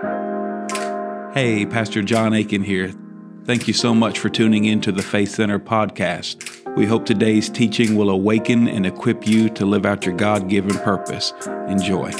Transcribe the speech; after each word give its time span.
Hey, 0.00 1.66
Pastor 1.66 2.02
John 2.02 2.32
Aiken 2.32 2.62
here. 2.62 2.92
Thank 3.44 3.68
you 3.68 3.74
so 3.74 3.94
much 3.94 4.18
for 4.18 4.30
tuning 4.30 4.64
in 4.64 4.80
to 4.80 4.92
the 4.92 5.02
Faith 5.02 5.32
Center 5.32 5.58
podcast. 5.58 6.74
We 6.74 6.86
hope 6.86 7.04
today's 7.04 7.50
teaching 7.50 7.96
will 7.96 8.08
awaken 8.08 8.66
and 8.66 8.86
equip 8.86 9.26
you 9.26 9.50
to 9.50 9.66
live 9.66 9.84
out 9.84 10.06
your 10.06 10.16
God 10.16 10.48
given 10.48 10.78
purpose. 10.78 11.34
Enjoy. 11.68 12.10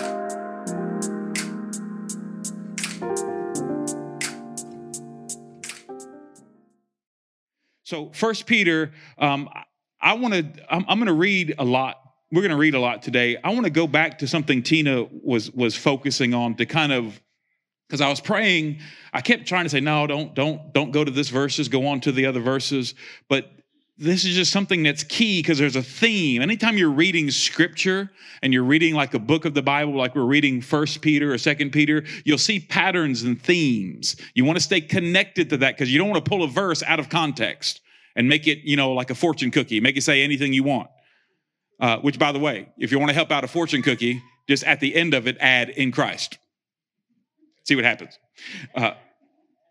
So, 7.85 8.11
First 8.13 8.45
Peter, 8.47 8.93
um, 9.17 9.49
I 10.03 10.13
want 10.15 10.35
to. 10.35 10.47
I'm, 10.69 10.85
I'm 10.87 10.99
going 10.99 11.07
to 11.07 11.15
read 11.15 11.55
a 11.59 11.65
lot. 11.65 11.97
We're 12.31 12.43
going 12.43 12.51
to 12.51 12.59
read 12.59 12.75
a 12.75 12.81
lot 12.81 13.03
today. 13.03 13.39
I 13.43 13.51
want 13.51 13.65
to 13.65 13.71
go 13.71 13.87
back 13.87 14.19
to 14.19 14.29
something 14.29 14.63
Tina 14.63 15.07
was 15.11 15.51
was 15.51 15.75
focusing 15.75 16.35
on 16.35 16.57
to 16.57 16.67
kind 16.67 16.93
of 16.93 17.21
because 17.91 18.01
I 18.01 18.09
was 18.09 18.21
praying. 18.21 18.79
I 19.13 19.21
kept 19.21 19.47
trying 19.47 19.65
to 19.65 19.69
say, 19.69 19.81
no, 19.81 20.07
don't 20.07 20.33
don't 20.33 20.73
don't 20.73 20.93
go 20.93 21.03
to 21.03 21.11
this 21.11 21.29
verses. 21.29 21.69
Go 21.69 21.89
on 21.89 22.01
to 22.03 22.13
the 22.13 22.27
other 22.27 22.39
verses. 22.39 22.95
But 23.29 23.51
this 23.99 24.25
is 24.25 24.37
just 24.37 24.53
something 24.53 24.85
that's 24.85 25.03
key 25.03 25.43
because 25.43 25.59
there's 25.59 25.75
a 25.75 25.83
theme. 25.83 26.41
Anytime 26.41 26.79
you're 26.79 26.89
reading 26.89 27.31
scripture 27.31 28.11
and 28.43 28.53
you're 28.53 28.65
reading 28.65 28.95
like 28.95 29.13
a 29.13 29.19
book 29.19 29.45
of 29.45 29.55
the 29.55 29.61
Bible, 29.61 29.97
like 29.97 30.15
we're 30.15 30.23
reading 30.23 30.63
First 30.63 31.03
Peter 31.03 31.35
or 31.35 31.39
Second 31.39 31.71
Peter, 31.71 32.05
you'll 32.25 32.39
see 32.39 32.61
patterns 32.61 33.25
and 33.25 33.43
themes. 33.43 34.17
You 34.35 34.45
want 34.45 34.57
to 34.57 34.65
stay 34.65 34.81
connected 34.81 35.51
to 35.51 35.57
that 35.59 35.77
because 35.77 35.93
you 35.93 35.99
don't 35.99 36.09
want 36.09 36.25
to 36.25 36.29
pull 36.29 36.45
a 36.45 36.49
verse 36.49 36.83
out 36.85 37.01
of 37.01 37.09
context 37.09 37.81
and 38.17 38.29
make 38.29 38.47
it, 38.47 38.61
you 38.61 38.77
know, 38.77 38.93
like 38.93 39.11
a 39.11 39.15
fortune 39.15 39.51
cookie, 39.51 39.81
make 39.81 39.97
it 39.97 40.03
say 40.03 40.23
anything 40.23 40.53
you 40.53 40.63
want. 40.63 40.89
Uh, 41.81 41.99
which, 41.99 42.19
by 42.19 42.31
the 42.31 42.39
way, 42.39 42.69
if 42.79 42.93
you 42.93 42.99
want 42.99 43.09
to 43.09 43.15
help 43.15 43.31
out 43.31 43.43
a 43.43 43.49
fortune 43.49 43.83
cookie, 43.83 44.23
just 44.49 44.65
at 44.65 44.81
the 44.81 44.95
end 44.95 45.15
of 45.15 45.27
it, 45.27 45.37
add 45.41 45.71
in 45.71 45.93
Christ. 45.93 46.39
See 47.71 47.77
what 47.77 47.85
happens. 47.85 48.19
Uh, 48.75 48.95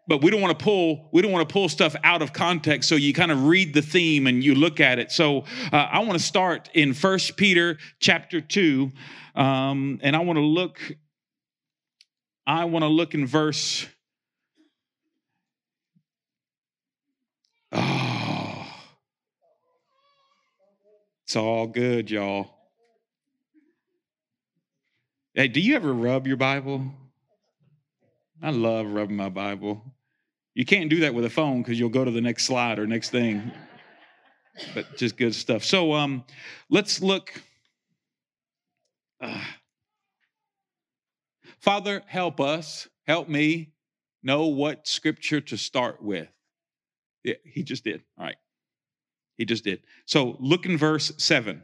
but 0.08 0.24
we 0.24 0.32
don't 0.32 0.40
want 0.40 0.58
to 0.58 0.64
pull 0.64 1.10
we 1.12 1.22
don't 1.22 1.34
want 1.34 1.50
to 1.50 1.52
pull 1.52 1.68
stuff 1.68 1.98
out 2.02 2.22
of 2.22 2.32
context 2.32 2.88
so 2.88 2.96
you 2.96 3.14
kind 3.14 3.30
of 3.30 3.48
read 3.48 3.74
the 3.74 3.82
theme 3.82 4.26
and 4.26 4.42
you 4.42 4.56
look 4.56 4.80
at 4.80 5.00
it. 5.00 5.12
So 5.12 5.40
uh, 5.74 5.76
i 5.76 6.00
want 6.00 6.14
to 6.14 6.26
start 6.26 6.70
in 6.74 6.94
First 6.94 7.36
peter 7.36 7.78
chapter 8.00 8.40
2 8.40 8.90
um, 9.36 10.00
and 10.02 10.16
i 10.16 10.20
want 10.20 10.38
to 10.38 10.46
look 10.46 10.80
i 12.48 12.64
want 12.64 12.84
to 12.84 12.88
look 12.88 13.14
in 13.14 13.28
verse 13.28 13.86
oh 17.74 18.66
it's 21.26 21.36
all 21.36 21.68
good 21.68 22.10
y'all. 22.10 22.50
Hey 25.34 25.50
do 25.50 25.60
you 25.60 25.76
ever 25.76 25.94
rub 25.94 26.28
your 26.28 26.38
bible 26.38 26.94
I 28.42 28.52
love 28.52 28.88
rubbing 28.88 29.18
my 29.18 29.30
Bible. 29.30 29.84
You 30.54 30.66
can't 30.66 30.90
do 30.90 31.02
that 31.02 31.14
with 31.14 31.26
a 31.26 31.30
phone 31.30 31.62
because 31.62 31.78
you'll 31.78 31.90
go 31.90 32.06
to 32.06 32.12
the 32.12 32.22
next 32.22 32.46
slide 32.46 32.80
or 32.80 32.88
next 32.88 33.10
thing. 33.10 33.52
but 34.74 34.98
just 34.98 35.18
good 35.18 35.36
stuff. 35.36 35.64
So 35.64 35.94
um, 35.94 36.24
let's 36.70 37.02
look. 37.02 37.34
Uh, 39.22 39.42
Father, 41.60 42.02
help 42.08 42.40
us, 42.40 42.88
help 43.06 43.28
me 43.28 43.74
know 44.24 44.48
what 44.48 44.88
scripture 44.88 45.42
to 45.42 45.58
start 45.58 46.02
with. 46.02 46.30
Yeah, 47.24 47.36
he 47.44 47.64
just 47.64 47.84
did. 47.84 48.02
All 48.18 48.26
right. 48.26 48.38
He 49.38 49.46
just 49.46 49.66
did. 49.66 49.82
So 50.06 50.38
look 50.40 50.66
in 50.66 50.78
verse 50.78 51.12
7. 51.18 51.62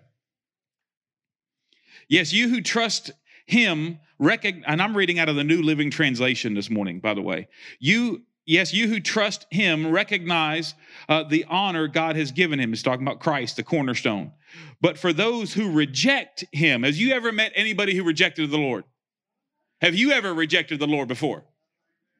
Yes, 2.09 2.33
you 2.33 2.49
who 2.49 2.61
trust 2.61 3.11
him 3.45 3.99
recognize, 4.19 4.65
and 4.67 4.81
I'm 4.81 4.95
reading 4.95 5.19
out 5.19 5.29
of 5.29 5.35
the 5.35 5.43
New 5.43 5.61
Living 5.61 5.91
Translation 5.91 6.53
this 6.53 6.69
morning, 6.69 6.99
by 6.99 7.13
the 7.13 7.21
way. 7.21 7.47
You, 7.79 8.23
yes, 8.45 8.73
you 8.73 8.87
who 8.87 8.99
trust 8.99 9.45
him 9.51 9.91
recognize 9.91 10.73
uh, 11.07 11.23
the 11.23 11.45
honor 11.49 11.87
God 11.87 12.15
has 12.15 12.31
given 12.31 12.59
him. 12.59 12.69
He's 12.69 12.83
talking 12.83 13.05
about 13.05 13.19
Christ, 13.19 13.57
the 13.57 13.63
cornerstone. 13.63 14.31
But 14.81 14.97
for 14.97 15.13
those 15.13 15.53
who 15.53 15.71
reject 15.71 16.45
him, 16.51 16.83
has 16.83 16.99
you 16.99 17.13
ever 17.13 17.31
met 17.31 17.51
anybody 17.55 17.95
who 17.95 18.03
rejected 18.03 18.49
the 18.49 18.57
Lord? 18.57 18.83
Have 19.81 19.95
you 19.95 20.11
ever 20.11 20.33
rejected 20.33 20.79
the 20.79 20.87
Lord 20.87 21.07
before? 21.07 21.43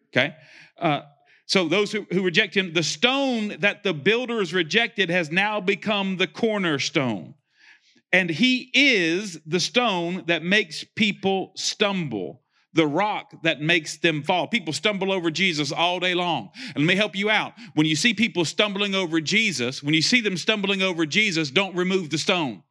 Okay. 0.09 0.35
Uh, 0.77 1.01
so 1.47 1.67
those 1.67 1.91
who, 1.91 2.05
who 2.11 2.23
reject 2.23 2.55
him, 2.55 2.73
the 2.73 2.83
stone 2.83 3.55
that 3.59 3.83
the 3.83 3.93
builders 3.93 4.53
rejected 4.53 5.09
has 5.09 5.31
now 5.31 5.61
become 5.61 6.17
the 6.17 6.27
cornerstone. 6.27 7.35
And 8.15 8.29
he 8.29 8.71
is 8.73 9.41
the 9.45 9.59
stone 9.59 10.23
that 10.27 10.41
makes 10.41 10.85
people 10.95 11.51
stumble, 11.57 12.43
the 12.71 12.87
rock 12.87 13.33
that 13.43 13.59
makes 13.59 13.97
them 13.97 14.23
fall. 14.23 14.47
People 14.47 14.71
stumble 14.71 15.11
over 15.11 15.29
Jesus 15.29 15.73
all 15.73 15.99
day 15.99 16.13
long. 16.13 16.49
And 16.75 16.85
let 16.85 16.87
me 16.87 16.95
help 16.95 17.13
you 17.17 17.29
out. 17.29 17.51
When 17.73 17.85
you 17.85 17.97
see 17.97 18.13
people 18.13 18.45
stumbling 18.45 18.95
over 18.95 19.19
Jesus, 19.19 19.83
when 19.83 19.93
you 19.93 20.01
see 20.01 20.21
them 20.21 20.37
stumbling 20.37 20.81
over 20.81 21.05
Jesus, 21.05 21.51
don't 21.51 21.75
remove 21.75 22.09
the 22.09 22.17
stone. 22.17 22.63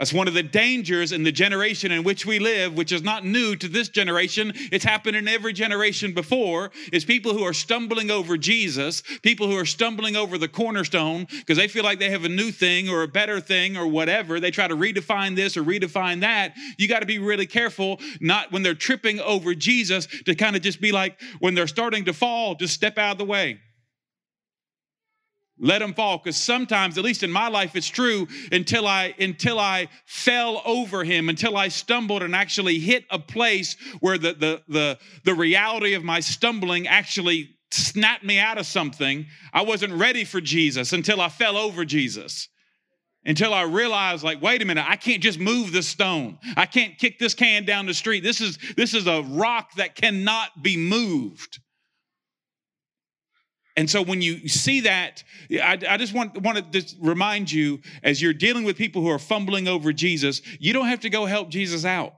That's 0.00 0.14
one 0.14 0.28
of 0.28 0.32
the 0.32 0.42
dangers 0.42 1.12
in 1.12 1.24
the 1.24 1.30
generation 1.30 1.92
in 1.92 2.04
which 2.04 2.24
we 2.24 2.38
live, 2.38 2.72
which 2.72 2.90
is 2.90 3.02
not 3.02 3.22
new 3.22 3.54
to 3.56 3.68
this 3.68 3.90
generation. 3.90 4.54
It's 4.72 4.82
happened 4.82 5.14
in 5.14 5.28
every 5.28 5.52
generation 5.52 6.14
before. 6.14 6.70
Is 6.90 7.04
people 7.04 7.34
who 7.34 7.42
are 7.42 7.52
stumbling 7.52 8.10
over 8.10 8.38
Jesus, 8.38 9.02
people 9.20 9.46
who 9.46 9.58
are 9.58 9.66
stumbling 9.66 10.16
over 10.16 10.38
the 10.38 10.48
cornerstone 10.48 11.26
because 11.30 11.58
they 11.58 11.68
feel 11.68 11.84
like 11.84 11.98
they 11.98 12.08
have 12.08 12.24
a 12.24 12.30
new 12.30 12.50
thing 12.50 12.88
or 12.88 13.02
a 13.02 13.08
better 13.08 13.40
thing 13.40 13.76
or 13.76 13.86
whatever. 13.86 14.40
They 14.40 14.50
try 14.50 14.66
to 14.68 14.74
redefine 14.74 15.36
this 15.36 15.54
or 15.58 15.62
redefine 15.62 16.20
that. 16.22 16.54
You 16.78 16.88
got 16.88 17.00
to 17.00 17.06
be 17.06 17.18
really 17.18 17.46
careful, 17.46 18.00
not 18.22 18.52
when 18.52 18.62
they're 18.62 18.74
tripping 18.74 19.20
over 19.20 19.54
Jesus, 19.54 20.06
to 20.24 20.34
kind 20.34 20.56
of 20.56 20.62
just 20.62 20.80
be 20.80 20.92
like, 20.92 21.20
when 21.40 21.54
they're 21.54 21.66
starting 21.66 22.06
to 22.06 22.14
fall, 22.14 22.54
just 22.54 22.72
step 22.72 22.96
out 22.96 23.12
of 23.12 23.18
the 23.18 23.26
way 23.26 23.60
let 25.60 25.80
them 25.80 25.92
fall 25.92 26.18
because 26.18 26.36
sometimes 26.36 26.96
at 26.96 27.04
least 27.04 27.22
in 27.22 27.30
my 27.30 27.48
life 27.48 27.76
it's 27.76 27.88
true 27.88 28.26
until 28.50 28.86
i 28.86 29.14
until 29.18 29.58
i 29.58 29.88
fell 30.06 30.62
over 30.64 31.04
him 31.04 31.28
until 31.28 31.56
i 31.56 31.68
stumbled 31.68 32.22
and 32.22 32.34
actually 32.34 32.78
hit 32.78 33.04
a 33.10 33.18
place 33.18 33.76
where 34.00 34.18
the 34.18 34.32
the 34.32 34.62
the, 34.68 34.98
the 35.24 35.34
reality 35.34 35.94
of 35.94 36.02
my 36.02 36.20
stumbling 36.20 36.88
actually 36.88 37.50
snapped 37.72 38.24
me 38.24 38.36
out 38.36 38.58
of 38.58 38.66
something. 38.66 39.26
I 39.52 39.62
wasn't 39.62 39.92
ready 39.92 40.24
for 40.24 40.40
jesus 40.40 40.92
until 40.92 41.20
i 41.20 41.28
fell 41.28 41.56
over 41.56 41.84
jesus. 41.84 42.48
Until 43.26 43.52
i 43.52 43.62
realized 43.62 44.24
like 44.24 44.40
wait 44.40 44.62
a 44.62 44.64
minute 44.64 44.86
i 44.88 44.96
can't 44.96 45.22
just 45.22 45.38
move 45.38 45.72
this 45.72 45.86
stone. 45.86 46.38
I 46.56 46.66
can't 46.66 46.96
kick 46.98 47.18
this 47.18 47.34
can 47.34 47.66
down 47.66 47.86
the 47.86 47.94
street. 47.94 48.22
This 48.22 48.40
is 48.40 48.58
this 48.76 48.94
is 48.94 49.06
a 49.06 49.22
rock 49.22 49.74
that 49.76 49.94
cannot 49.94 50.62
be 50.62 50.76
moved 50.76 51.60
and 53.76 53.88
so 53.88 54.02
when 54.02 54.20
you 54.20 54.48
see 54.48 54.80
that, 54.80 55.22
I, 55.50 55.78
I, 55.88 55.96
just 55.96 56.12
want, 56.12 56.40
want 56.42 56.72
to 56.72 56.84
remind 57.00 57.50
you 57.50 57.80
as 58.02 58.20
you're 58.20 58.32
dealing 58.32 58.64
with 58.64 58.76
people 58.76 59.02
who 59.02 59.08
are 59.10 59.18
fumbling 59.18 59.68
over 59.68 59.92
Jesus, 59.92 60.42
you 60.58 60.72
don't 60.72 60.88
have 60.88 61.00
to 61.00 61.10
go 61.10 61.24
help 61.24 61.50
Jesus 61.50 61.84
out. 61.84 62.14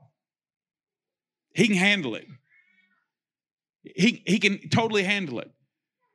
He 1.55 1.67
can 1.67 1.77
handle 1.77 2.15
it. 2.15 2.27
He, 3.83 4.23
he 4.27 4.39
can 4.39 4.69
totally 4.71 5.03
handle 5.03 5.41
it. 5.41 5.51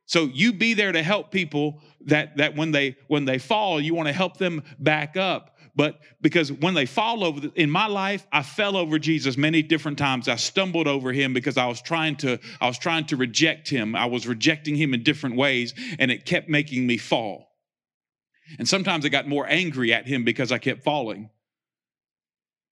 So 0.06 0.24
you 0.24 0.54
be 0.54 0.74
there 0.74 0.90
to 0.90 1.02
help 1.02 1.30
people 1.30 1.82
that, 2.06 2.38
that 2.38 2.56
when 2.56 2.72
they 2.72 2.96
when 3.08 3.26
they 3.26 3.36
fall, 3.36 3.78
you 3.78 3.94
want 3.94 4.08
to 4.08 4.14
help 4.14 4.38
them 4.38 4.62
back 4.78 5.18
up 5.18 5.57
but 5.78 6.00
because 6.20 6.50
when 6.50 6.74
they 6.74 6.86
fall 6.86 7.22
over 7.22 7.48
in 7.54 7.70
my 7.70 7.86
life 7.86 8.26
i 8.32 8.42
fell 8.42 8.76
over 8.76 8.98
jesus 8.98 9.36
many 9.38 9.62
different 9.62 9.96
times. 9.96 10.28
I 10.28 10.34
stumbled 10.34 10.88
over 10.88 11.12
him 11.12 11.32
because 11.32 11.56
i 11.56 11.66
was 11.66 11.80
trying 11.80 12.16
to 12.16 12.38
i 12.60 12.66
was 12.66 12.78
trying 12.78 13.06
to 13.06 13.16
reject 13.16 13.70
him. 13.70 13.94
I 13.94 14.06
was 14.06 14.26
rejecting 14.26 14.74
him 14.74 14.92
in 14.92 15.02
different 15.04 15.36
ways 15.36 15.72
and 15.98 16.10
it 16.10 16.26
kept 16.26 16.48
making 16.48 16.86
me 16.86 16.98
fall. 16.98 17.46
And 18.58 18.68
sometimes 18.68 19.06
i 19.06 19.08
got 19.08 19.28
more 19.28 19.46
angry 19.48 19.94
at 19.94 20.06
him 20.06 20.24
because 20.24 20.52
i 20.52 20.58
kept 20.58 20.82
falling. 20.82 21.30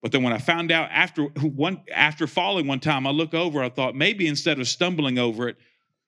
But 0.03 0.11
then 0.13 0.25
when 0.25 0.33
i 0.33 0.39
found 0.39 0.73
out 0.73 0.91
after 0.91 1.23
one 1.23 1.83
after 1.95 2.27
falling 2.27 2.67
one 2.67 2.81
time 2.81 3.07
i 3.07 3.11
look 3.11 3.35
over 3.35 3.63
i 3.63 3.69
thought 3.69 3.95
maybe 3.95 4.27
instead 4.27 4.59
of 4.59 4.67
stumbling 4.67 5.17
over 5.19 5.49
it 5.49 5.57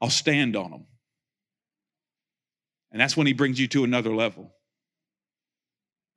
i'll 0.00 0.11
stand 0.11 0.56
on 0.56 0.73
him 0.73 0.87
and 2.90 3.00
that's 3.00 3.17
when 3.17 3.28
he 3.28 3.32
brings 3.32 3.61
you 3.61 3.69
to 3.69 3.84
another 3.84 4.14
level 4.14 4.52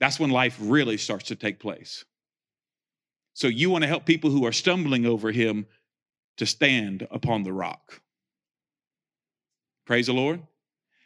that's 0.01 0.19
when 0.19 0.31
life 0.31 0.57
really 0.59 0.97
starts 0.97 1.25
to 1.25 1.35
take 1.35 1.59
place. 1.59 2.03
So 3.33 3.47
you 3.47 3.69
want 3.69 3.83
to 3.83 3.87
help 3.87 4.05
people 4.05 4.31
who 4.31 4.45
are 4.47 4.51
stumbling 4.51 5.05
over 5.05 5.31
him 5.31 5.67
to 6.37 6.45
stand 6.47 7.07
upon 7.11 7.43
the 7.43 7.53
rock. 7.53 8.01
Praise 9.85 10.07
the 10.07 10.13
Lord. 10.13 10.41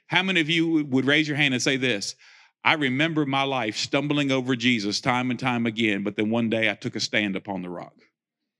How 0.07 0.23
many 0.23 0.39
of 0.39 0.49
you 0.49 0.85
would 0.85 1.05
raise 1.05 1.27
your 1.27 1.35
hand 1.35 1.53
and 1.53 1.61
say 1.61 1.75
this? 1.75 2.15
I 2.63 2.73
remember 2.73 3.25
my 3.25 3.43
life 3.43 3.75
stumbling 3.75 4.31
over 4.31 4.55
Jesus 4.55 5.01
time 5.01 5.29
and 5.29 5.39
time 5.39 5.65
again, 5.65 6.03
but 6.03 6.15
then 6.15 6.29
one 6.29 6.49
day 6.49 6.69
I 6.69 6.73
took 6.75 6.95
a 6.95 6.99
stand 7.01 7.35
upon 7.35 7.61
the 7.61 7.69
rock. 7.69 7.95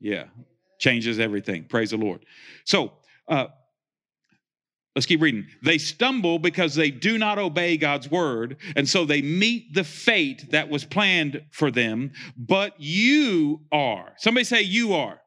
Yeah, 0.01 0.25
changes 0.79 1.17
everything. 1.17 1.63
Praise 1.63 1.91
the 1.91 1.97
Lord. 1.97 2.25
So, 2.65 2.91
uh, 3.29 3.47
Let's 4.95 5.05
keep 5.05 5.21
reading. 5.21 5.47
They 5.61 5.77
stumble 5.77 6.39
because 6.39 6.73
they 6.73 6.89
do 6.89 7.17
not 7.17 7.37
obey 7.37 7.75
God's 7.75 8.09
word, 8.09 8.57
and 8.77 8.87
so 8.87 9.03
they 9.03 9.21
meet 9.21 9.73
the 9.73 9.83
fate 9.83 10.51
that 10.51 10.69
was 10.69 10.85
planned 10.85 11.43
for 11.51 11.69
them. 11.69 12.11
But 12.37 12.79
you 12.79 13.61
are. 13.73 14.13
Somebody 14.17 14.45
say, 14.45 14.61
You 14.61 14.93
are. 14.93 15.19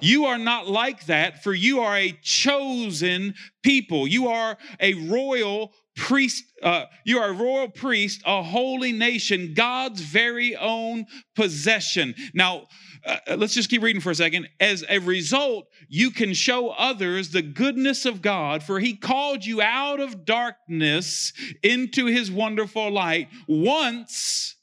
You 0.00 0.24
are 0.24 0.38
not 0.38 0.66
like 0.66 1.06
that, 1.06 1.42
for 1.42 1.52
you 1.52 1.80
are 1.80 1.96
a 1.96 2.18
chosen 2.22 3.34
people. 3.62 4.08
You 4.08 4.28
are 4.28 4.56
a 4.80 4.94
royal 4.94 5.72
priest. 5.96 6.44
Uh, 6.62 6.84
you 7.04 7.18
are 7.18 7.30
a 7.30 7.32
royal 7.32 7.68
priest, 7.68 8.22
a 8.24 8.42
holy 8.42 8.92
nation, 8.92 9.52
God's 9.54 10.00
very 10.00 10.56
own 10.56 11.06
possession. 11.34 12.14
Now, 12.34 12.66
uh, 13.04 13.36
let's 13.36 13.54
just 13.54 13.70
keep 13.70 13.82
reading 13.82 14.00
for 14.00 14.10
a 14.10 14.14
second. 14.14 14.48
As 14.60 14.84
a 14.88 14.98
result, 14.98 15.66
you 15.88 16.10
can 16.10 16.32
show 16.34 16.70
others 16.70 17.30
the 17.30 17.42
goodness 17.42 18.06
of 18.06 18.22
God, 18.22 18.62
for 18.62 18.80
he 18.80 18.96
called 18.96 19.44
you 19.44 19.60
out 19.60 20.00
of 20.00 20.24
darkness 20.24 21.32
into 21.62 22.06
his 22.06 22.30
wonderful 22.30 22.90
light. 22.90 23.28
Once 23.46 24.56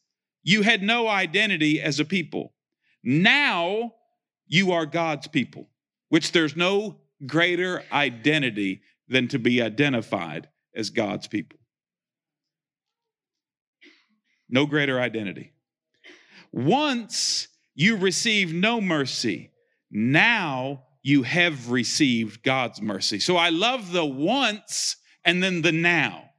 you 0.44 0.62
had 0.62 0.84
no 0.84 1.08
identity 1.08 1.82
as 1.82 2.00
a 2.00 2.06
people. 2.06 2.54
Now 3.04 3.94
you 4.48 4.74
are 4.74 4.86
God's 4.86 5.28
people, 5.28 5.70
which 6.10 6.32
there's 6.32 6.56
no 6.56 7.00
greater 7.26 7.84
identity 7.92 8.82
than 9.08 9.30
to 9.30 9.40
be 9.40 9.62
identified 9.62 10.50
as 10.76 10.90
God's 10.90 11.28
people. 11.28 11.60
No 14.50 14.66
greater 14.66 15.00
identity. 15.00 15.54
Once 16.52 17.48
you 17.76 17.98
received 17.98 18.54
no 18.54 18.80
mercy. 18.82 19.52
Now 19.92 20.84
you 21.02 21.24
have 21.24 21.70
received 21.70 22.44
God's 22.44 22.82
mercy. 22.82 23.20
So 23.20 23.36
I 23.36 23.50
love 23.50 23.92
the 23.92 24.06
once 24.06 24.96
and 25.26 25.44
then 25.44 25.62
the 25.62 25.72
now 25.72 26.30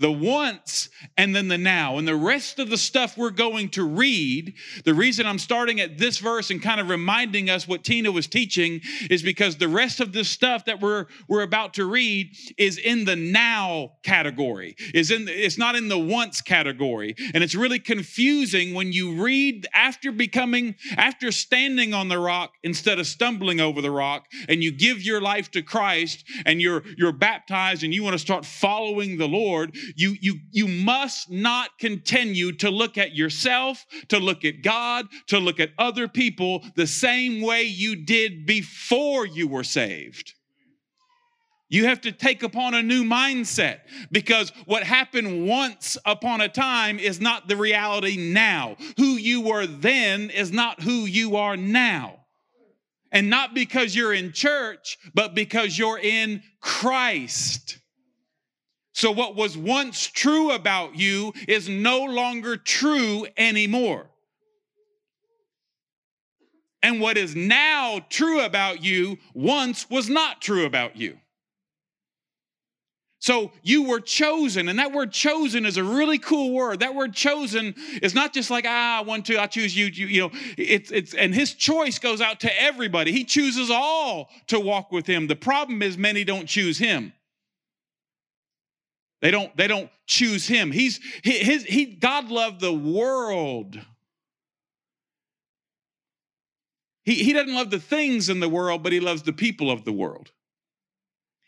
the 0.00 0.10
once 0.10 0.88
and 1.16 1.36
then 1.36 1.48
the 1.48 1.58
now. 1.58 1.98
And 1.98 2.08
the 2.08 2.16
rest 2.16 2.58
of 2.58 2.70
the 2.70 2.78
stuff 2.78 3.16
we're 3.16 3.30
going 3.30 3.68
to 3.70 3.86
read, 3.86 4.54
the 4.84 4.94
reason 4.94 5.26
I'm 5.26 5.38
starting 5.38 5.78
at 5.78 5.98
this 5.98 6.18
verse 6.18 6.50
and 6.50 6.60
kind 6.60 6.80
of 6.80 6.88
reminding 6.88 7.50
us 7.50 7.68
what 7.68 7.84
Tina 7.84 8.10
was 8.10 8.26
teaching 8.26 8.80
is 9.10 9.22
because 9.22 9.56
the 9.56 9.68
rest 9.68 10.00
of 10.00 10.12
this 10.12 10.28
stuff 10.28 10.64
that 10.64 10.80
we're 10.80 11.06
we're 11.28 11.42
about 11.42 11.74
to 11.74 11.84
read 11.84 12.34
is 12.56 12.78
in 12.78 13.04
the 13.04 13.14
now 13.14 13.92
category. 14.02 14.74
Is 14.94 15.10
in 15.10 15.26
the, 15.26 15.32
it's 15.32 15.58
not 15.58 15.76
in 15.76 15.88
the 15.88 15.98
once 15.98 16.40
category. 16.40 17.14
And 17.34 17.44
it's 17.44 17.54
really 17.54 17.78
confusing 17.78 18.74
when 18.74 18.92
you 18.92 19.22
read 19.22 19.68
after 19.74 20.12
becoming 20.12 20.76
after 20.96 21.30
standing 21.30 21.92
on 21.92 22.08
the 22.08 22.18
rock 22.18 22.54
instead 22.62 22.98
of 22.98 23.06
stumbling 23.06 23.60
over 23.60 23.82
the 23.82 23.90
rock 23.90 24.26
and 24.48 24.62
you 24.62 24.72
give 24.72 25.02
your 25.02 25.20
life 25.20 25.50
to 25.50 25.62
Christ 25.62 26.24
and 26.46 26.62
you're 26.62 26.82
you're 26.96 27.12
baptized 27.12 27.84
and 27.84 27.92
you 27.92 28.02
want 28.02 28.14
to 28.14 28.18
start 28.18 28.46
following 28.46 29.18
the 29.18 29.28
Lord 29.28 29.76
you, 29.96 30.16
you, 30.20 30.38
you 30.50 30.68
must 30.68 31.30
not 31.30 31.78
continue 31.78 32.52
to 32.52 32.70
look 32.70 32.98
at 32.98 33.14
yourself, 33.14 33.84
to 34.08 34.18
look 34.18 34.44
at 34.44 34.62
God, 34.62 35.06
to 35.28 35.38
look 35.38 35.60
at 35.60 35.70
other 35.78 36.08
people 36.08 36.64
the 36.76 36.86
same 36.86 37.40
way 37.40 37.62
you 37.62 37.96
did 37.96 38.46
before 38.46 39.26
you 39.26 39.48
were 39.48 39.64
saved. 39.64 40.34
You 41.70 41.86
have 41.86 42.00
to 42.00 42.12
take 42.12 42.42
upon 42.42 42.74
a 42.74 42.82
new 42.82 43.04
mindset 43.04 43.80
because 44.10 44.50
what 44.66 44.82
happened 44.82 45.46
once 45.46 45.96
upon 46.04 46.40
a 46.40 46.48
time 46.48 46.98
is 46.98 47.20
not 47.20 47.46
the 47.46 47.56
reality 47.56 48.16
now. 48.16 48.76
Who 48.96 49.12
you 49.12 49.40
were 49.40 49.66
then 49.66 50.30
is 50.30 50.50
not 50.50 50.82
who 50.82 51.04
you 51.04 51.36
are 51.36 51.56
now. 51.56 52.16
And 53.12 53.30
not 53.30 53.54
because 53.54 53.94
you're 53.94 54.12
in 54.12 54.32
church, 54.32 54.98
but 55.14 55.34
because 55.34 55.78
you're 55.78 55.98
in 55.98 56.42
Christ. 56.60 57.78
So, 59.00 59.10
what 59.10 59.34
was 59.34 59.56
once 59.56 60.06
true 60.06 60.50
about 60.50 60.94
you 60.94 61.32
is 61.48 61.70
no 61.70 62.04
longer 62.04 62.58
true 62.58 63.26
anymore. 63.38 64.10
And 66.82 67.00
what 67.00 67.16
is 67.16 67.34
now 67.34 68.04
true 68.10 68.42
about 68.42 68.84
you 68.84 69.16
once 69.32 69.88
was 69.88 70.10
not 70.10 70.42
true 70.42 70.66
about 70.66 70.96
you. 70.98 71.16
So 73.20 73.52
you 73.62 73.84
were 73.84 74.00
chosen, 74.00 74.68
and 74.68 74.78
that 74.78 74.92
word 74.92 75.12
chosen 75.12 75.64
is 75.64 75.78
a 75.78 75.84
really 75.84 76.18
cool 76.18 76.52
word. 76.52 76.80
That 76.80 76.94
word 76.94 77.14
chosen 77.14 77.74
is 78.02 78.14
not 78.14 78.34
just 78.34 78.50
like, 78.50 78.66
ah, 78.68 79.02
want 79.06 79.24
to, 79.26 79.40
I 79.40 79.46
choose 79.46 79.74
you, 79.74 79.86
you, 79.86 80.08
you 80.08 80.20
know, 80.20 80.30
it's 80.58 80.90
it's 80.90 81.14
and 81.14 81.34
his 81.34 81.54
choice 81.54 81.98
goes 81.98 82.20
out 82.20 82.40
to 82.40 82.62
everybody. 82.62 83.12
He 83.12 83.24
chooses 83.24 83.70
all 83.70 84.28
to 84.48 84.60
walk 84.60 84.92
with 84.92 85.06
him. 85.06 85.26
The 85.26 85.36
problem 85.36 85.80
is 85.80 85.96
many 85.96 86.22
don't 86.22 86.46
choose 86.46 86.76
him. 86.76 87.14
They 89.20 89.30
don't, 89.30 89.54
they 89.56 89.66
don't 89.66 89.90
choose 90.06 90.46
him. 90.46 90.72
He's 90.72 90.98
his 91.22 91.64
he 91.64 91.84
God 91.84 92.30
loved 92.30 92.60
the 92.60 92.72
world. 92.72 93.78
He, 97.04 97.16
he 97.16 97.32
doesn't 97.32 97.54
love 97.54 97.70
the 97.70 97.80
things 97.80 98.28
in 98.28 98.40
the 98.40 98.48
world, 98.48 98.82
but 98.82 98.92
he 98.92 99.00
loves 99.00 99.22
the 99.22 99.32
people 99.32 99.70
of 99.70 99.84
the 99.84 99.92
world. 99.92 100.32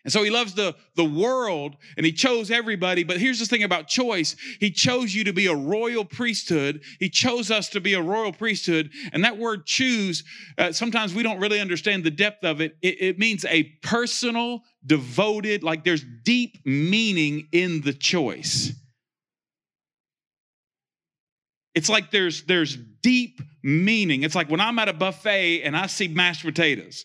And 0.05 0.13
so 0.13 0.25
he 0.25 0.31
loves 0.31 0.55
the, 0.55 0.75
the 0.97 1.05
world 1.05 1.77
and 1.97 2.05
he 2.05 2.13
chose 2.13 2.51
everybody. 2.51 3.05
But 3.05 3.19
here's 3.19 3.39
the 3.39 3.47
thing 3.47 3.63
about 3.63 3.87
choice 3.87 4.35
He 4.59 4.71
chose 4.71 5.15
you 5.15 5.25
to 5.25 5.33
be 5.33 5.47
a 5.47 5.55
royal 5.55 6.05
priesthood. 6.05 6.83
He 6.99 7.09
chose 7.09 7.51
us 7.51 7.69
to 7.71 7.81
be 7.81 7.95
a 7.95 8.03
royal 8.03 8.33
priesthood. 8.33 8.91
And 9.13 9.25
that 9.25 9.39
word 9.39 9.65
choose, 9.65 10.25
uh, 10.59 10.73
sometimes 10.73 11.15
we 11.15 11.23
don't 11.23 11.39
really 11.39 11.61
understand 11.61 12.03
the 12.03 12.11
depth 12.11 12.45
of 12.45 12.61
it. 12.61 12.77
it. 12.83 13.01
It 13.01 13.19
means 13.19 13.45
a 13.45 13.65
personal, 13.83 14.63
devoted, 14.85 15.63
like 15.63 15.85
there's 15.85 16.05
deep 16.25 16.59
meaning 16.65 17.47
in 17.53 17.83
the 17.83 17.93
choice. 17.93 18.73
It's 21.75 21.89
like 21.89 22.11
there's, 22.11 22.43
there's 22.45 22.77
deep 23.03 23.41
meaning. 23.63 24.25
It's 24.25 24.35
like 24.35 24.51
when 24.51 24.61
I'm 24.61 24.79
at 24.81 24.89
a 24.89 24.93
buffet 24.93 25.63
and 25.63 25.77
I 25.77 25.87
see 25.87 26.09
mashed 26.09 26.45
potatoes, 26.45 27.05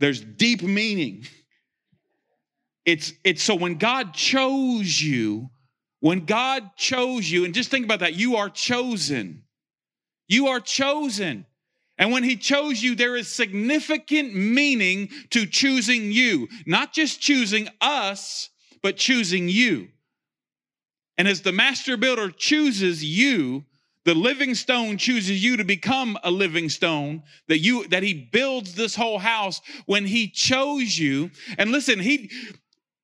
there's 0.00 0.20
deep 0.22 0.62
meaning. 0.62 1.24
It's 2.84 3.12
it's 3.24 3.42
so 3.42 3.54
when 3.54 3.76
God 3.76 4.14
chose 4.14 5.00
you, 5.00 5.50
when 6.00 6.24
God 6.24 6.76
chose 6.76 7.30
you, 7.30 7.44
and 7.44 7.54
just 7.54 7.70
think 7.70 7.84
about 7.84 8.00
that, 8.00 8.14
you 8.14 8.36
are 8.36 8.50
chosen. 8.50 9.44
You 10.28 10.48
are 10.48 10.60
chosen. 10.60 11.46
And 11.98 12.10
when 12.10 12.24
he 12.24 12.36
chose 12.36 12.82
you, 12.82 12.94
there 12.94 13.16
is 13.16 13.28
significant 13.28 14.34
meaning 14.34 15.10
to 15.30 15.46
choosing 15.46 16.10
you, 16.10 16.48
not 16.66 16.92
just 16.92 17.20
choosing 17.20 17.68
us, 17.80 18.50
but 18.82 18.96
choosing 18.96 19.48
you. 19.48 19.88
And 21.18 21.28
as 21.28 21.42
the 21.42 21.52
master 21.52 21.96
builder 21.96 22.30
chooses 22.30 23.04
you, 23.04 23.64
the 24.04 24.14
living 24.14 24.54
stone 24.54 24.98
chooses 24.98 25.44
you 25.44 25.56
to 25.58 25.64
become 25.64 26.18
a 26.24 26.30
living 26.30 26.68
stone 26.68 27.22
that 27.46 27.58
you 27.58 27.86
that 27.88 28.02
he 28.02 28.14
builds 28.14 28.74
this 28.74 28.96
whole 28.96 29.18
house 29.20 29.60
when 29.86 30.06
he 30.06 30.28
chose 30.28 30.98
you 30.98 31.30
and 31.56 31.70
listen 31.70 32.00
he 32.00 32.30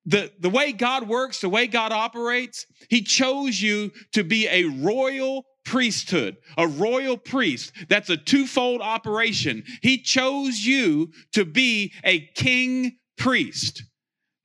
the, 0.07 0.33
the 0.41 0.51
way 0.51 0.73
God 0.73 1.09
works, 1.09 1.41
the 1.41 1.49
way 1.49 1.67
God 1.67 1.93
operates, 1.93 2.67
He 2.89 3.03
chose 3.03 3.61
you 3.61 3.91
to 4.13 4.25
be 4.25 4.49
a 4.49 4.65
royal 4.65 5.45
priesthood, 5.65 6.39
a 6.57 6.67
royal 6.67 7.19
priest. 7.19 7.73
That's 7.89 8.09
a 8.09 8.17
twofold 8.17 8.81
operation. 8.81 9.65
He 9.83 9.99
chose 9.99 10.65
you 10.65 11.13
to 11.33 11.45
be 11.45 11.93
a 12.05 12.21
king 12.21 12.97
priest. 13.19 13.83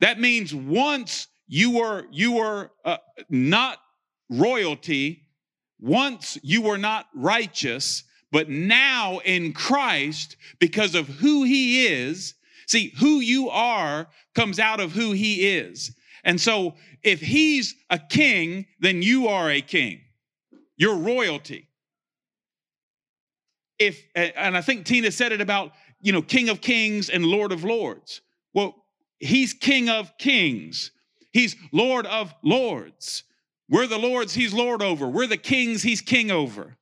That 0.02 0.20
means 0.20 0.54
once 0.54 1.28
you 1.48 1.72
were 1.72 2.06
you 2.12 2.34
were 2.34 2.72
uh, 2.84 2.98
not 3.30 3.78
royalty, 4.30 5.24
once 5.80 6.38
you 6.44 6.62
were 6.62 6.78
not 6.78 7.08
righteous, 7.16 8.04
but 8.32 8.50
now 8.50 9.20
in 9.20 9.54
Christ 9.54 10.36
because 10.60 10.96
of 10.96 11.08
who 11.08 11.44
he 11.44 11.88
is, 11.88 12.34
See, 12.68 12.94
who 13.00 13.20
you 13.20 13.50
are 13.50 14.08
comes 14.36 14.60
out 14.60 14.80
of 14.80 14.92
who 14.92 15.12
he 15.12 15.48
is. 15.56 15.94
And 16.24 16.40
so 16.40 16.76
if 17.04 17.20
he's 17.20 17.76
a 17.90 18.00
king, 18.00 18.66
then 18.80 19.02
you 19.02 19.28
are 19.28 19.50
a 19.50 19.62
king. 19.62 20.02
You're 20.78 20.96
royalty. 20.96 21.68
If 23.80 24.02
and 24.16 24.56
I 24.56 24.62
think 24.62 24.86
Tina 24.86 25.12
said 25.12 25.32
it 25.32 25.42
about, 25.42 25.74
you 26.02 26.12
know, 26.12 26.22
King 26.22 26.50
of 26.50 26.62
Kings 26.62 27.10
and 27.10 27.26
Lord 27.26 27.52
of 27.52 27.64
Lords. 27.64 28.22
Well, 28.54 28.76
he's 29.20 29.54
King 29.54 29.90
of 29.90 30.18
Kings. 30.18 30.92
He's 31.32 31.56
Lord 31.72 32.06
of 32.06 32.34
Lords. 32.44 33.24
We're 33.70 33.88
the 33.88 33.98
lords 33.98 34.34
he's 34.34 34.54
lord 34.54 34.82
over. 34.82 35.08
We're 35.08 35.28
the 35.28 35.38
kings 35.38 35.82
he's 35.84 36.02
king 36.02 36.30
over. 36.30 36.78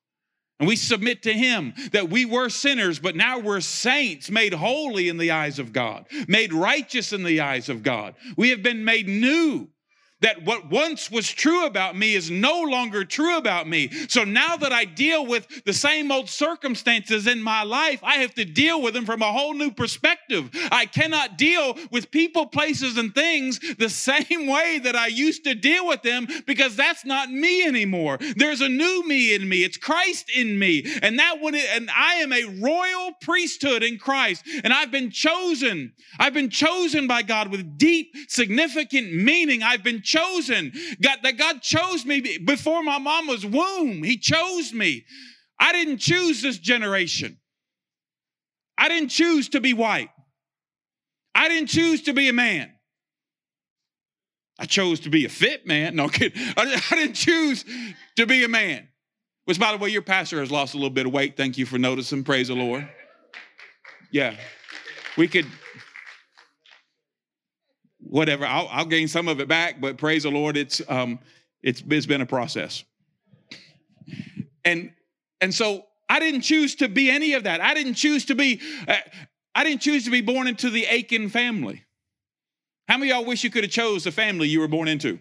And 0.62 0.68
we 0.68 0.76
submit 0.76 1.24
to 1.24 1.34
Him 1.34 1.74
that 1.92 2.12
we 2.12 2.24
were 2.24 2.48
sinners, 2.48 3.00
but 3.00 3.16
now 3.16 3.40
we're 3.40 3.62
saints, 3.62 4.30
made 4.30 4.54
holy 4.54 5.10
in 5.10 5.18
the 5.18 5.32
eyes 5.32 5.58
of 5.58 5.74
God, 5.74 6.06
made 6.28 6.54
righteous 6.54 7.14
in 7.14 7.24
the 7.24 7.42
eyes 7.42 7.68
of 7.68 7.82
God. 7.82 8.14
We 8.38 8.52
have 8.52 8.62
been 8.62 8.86
made 8.86 9.08
new. 9.08 9.70
That 10.22 10.44
what 10.46 10.70
once 10.70 11.12
was 11.12 11.30
true 11.30 11.66
about 11.66 11.98
me 11.98 12.16
is 12.16 12.32
no 12.32 12.62
longer 12.62 13.04
true 13.04 13.38
about 13.38 13.68
me. 13.68 13.90
So 14.08 14.24
now 14.24 14.56
that 14.58 14.72
I 14.72 14.86
deal 14.86 15.26
with 15.26 15.64
the 15.66 15.74
same 15.74 16.12
old 16.12 16.30
circumstances 16.30 17.28
in 17.28 17.42
my 17.42 17.64
life, 17.64 18.00
I 18.04 18.16
have 18.16 18.34
to 18.36 18.46
deal 18.46 18.82
with 18.82 18.94
them 18.94 19.06
from 19.06 19.22
a 19.22 19.32
whole 19.32 19.54
new 19.54 19.72
perspective. 19.72 20.50
I 20.72 20.86
cannot 20.86 21.38
deal 21.38 21.78
with 21.92 22.12
people, 22.12 22.46
places, 22.46 22.98
and 22.98 23.14
things 23.14 23.60
the 23.78 23.90
same 24.02 24.48
way 24.48 24.80
that 24.80 24.96
I 24.96 25.08
used 25.08 25.44
to 25.46 25.56
deal 25.56 25.88
with 25.88 26.02
them 26.04 26.28
because 26.46 26.76
that's 26.76 27.06
not 27.06 27.32
me 27.32 27.64
anymore. 27.66 28.18
There's 28.36 28.62
a 28.62 28.70
new 28.70 29.08
me 29.08 29.34
in 29.34 29.48
me. 29.48 29.64
It's 29.64 29.78
Christ 29.78 30.30
in 30.36 30.58
me. 30.58 30.86
And 31.02 31.20
that 31.20 31.42
one, 31.42 31.56
and 31.56 31.90
I 31.90 32.16
am 32.16 32.32
a 32.32 32.46
royal 32.62 33.14
priesthood 33.22 33.84
in 33.84 33.98
Christ. 33.98 34.44
And 34.64 34.72
I've 34.72 34.92
been 34.92 35.10
chosen. 35.10 35.94
I've 36.20 36.34
been 36.34 36.50
chosen 36.50 37.08
by 37.08 37.24
God 37.24 37.50
with 37.50 37.78
deep, 37.78 38.16
significant 38.28 39.14
meaning. 39.14 39.64
I've 39.64 39.84
been 39.84 40.02
chosen. 40.12 40.74
God, 41.02 41.20
that 41.24 41.38
God 41.38 41.62
chose 41.62 42.06
me 42.06 42.38
before 42.38 42.84
my 42.84 43.00
mama's 43.00 43.46
womb. 43.46 44.04
He 44.04 44.18
chose 44.18 44.74
me. 44.74 45.06
I 45.60 45.72
didn't 45.72 46.00
choose 46.00 46.42
this 46.42 46.58
generation. 46.58 47.38
I 48.78 48.90
didn't 48.90 49.10
choose 49.10 49.50
to 49.50 49.62
be 49.62 49.74
white. 49.74 50.10
I 51.34 51.48
didn't 51.48 51.70
choose 51.70 52.04
to 52.04 52.14
be 52.14 52.30
a 52.30 52.34
man. 52.34 52.72
I 54.60 54.66
chose 54.66 55.02
to 55.02 55.10
be 55.10 55.26
a 55.26 55.30
fit 55.30 55.66
man. 55.66 55.96
No 55.96 56.08
kidding. 56.08 56.40
I, 56.58 56.82
I 56.92 56.96
didn't 56.96 57.16
choose 57.16 57.64
to 58.18 58.26
be 58.26 58.44
a 58.44 58.48
man. 58.48 58.88
Which, 59.46 59.60
by 59.60 59.72
the 59.72 59.78
way, 59.78 59.90
your 59.90 60.04
pastor 60.04 60.40
has 60.40 60.52
lost 60.52 60.74
a 60.74 60.78
little 60.78 60.92
bit 60.92 61.08
of 61.08 61.14
weight. 61.14 61.36
Thank 61.36 61.58
you 61.58 61.66
for 61.66 61.80
noticing. 61.80 62.24
Praise 62.24 62.50
the 62.50 62.56
Lord. 62.56 62.88
Yeah. 64.12 64.36
We 65.18 65.28
could, 65.28 65.48
whatever. 68.02 68.46
I'll, 68.46 68.68
I'll, 68.72 68.86
gain 68.86 69.08
some 69.08 69.28
of 69.28 69.40
it 69.40 69.48
back, 69.48 69.80
but 69.80 69.98
praise 69.98 70.24
the 70.24 70.32
Lord, 70.32 70.58
it's 70.58 70.82
um, 70.88 71.20
it's 71.62 71.84
it's 71.90 72.06
been 72.06 72.22
a 72.22 72.26
process. 72.26 72.84
And 74.66 74.92
and 75.40 75.54
so 75.54 75.86
I 76.10 76.20
didn't 76.20 76.42
choose 76.42 76.76
to 76.76 76.90
be 76.90 77.10
any 77.10 77.34
of 77.34 77.44
that. 77.44 77.62
I 77.62 77.74
didn't 77.74 77.96
choose 77.96 78.26
to 78.26 78.36
be. 78.36 78.62
Uh, 78.88 78.98
I 79.54 79.64
didn't 79.64 79.82
choose 79.82 80.06
to 80.06 80.12
be 80.12 80.22
born 80.22 80.48
into 80.48 80.70
the 80.70 80.86
Aiken 80.86 81.30
family. 81.30 81.84
How 82.88 82.98
many 82.98 83.12
y'all 83.12 83.26
wish 83.26 83.44
you 83.44 83.50
could 83.50 83.64
have 83.64 83.72
chose 83.72 84.04
the 84.04 84.12
family 84.12 84.48
you 84.48 84.60
were 84.60 84.68
born 84.68 84.88
into? 84.88 85.20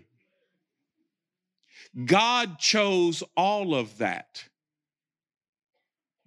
God 2.05 2.59
chose 2.59 3.23
all 3.37 3.75
of 3.75 3.99
that. 3.99 4.45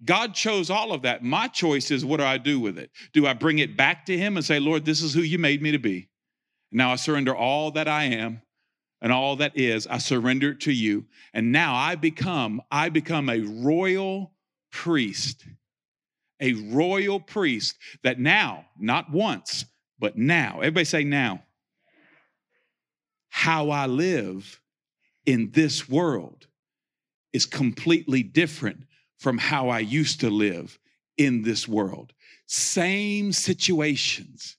God 0.04 0.34
chose 0.34 0.68
all 0.70 0.92
of 0.92 1.02
that. 1.02 1.22
My 1.22 1.48
choice 1.48 1.90
is 1.90 2.04
what 2.04 2.18
do 2.18 2.24
I 2.24 2.36
do 2.36 2.60
with 2.60 2.78
it? 2.78 2.90
Do 3.12 3.26
I 3.26 3.32
bring 3.32 3.58
it 3.58 3.76
back 3.76 4.06
to 4.06 4.16
Him 4.16 4.36
and 4.36 4.44
say, 4.44 4.60
Lord, 4.60 4.84
this 4.84 5.02
is 5.02 5.14
who 5.14 5.22
you 5.22 5.38
made 5.38 5.62
me 5.62 5.72
to 5.72 5.78
be? 5.78 6.08
Now 6.74 6.90
I 6.92 6.96
surrender 6.96 7.34
all 7.34 7.70
that 7.70 7.88
I 7.88 8.04
am 8.04 8.42
and 9.00 9.12
all 9.12 9.36
that 9.36 9.56
is. 9.56 9.86
I 9.86 9.98
surrender 9.98 10.50
it 10.50 10.60
to 10.62 10.72
you. 10.72 11.06
And 11.32 11.52
now 11.52 11.74
I 11.74 11.94
become, 11.94 12.60
I 12.70 12.88
become 12.88 13.30
a 13.30 13.40
royal 13.40 14.32
priest. 14.72 15.46
A 16.40 16.52
royal 16.52 17.20
priest 17.20 17.76
that 18.02 18.18
now, 18.18 18.66
not 18.76 19.10
once, 19.10 19.64
but 20.00 20.18
now, 20.18 20.58
everybody 20.58 20.84
say 20.84 21.04
now, 21.04 21.44
how 23.28 23.70
I 23.70 23.86
live 23.86 24.60
in 25.24 25.52
this 25.52 25.88
world 25.88 26.48
is 27.32 27.46
completely 27.46 28.24
different 28.24 28.84
from 29.18 29.38
how 29.38 29.68
I 29.68 29.78
used 29.78 30.20
to 30.20 30.28
live 30.30 30.78
in 31.16 31.42
this 31.42 31.68
world. 31.68 32.12
Same 32.46 33.32
situations, 33.32 34.56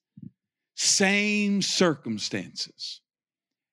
same 0.75 1.61
circumstances. 1.61 3.01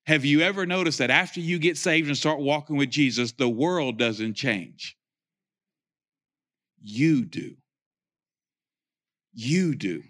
Have 0.06 0.24
you 0.24 0.40
ever 0.40 0.66
noticed 0.66 0.98
that 0.98 1.10
after 1.10 1.40
you 1.40 1.58
get 1.58 1.76
saved 1.76 2.08
and 2.08 2.16
start 2.16 2.40
walking 2.40 2.76
with 2.76 2.90
Jesus, 2.90 3.32
the 3.32 3.48
world 3.48 3.98
doesn't 3.98 4.34
change? 4.34 4.96
You 6.80 7.24
do. 7.24 7.56
You 9.32 9.74
do. 9.74 10.02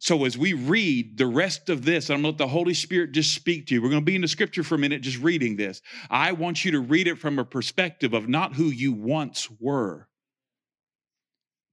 So, 0.00 0.24
as 0.24 0.38
we 0.38 0.52
read 0.52 1.18
the 1.18 1.26
rest 1.26 1.68
of 1.68 1.84
this, 1.84 2.08
I'm 2.08 2.22
going 2.22 2.22
to 2.22 2.28
let 2.28 2.38
the 2.38 2.46
Holy 2.46 2.74
Spirit 2.74 3.12
just 3.12 3.34
speak 3.34 3.66
to 3.66 3.74
you. 3.74 3.82
We're 3.82 3.90
going 3.90 4.02
to 4.02 4.06
be 4.06 4.14
in 4.14 4.22
the 4.22 4.28
scripture 4.28 4.62
for 4.62 4.76
a 4.76 4.78
minute, 4.78 5.00
just 5.00 5.18
reading 5.18 5.56
this. 5.56 5.82
I 6.08 6.32
want 6.32 6.64
you 6.64 6.70
to 6.72 6.80
read 6.80 7.08
it 7.08 7.18
from 7.18 7.38
a 7.38 7.44
perspective 7.44 8.14
of 8.14 8.28
not 8.28 8.54
who 8.54 8.66
you 8.66 8.92
once 8.92 9.48
were, 9.58 10.08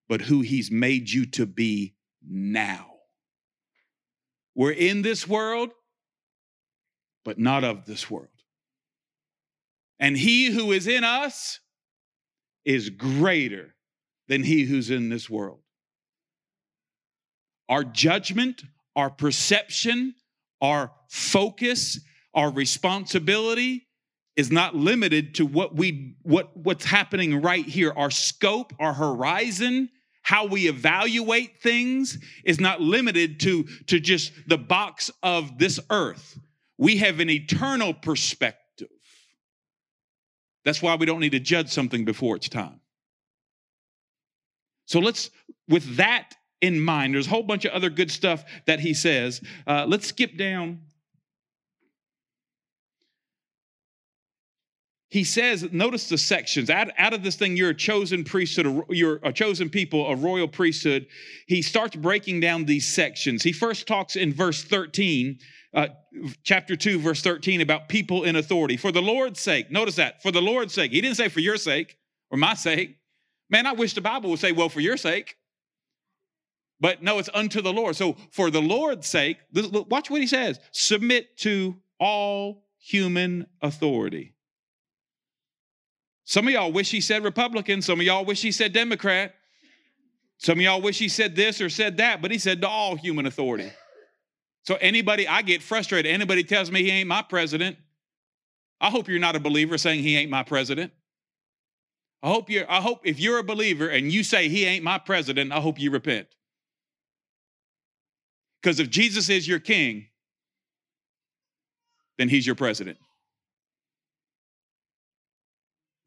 but 0.09 0.21
who 0.21 0.41
He's 0.41 0.71
made 0.71 1.11
you 1.11 1.27
to 1.27 1.45
be 1.45 1.93
now. 2.27 2.94
We're 4.55 4.71
in 4.71 5.01
this 5.01 5.27
world, 5.27 5.71
but 7.23 7.37
not 7.37 7.63
of 7.63 7.85
this 7.85 8.09
world. 8.09 8.29
And 9.99 10.17
He 10.17 10.51
who 10.51 10.71
is 10.71 10.87
in 10.87 11.03
us 11.03 11.59
is 12.63 12.89
greater 12.89 13.75
than 14.27 14.43
He 14.43 14.63
who's 14.63 14.89
in 14.89 15.09
this 15.09 15.29
world. 15.29 15.59
Our 17.67 17.83
judgment, 17.83 18.63
our 18.95 19.09
perception, 19.09 20.15
our 20.61 20.91
focus, 21.09 21.99
our 22.33 22.51
responsibility 22.51 23.87
is 24.35 24.51
not 24.51 24.75
limited 24.75 25.35
to 25.35 25.45
what 25.45 25.75
we 25.75 26.15
what 26.23 26.55
what's 26.57 26.85
happening 26.85 27.41
right 27.41 27.65
here. 27.65 27.93
Our 27.95 28.11
scope, 28.11 28.73
our 28.79 28.93
horizon, 28.93 29.89
how 30.25 30.47
we 30.47 30.67
evaluate 30.67 31.61
things 31.61 32.17
is 32.43 32.59
not 32.59 32.81
limited 32.81 33.39
to 33.39 33.63
to 33.85 33.99
just 33.99 34.33
the 34.47 34.57
box 34.57 35.11
of 35.21 35.59
this 35.59 35.79
earth. 35.91 36.39
We 36.79 36.97
have 36.97 37.19
an 37.19 37.29
eternal 37.29 37.93
perspective. 37.93 38.89
That's 40.63 40.81
why 40.81 40.95
we 40.95 41.05
don't 41.05 41.19
need 41.19 41.33
to 41.33 41.39
judge 41.39 41.69
something 41.69 42.05
before 42.05 42.35
it's 42.35 42.49
time. 42.49 42.81
So 44.87 44.99
let's, 44.99 45.29
with 45.69 45.97
that 45.97 46.33
in 46.59 46.79
mind. 46.79 47.13
There's 47.13 47.27
a 47.27 47.29
whole 47.29 47.43
bunch 47.43 47.65
of 47.65 47.73
other 47.73 47.91
good 47.91 48.09
stuff 48.09 48.43
that 48.65 48.79
he 48.79 48.95
says. 48.95 49.41
Uh, 49.67 49.85
let's 49.87 50.07
skip 50.07 50.37
down. 50.37 50.81
He 55.15 55.23
says, 55.23 55.71
notice 55.71 56.09
the 56.09 56.17
sections. 56.17 56.69
Out, 56.69 56.89
out 56.97 57.13
of 57.13 57.23
this 57.23 57.37
thing, 57.37 57.55
you're 57.55 57.69
a 57.69 57.73
chosen 57.73 58.25
priesthood, 58.25 58.83
you're 58.89 59.21
a 59.23 59.31
chosen 59.31 59.69
people, 59.69 60.05
a 60.07 60.13
royal 60.13 60.49
priesthood. 60.49 61.07
He 61.47 61.61
starts 61.61 61.95
breaking 61.95 62.41
down 62.41 62.65
these 62.65 62.85
sections. 62.85 63.41
He 63.41 63.53
first 63.53 63.87
talks 63.87 64.17
in 64.17 64.33
verse 64.33 64.61
13, 64.65 65.39
uh, 65.73 65.87
chapter 66.43 66.75
2, 66.75 66.99
verse 66.99 67.21
13, 67.21 67.61
about 67.61 67.87
people 67.87 68.25
in 68.25 68.35
authority. 68.35 68.75
For 68.75 68.91
the 68.91 69.01
Lord's 69.01 69.39
sake, 69.39 69.71
notice 69.71 69.95
that, 69.95 70.21
for 70.21 70.33
the 70.33 70.41
Lord's 70.41 70.73
sake. 70.73 70.91
He 70.91 70.99
didn't 70.99 71.15
say 71.15 71.29
for 71.29 71.39
your 71.39 71.55
sake 71.55 71.97
or 72.29 72.37
my 72.37 72.53
sake. 72.53 72.97
Man, 73.49 73.65
I 73.65 73.71
wish 73.71 73.93
the 73.93 74.01
Bible 74.01 74.31
would 74.31 74.39
say, 74.39 74.51
well, 74.51 74.67
for 74.67 74.81
your 74.81 74.97
sake. 74.97 75.37
But 76.81 77.01
no, 77.01 77.19
it's 77.19 77.29
unto 77.33 77.61
the 77.61 77.71
Lord. 77.71 77.95
So 77.95 78.17
for 78.31 78.51
the 78.51 78.61
Lord's 78.61 79.07
sake, 79.07 79.37
watch 79.53 80.09
what 80.09 80.19
he 80.19 80.27
says 80.27 80.59
submit 80.73 81.37
to 81.37 81.77
all 82.01 82.65
human 82.77 83.47
authority. 83.61 84.34
Some 86.25 86.47
of 86.47 86.53
y'all 86.53 86.71
wish 86.71 86.91
he 86.91 87.01
said 87.01 87.23
Republican. 87.23 87.81
Some 87.81 87.99
of 87.99 88.05
y'all 88.05 88.25
wish 88.25 88.41
he 88.41 88.51
said 88.51 88.73
Democrat. 88.73 89.35
Some 90.37 90.57
of 90.57 90.63
y'all 90.63 90.81
wish 90.81 90.99
he 90.99 91.07
said 91.07 91.35
this 91.35 91.61
or 91.61 91.69
said 91.69 91.97
that, 91.97 92.21
but 92.21 92.31
he 92.31 92.37
said 92.37 92.61
to 92.61 92.67
all 92.67 92.95
human 92.95 93.25
authority. 93.25 93.71
So 94.63 94.75
anybody, 94.81 95.27
I 95.27 95.43
get 95.43 95.61
frustrated. 95.61 96.11
Anybody 96.11 96.43
tells 96.43 96.71
me 96.71 96.83
he 96.83 96.89
ain't 96.89 97.07
my 97.07 97.21
president. 97.21 97.77
I 98.81 98.89
hope 98.89 99.07
you're 99.07 99.19
not 99.19 99.35
a 99.35 99.39
believer 99.39 99.77
saying 99.77 100.01
he 100.01 100.17
ain't 100.17 100.31
my 100.31 100.43
president. 100.43 100.91
I 102.23 102.29
hope 102.29 102.49
you're, 102.49 102.69
I 102.69 102.81
hope 102.81 103.01
if 103.03 103.19
you're 103.19 103.37
a 103.37 103.43
believer 103.43 103.87
and 103.87 104.11
you 104.11 104.23
say 104.23 104.49
he 104.49 104.65
ain't 104.65 104.83
my 104.83 104.97
president, 104.97 105.51
I 105.51 105.61
hope 105.61 105.79
you 105.79 105.91
repent. 105.91 106.27
Because 108.61 108.79
if 108.79 108.89
Jesus 108.89 109.29
is 109.29 109.47
your 109.47 109.59
king, 109.59 110.07
then 112.17 112.29
he's 112.29 112.47
your 112.47 112.55
president. 112.55 112.97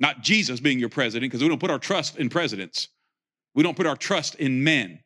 Not 0.00 0.22
Jesus 0.22 0.60
being 0.60 0.78
your 0.78 0.88
president, 0.88 1.30
because 1.30 1.42
we 1.42 1.48
don't 1.48 1.60
put 1.60 1.70
our 1.70 1.78
trust 1.78 2.16
in 2.16 2.28
presidents. 2.28 2.88
We 3.54 3.62
don't 3.62 3.76
put 3.76 3.86
our 3.86 3.96
trust 3.96 4.36
in 4.36 4.62
men. 4.62 5.00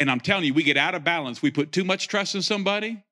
And 0.00 0.10
I'm 0.10 0.20
telling 0.20 0.44
you, 0.44 0.54
we 0.54 0.64
get 0.64 0.76
out 0.76 0.94
of 0.94 1.04
balance. 1.04 1.40
We 1.40 1.50
put 1.50 1.70
too 1.70 1.84
much 1.84 2.08
trust 2.08 2.34
in 2.34 2.42
somebody 2.42 3.02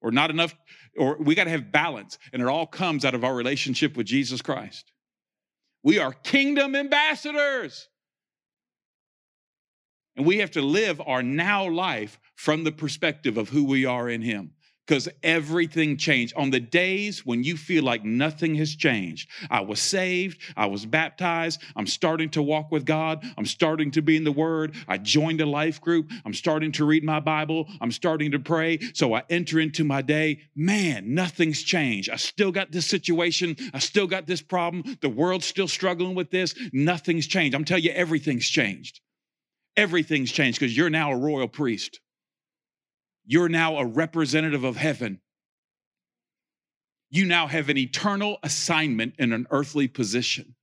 or 0.00 0.10
not 0.10 0.30
enough, 0.30 0.54
or 0.98 1.16
we 1.16 1.34
got 1.34 1.44
to 1.44 1.50
have 1.50 1.72
balance. 1.72 2.18
And 2.32 2.42
it 2.42 2.48
all 2.48 2.66
comes 2.66 3.04
out 3.04 3.14
of 3.14 3.24
our 3.24 3.34
relationship 3.34 3.96
with 3.96 4.06
Jesus 4.06 4.42
Christ. 4.42 4.92
We 5.82 5.98
are 5.98 6.12
kingdom 6.12 6.74
ambassadors. 6.74 7.88
And 10.16 10.26
we 10.26 10.38
have 10.38 10.50
to 10.52 10.62
live 10.62 11.00
our 11.04 11.22
now 11.22 11.68
life 11.68 12.20
from 12.36 12.64
the 12.64 12.72
perspective 12.72 13.36
of 13.36 13.48
who 13.48 13.64
we 13.64 13.84
are 13.84 14.08
in 14.08 14.22
Him. 14.22 14.52
Because 14.86 15.08
everything 15.22 15.96
changed. 15.96 16.34
On 16.36 16.50
the 16.50 16.60
days 16.60 17.24
when 17.24 17.42
you 17.42 17.56
feel 17.56 17.84
like 17.84 18.04
nothing 18.04 18.54
has 18.56 18.74
changed, 18.74 19.30
I 19.50 19.60
was 19.60 19.80
saved, 19.80 20.40
I 20.56 20.66
was 20.66 20.84
baptized, 20.86 21.62
I'm 21.76 21.86
starting 21.86 22.30
to 22.30 22.42
walk 22.42 22.70
with 22.70 22.84
God, 22.84 23.24
I'm 23.38 23.46
starting 23.46 23.90
to 23.92 24.02
be 24.02 24.16
in 24.16 24.24
the 24.24 24.32
Word, 24.32 24.74
I 24.88 24.98
joined 24.98 25.40
a 25.40 25.46
life 25.46 25.80
group, 25.80 26.10
I'm 26.24 26.34
starting 26.34 26.72
to 26.72 26.84
read 26.84 27.04
my 27.04 27.20
Bible, 27.20 27.68
I'm 27.80 27.92
starting 27.92 28.32
to 28.32 28.38
pray. 28.38 28.78
So 28.94 29.14
I 29.14 29.22
enter 29.30 29.60
into 29.60 29.84
my 29.84 30.02
day. 30.02 30.40
Man, 30.54 31.14
nothing's 31.14 31.62
changed. 31.62 32.10
I 32.10 32.16
still 32.16 32.52
got 32.52 32.72
this 32.72 32.86
situation, 32.86 33.56
I 33.72 33.78
still 33.78 34.06
got 34.06 34.26
this 34.26 34.42
problem, 34.42 34.98
the 35.00 35.08
world's 35.08 35.46
still 35.46 35.68
struggling 35.68 36.14
with 36.14 36.30
this. 36.30 36.54
Nothing's 36.72 37.26
changed. 37.26 37.54
I'm 37.54 37.64
telling 37.64 37.84
you, 37.84 37.90
everything's 37.90 38.48
changed. 38.48 39.00
Everything's 39.76 40.30
changed 40.30 40.60
because 40.60 40.76
you're 40.76 40.90
now 40.90 41.12
a 41.12 41.16
royal 41.16 41.48
priest. 41.48 42.00
You're 43.26 43.48
now 43.48 43.78
a 43.78 43.86
representative 43.86 44.64
of 44.64 44.76
heaven. 44.76 45.20
You 47.10 47.24
now 47.24 47.46
have 47.46 47.68
an 47.68 47.78
eternal 47.78 48.38
assignment 48.42 49.14
in 49.18 49.32
an 49.32 49.46
earthly 49.50 49.88
position. 49.88 50.56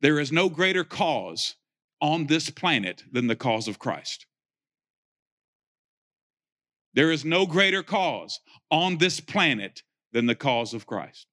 There 0.00 0.18
is 0.18 0.32
no 0.32 0.48
greater 0.48 0.84
cause 0.84 1.54
on 2.00 2.26
this 2.26 2.50
planet 2.50 3.04
than 3.12 3.28
the 3.28 3.36
cause 3.36 3.68
of 3.68 3.78
Christ. 3.78 4.26
There 6.94 7.12
is 7.12 7.24
no 7.24 7.46
greater 7.46 7.82
cause 7.82 8.40
on 8.70 8.98
this 8.98 9.20
planet 9.20 9.82
than 10.12 10.26
the 10.26 10.34
cause 10.34 10.74
of 10.74 10.86
Christ. 10.86 11.26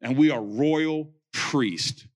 And 0.00 0.16
we 0.16 0.30
are 0.30 0.42
royal 0.42 1.12
priests 1.32 2.06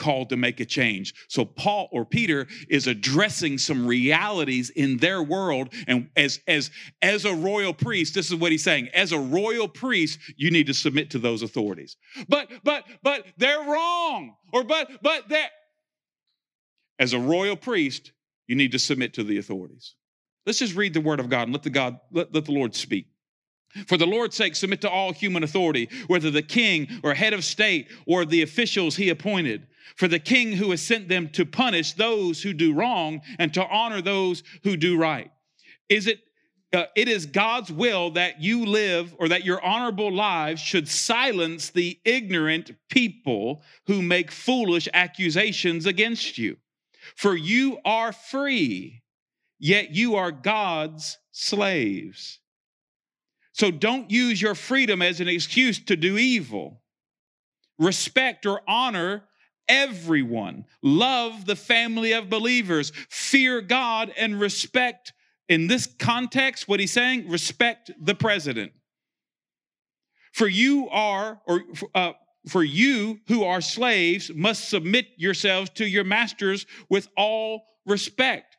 called 0.00 0.30
to 0.30 0.36
make 0.36 0.58
a 0.58 0.64
change. 0.64 1.14
So 1.28 1.44
Paul 1.44 1.88
or 1.92 2.04
Peter 2.04 2.48
is 2.68 2.88
addressing 2.88 3.58
some 3.58 3.86
realities 3.86 4.70
in 4.70 4.96
their 4.96 5.22
world 5.22 5.72
and 5.86 6.08
as 6.16 6.40
as 6.48 6.70
as 7.02 7.24
a 7.24 7.34
royal 7.34 7.72
priest, 7.72 8.14
this 8.14 8.30
is 8.30 8.34
what 8.34 8.50
he's 8.50 8.64
saying. 8.64 8.88
As 8.94 9.12
a 9.12 9.18
royal 9.18 9.68
priest, 9.68 10.18
you 10.36 10.50
need 10.50 10.66
to 10.66 10.74
submit 10.74 11.10
to 11.10 11.18
those 11.18 11.42
authorities. 11.42 11.96
But 12.28 12.50
but 12.64 12.84
but 13.02 13.26
they're 13.36 13.62
wrong. 13.62 14.34
Or 14.52 14.64
but 14.64 14.90
but 15.02 15.28
that 15.28 15.50
as 16.98 17.12
a 17.12 17.18
royal 17.20 17.56
priest, 17.56 18.12
you 18.48 18.56
need 18.56 18.72
to 18.72 18.78
submit 18.78 19.14
to 19.14 19.22
the 19.22 19.38
authorities. 19.38 19.94
Let's 20.46 20.58
just 20.58 20.74
read 20.74 20.94
the 20.94 21.00
word 21.00 21.20
of 21.20 21.28
God 21.28 21.42
and 21.42 21.52
let 21.52 21.62
the 21.62 21.70
God 21.70 22.00
let, 22.10 22.34
let 22.34 22.46
the 22.46 22.52
Lord 22.52 22.74
speak. 22.74 23.06
For 23.86 23.96
the 23.96 24.06
Lord's 24.06 24.34
sake, 24.34 24.56
submit 24.56 24.80
to 24.80 24.90
all 24.90 25.12
human 25.12 25.44
authority, 25.44 25.88
whether 26.08 26.30
the 26.30 26.42
king 26.42 26.88
or 27.04 27.14
head 27.14 27.32
of 27.32 27.44
state 27.44 27.88
or 28.06 28.24
the 28.24 28.42
officials 28.42 28.96
he 28.96 29.10
appointed. 29.10 29.68
For 29.96 30.08
the 30.08 30.18
king 30.18 30.52
who 30.52 30.70
has 30.70 30.82
sent 30.82 31.08
them 31.08 31.28
to 31.30 31.44
punish 31.44 31.92
those 31.92 32.42
who 32.42 32.52
do 32.52 32.72
wrong 32.72 33.22
and 33.38 33.52
to 33.54 33.66
honor 33.66 34.00
those 34.00 34.42
who 34.64 34.76
do 34.76 34.96
right. 34.96 35.30
Is 35.88 36.06
it 36.06 36.20
uh, 36.72 36.84
it 36.94 37.08
is 37.08 37.26
God's 37.26 37.72
will 37.72 38.10
that 38.12 38.40
you 38.40 38.64
live 38.64 39.14
or 39.18 39.28
that 39.28 39.44
your 39.44 39.64
honorable 39.64 40.12
lives 40.12 40.60
should 40.60 40.88
silence 40.88 41.70
the 41.70 41.98
ignorant 42.04 42.70
people 42.88 43.62
who 43.86 44.00
make 44.00 44.30
foolish 44.30 44.88
accusations 44.94 45.84
against 45.84 46.38
you. 46.38 46.56
For 47.16 47.34
you 47.34 47.78
are 47.84 48.12
free, 48.12 49.02
yet 49.58 49.90
you 49.90 50.14
are 50.14 50.30
God's 50.30 51.18
slaves. 51.32 52.38
So 53.52 53.72
don't 53.72 54.10
use 54.10 54.40
your 54.40 54.54
freedom 54.54 55.02
as 55.02 55.20
an 55.20 55.28
excuse 55.28 55.78
to 55.86 55.96
do 55.96 56.18
evil. 56.18 56.82
Respect 57.78 58.46
or 58.46 58.62
honor 58.68 59.24
everyone. 59.70 60.66
Love 60.82 61.46
the 61.46 61.56
family 61.56 62.12
of 62.12 62.28
believers. 62.28 62.92
Fear 63.08 63.62
God 63.62 64.12
and 64.18 64.38
respect, 64.38 65.14
in 65.48 65.66
this 65.66 65.86
context, 65.98 66.68
what 66.68 66.80
he's 66.80 66.92
saying, 66.92 67.28
respect 67.30 67.90
the 67.98 68.14
president. 68.14 68.72
For 70.32 70.46
you 70.46 70.88
are, 70.90 71.40
or 71.46 71.62
uh, 71.94 72.12
for 72.48 72.62
you 72.62 73.20
who 73.28 73.44
are 73.44 73.62
slaves, 73.62 74.30
must 74.34 74.68
submit 74.68 75.06
yourselves 75.16 75.70
to 75.70 75.86
your 75.86 76.04
masters 76.04 76.66
with 76.88 77.08
all 77.16 77.64
respect 77.86 78.56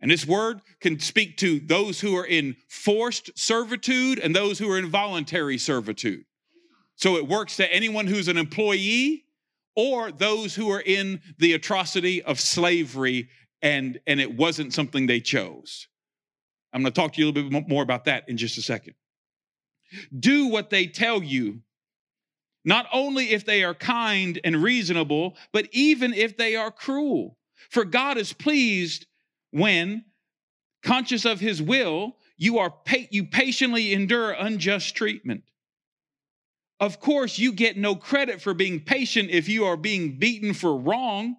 and 0.00 0.10
this 0.10 0.26
word 0.26 0.62
can 0.80 0.98
speak 0.98 1.36
to 1.38 1.60
those 1.60 2.00
who 2.00 2.16
are 2.16 2.26
in 2.26 2.56
forced 2.68 3.38
servitude 3.38 4.18
and 4.18 4.34
those 4.34 4.58
who 4.58 4.70
are 4.70 4.78
in 4.78 4.90
voluntary 4.90 5.58
servitude. 5.58 6.24
So 6.96 7.16
it 7.16 7.28
works 7.28 7.56
to 7.56 7.72
anyone 7.72 8.06
who's 8.06 8.28
an 8.28 8.36
employee 8.36 9.24
or 9.76 10.10
those 10.12 10.54
who 10.54 10.70
are 10.70 10.82
in 10.84 11.20
the 11.38 11.52
atrocity 11.52 12.22
of 12.22 12.40
slavery 12.40 13.28
and, 13.62 14.00
and 14.06 14.20
it 14.20 14.36
wasn't 14.36 14.72
something 14.72 15.06
they 15.06 15.20
chose. 15.20 15.88
I'm 16.72 16.82
going 16.82 16.92
to 16.92 17.00
talk 17.00 17.14
to 17.14 17.20
you 17.20 17.26
a 17.26 17.30
little 17.30 17.50
bit 17.50 17.68
more 17.68 17.82
about 17.82 18.04
that 18.04 18.28
in 18.28 18.36
just 18.36 18.58
a 18.58 18.62
second. 18.62 18.94
Do 20.18 20.46
what 20.46 20.70
they 20.70 20.86
tell 20.86 21.22
you, 21.22 21.60
not 22.64 22.86
only 22.92 23.30
if 23.30 23.44
they 23.44 23.64
are 23.64 23.74
kind 23.74 24.40
and 24.44 24.62
reasonable, 24.62 25.36
but 25.52 25.68
even 25.72 26.14
if 26.14 26.36
they 26.36 26.56
are 26.56 26.70
cruel. 26.70 27.36
For 27.70 27.84
God 27.84 28.16
is 28.18 28.32
pleased 28.32 29.06
when, 29.50 30.04
conscious 30.82 31.24
of 31.24 31.40
his 31.40 31.60
will, 31.60 32.16
you 32.36 32.58
are 32.58 32.72
you 33.10 33.24
patiently 33.24 33.92
endure 33.92 34.30
unjust 34.30 34.94
treatment. 34.94 35.42
Of 36.80 36.98
course, 36.98 37.38
you 37.38 37.52
get 37.52 37.76
no 37.76 37.94
credit 37.94 38.40
for 38.40 38.54
being 38.54 38.80
patient 38.80 39.30
if 39.30 39.48
you 39.48 39.66
are 39.66 39.76
being 39.76 40.18
beaten 40.18 40.54
for 40.54 40.74
wrong. 40.76 41.36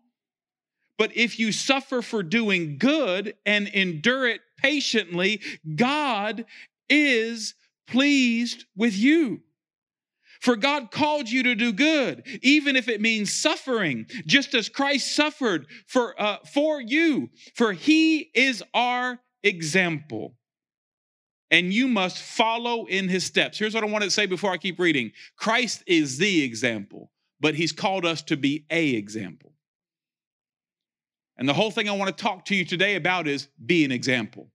But 0.99 1.17
if 1.17 1.39
you 1.39 1.51
suffer 1.51 2.03
for 2.03 2.21
doing 2.21 2.77
good 2.77 3.35
and 3.43 3.67
endure 3.69 4.27
it 4.27 4.41
patiently, 4.57 5.41
God 5.75 6.45
is 6.89 7.55
pleased 7.87 8.65
with 8.75 8.95
you. 8.95 9.41
For 10.41 10.55
God 10.55 10.91
called 10.91 11.29
you 11.29 11.43
to 11.43 11.55
do 11.55 11.73
good, 11.73 12.23
even 12.43 12.75
if 12.75 12.87
it 12.87 13.01
means 13.01 13.33
suffering, 13.33 14.07
just 14.25 14.53
as 14.53 14.69
Christ 14.69 15.15
suffered 15.15 15.65
for, 15.87 16.19
uh, 16.21 16.37
for 16.53 16.79
you. 16.79 17.29
For 17.55 17.73
he 17.73 18.29
is 18.33 18.63
our 18.73 19.19
example. 19.43 20.35
And 21.51 21.73
you 21.73 21.87
must 21.87 22.17
follow 22.17 22.85
in 22.85 23.09
his 23.09 23.25
steps. 23.25 23.59
Here's 23.59 23.75
what 23.75 23.83
I 23.83 23.87
want 23.87 24.05
to 24.05 24.09
say 24.09 24.25
before 24.25 24.51
I 24.51 24.57
keep 24.57 24.79
reading 24.79 25.11
Christ 25.35 25.83
is 25.85 26.17
the 26.17 26.43
example, 26.43 27.11
but 27.39 27.55
he's 27.55 27.73
called 27.73 28.05
us 28.05 28.21
to 28.23 28.37
be 28.37 28.65
a 28.71 28.91
example. 28.91 29.51
And 31.37 31.49
the 31.49 31.53
whole 31.53 31.71
thing 31.71 31.89
I 31.89 31.93
want 31.93 32.15
to 32.15 32.23
talk 32.23 32.45
to 32.45 32.55
you 32.55 32.63
today 32.63 32.95
about 32.95 33.27
is 33.27 33.49
be 33.63 33.83
an 33.83 33.91
example. 33.91 34.49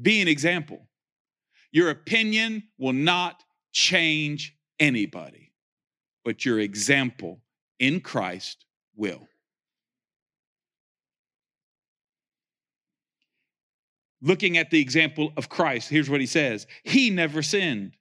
Be 0.00 0.22
an 0.22 0.28
example. 0.28 0.86
Your 1.72 1.90
opinion 1.90 2.64
will 2.78 2.92
not 2.92 3.42
change 3.72 4.56
anybody, 4.78 5.52
but 6.24 6.44
your 6.44 6.60
example 6.60 7.40
in 7.78 8.00
Christ 8.00 8.66
will. 8.94 9.26
Looking 14.22 14.56
at 14.56 14.70
the 14.70 14.80
example 14.80 15.32
of 15.36 15.48
Christ, 15.48 15.88
here's 15.88 16.08
what 16.08 16.20
he 16.20 16.26
says 16.26 16.66
He 16.84 17.10
never 17.10 17.42
sinned, 17.42 17.96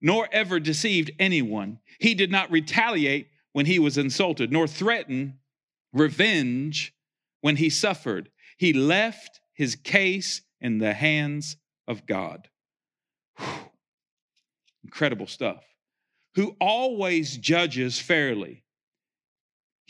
nor 0.00 0.28
ever 0.32 0.58
deceived 0.58 1.10
anyone. 1.18 1.78
He 1.98 2.14
did 2.14 2.30
not 2.30 2.50
retaliate 2.50 3.28
when 3.52 3.66
he 3.66 3.78
was 3.78 3.98
insulted, 3.98 4.50
nor 4.50 4.66
threaten 4.66 5.38
revenge 5.92 6.94
when 7.42 7.56
he 7.56 7.68
suffered. 7.68 8.30
He 8.56 8.72
left 8.72 9.40
his 9.52 9.76
case 9.76 10.42
in 10.60 10.78
the 10.78 10.94
hands 10.94 11.56
of 11.86 12.06
God. 12.06 12.48
Whew. 13.36 13.70
Incredible 14.84 15.26
stuff. 15.26 15.64
Who 16.36 16.56
always 16.60 17.36
judges 17.36 17.98
fairly. 17.98 18.64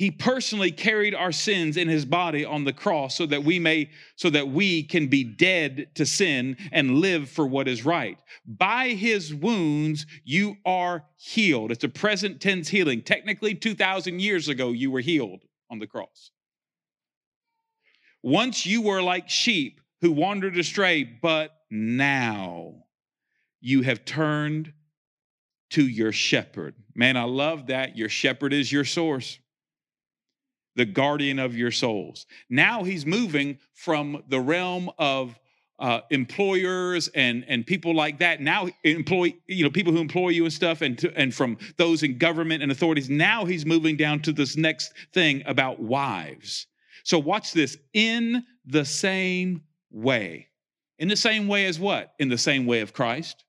He 0.00 0.10
personally 0.10 0.70
carried 0.70 1.14
our 1.14 1.30
sins 1.30 1.76
in 1.76 1.86
his 1.86 2.06
body 2.06 2.42
on 2.42 2.64
the 2.64 2.72
cross 2.72 3.18
so 3.18 3.26
that 3.26 3.44
we 3.44 3.58
may 3.58 3.90
so 4.16 4.30
that 4.30 4.48
we 4.48 4.82
can 4.82 5.08
be 5.08 5.24
dead 5.24 5.88
to 5.96 6.06
sin 6.06 6.56
and 6.72 7.00
live 7.00 7.28
for 7.28 7.46
what 7.46 7.68
is 7.68 7.84
right. 7.84 8.18
By 8.46 8.94
his 8.94 9.34
wounds 9.34 10.06
you 10.24 10.56
are 10.64 11.04
healed. 11.18 11.70
It's 11.70 11.84
a 11.84 11.88
present 11.90 12.40
tense 12.40 12.70
healing. 12.70 13.02
Technically 13.02 13.54
2000 13.54 14.22
years 14.22 14.48
ago 14.48 14.72
you 14.72 14.90
were 14.90 15.00
healed 15.00 15.42
on 15.70 15.80
the 15.80 15.86
cross. 15.86 16.30
Once 18.22 18.64
you 18.64 18.80
were 18.80 19.02
like 19.02 19.28
sheep 19.28 19.82
who 20.00 20.12
wandered 20.12 20.56
astray, 20.56 21.04
but 21.04 21.50
now 21.70 22.72
you 23.60 23.82
have 23.82 24.06
turned 24.06 24.72
to 25.72 25.86
your 25.86 26.10
shepherd. 26.10 26.74
Man, 26.94 27.18
I 27.18 27.24
love 27.24 27.66
that. 27.66 27.98
Your 27.98 28.08
shepherd 28.08 28.54
is 28.54 28.72
your 28.72 28.86
source, 28.86 29.38
the 30.76 30.84
guardian 30.84 31.38
of 31.38 31.56
your 31.56 31.70
souls. 31.70 32.26
Now 32.48 32.84
he's 32.84 33.04
moving 33.04 33.58
from 33.74 34.22
the 34.28 34.40
realm 34.40 34.90
of 34.98 35.38
uh, 35.80 36.02
employers 36.10 37.08
and 37.14 37.44
and 37.48 37.66
people 37.66 37.94
like 37.94 38.18
that. 38.18 38.40
Now 38.40 38.68
employ 38.84 39.34
you 39.46 39.64
know 39.64 39.70
people 39.70 39.92
who 39.92 39.98
employ 39.98 40.28
you 40.28 40.44
and 40.44 40.52
stuff, 40.52 40.82
and 40.82 40.98
to, 40.98 41.16
and 41.18 41.34
from 41.34 41.56
those 41.78 42.02
in 42.02 42.18
government 42.18 42.62
and 42.62 42.70
authorities. 42.70 43.08
Now 43.08 43.44
he's 43.44 43.64
moving 43.64 43.96
down 43.96 44.20
to 44.22 44.32
this 44.32 44.56
next 44.56 44.92
thing 45.12 45.42
about 45.46 45.80
wives. 45.80 46.66
So 47.02 47.18
watch 47.18 47.52
this. 47.52 47.78
In 47.94 48.44
the 48.66 48.84
same 48.84 49.62
way. 49.90 50.48
In 50.98 51.08
the 51.08 51.16
same 51.16 51.48
way 51.48 51.66
as 51.66 51.80
what? 51.80 52.12
In 52.18 52.28
the 52.28 52.38
same 52.38 52.66
way 52.66 52.80
of 52.80 52.92
Christ. 52.92 53.44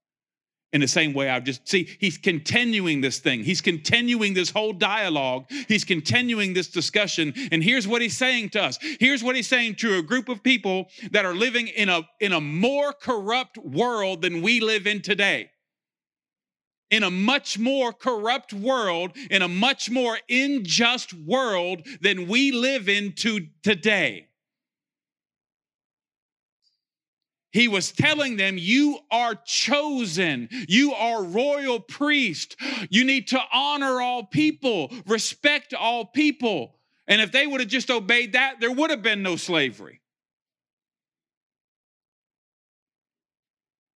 In 0.74 0.80
the 0.80 0.88
same 0.88 1.14
way 1.14 1.30
I've 1.30 1.44
just, 1.44 1.68
see, 1.68 1.90
he's 2.00 2.18
continuing 2.18 3.02
this 3.02 3.20
thing. 3.20 3.44
He's 3.44 3.60
continuing 3.60 4.34
this 4.34 4.50
whole 4.50 4.72
dialogue. 4.72 5.46
He's 5.68 5.84
continuing 5.84 6.54
this 6.54 6.70
discussion. 6.70 7.34
And 7.52 7.62
here's 7.62 7.88
what 7.88 8.02
he's 8.02 8.18
saying 8.18 8.52
to 8.52 8.64
us. 8.64 8.80
Here's 9.00 9.22
what 9.22 9.36
he's 9.36 9.48
saying 9.48 9.76
to 9.76 9.98
a 9.98 10.02
group 10.02 10.30
of 10.30 10.42
people 10.42 10.88
that 11.12 11.26
are 11.26 11.34
living 11.34 11.68
in 11.68 11.90
a, 11.90 12.04
in 12.22 12.32
a 12.32 12.40
more 12.40 12.94
corrupt 12.94 13.58
world 13.58 14.22
than 14.22 14.42
we 14.42 14.62
live 14.62 14.88
in 14.88 15.02
today 15.02 15.52
in 16.92 17.04
a 17.04 17.10
much 17.10 17.58
more 17.58 17.94
corrupt 17.94 18.54
world, 18.54 19.16
in 19.30 19.42
a 19.42 19.48
much 19.48 19.90
more 19.90 20.20
unjust 20.30 21.14
world 21.14 21.88
than 22.02 22.28
we 22.28 22.52
live 22.52 22.90
in 22.90 23.14
to 23.14 23.48
today. 23.64 24.28
He 27.52 27.68
was 27.68 27.92
telling 27.92 28.38
them, 28.38 28.58
You 28.58 29.00
are 29.12 29.36
chosen. 29.36 30.48
You 30.68 30.94
are 30.94 31.24
royal 31.24 31.80
priest. 31.80 32.56
You 32.90 33.04
need 33.04 33.28
to 33.30 33.42
honor 33.54 34.02
all 34.02 34.24
people, 34.24 34.92
respect 35.06 35.74
all 35.74 36.06
people. 36.06 36.76
And 37.08 37.22
if 37.22 37.32
they 37.32 37.46
would 37.46 37.60
have 37.60 37.70
just 37.70 37.92
obeyed 37.92 38.34
that, 38.34 38.60
there 38.60 38.72
would 38.72 38.90
have 38.90 39.02
been 39.02 39.22
no 39.22 39.36
slavery. 39.36 40.02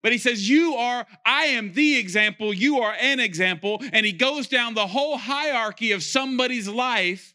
But 0.03 0.13
he 0.13 0.19
says, 0.19 0.49
You 0.49 0.75
are, 0.75 1.07
I 1.25 1.45
am 1.47 1.73
the 1.73 1.97
example, 1.97 2.53
you 2.53 2.81
are 2.81 2.95
an 3.01 3.21
example. 3.21 3.83
And 3.93 4.05
he 4.05 4.13
goes 4.13 4.49
down 4.49 4.75
the 4.75 4.87
whole 4.87 5.17
hierarchy 5.17 5.93
of 5.93 6.03
somebody's 6.03 6.69
life 6.69 7.34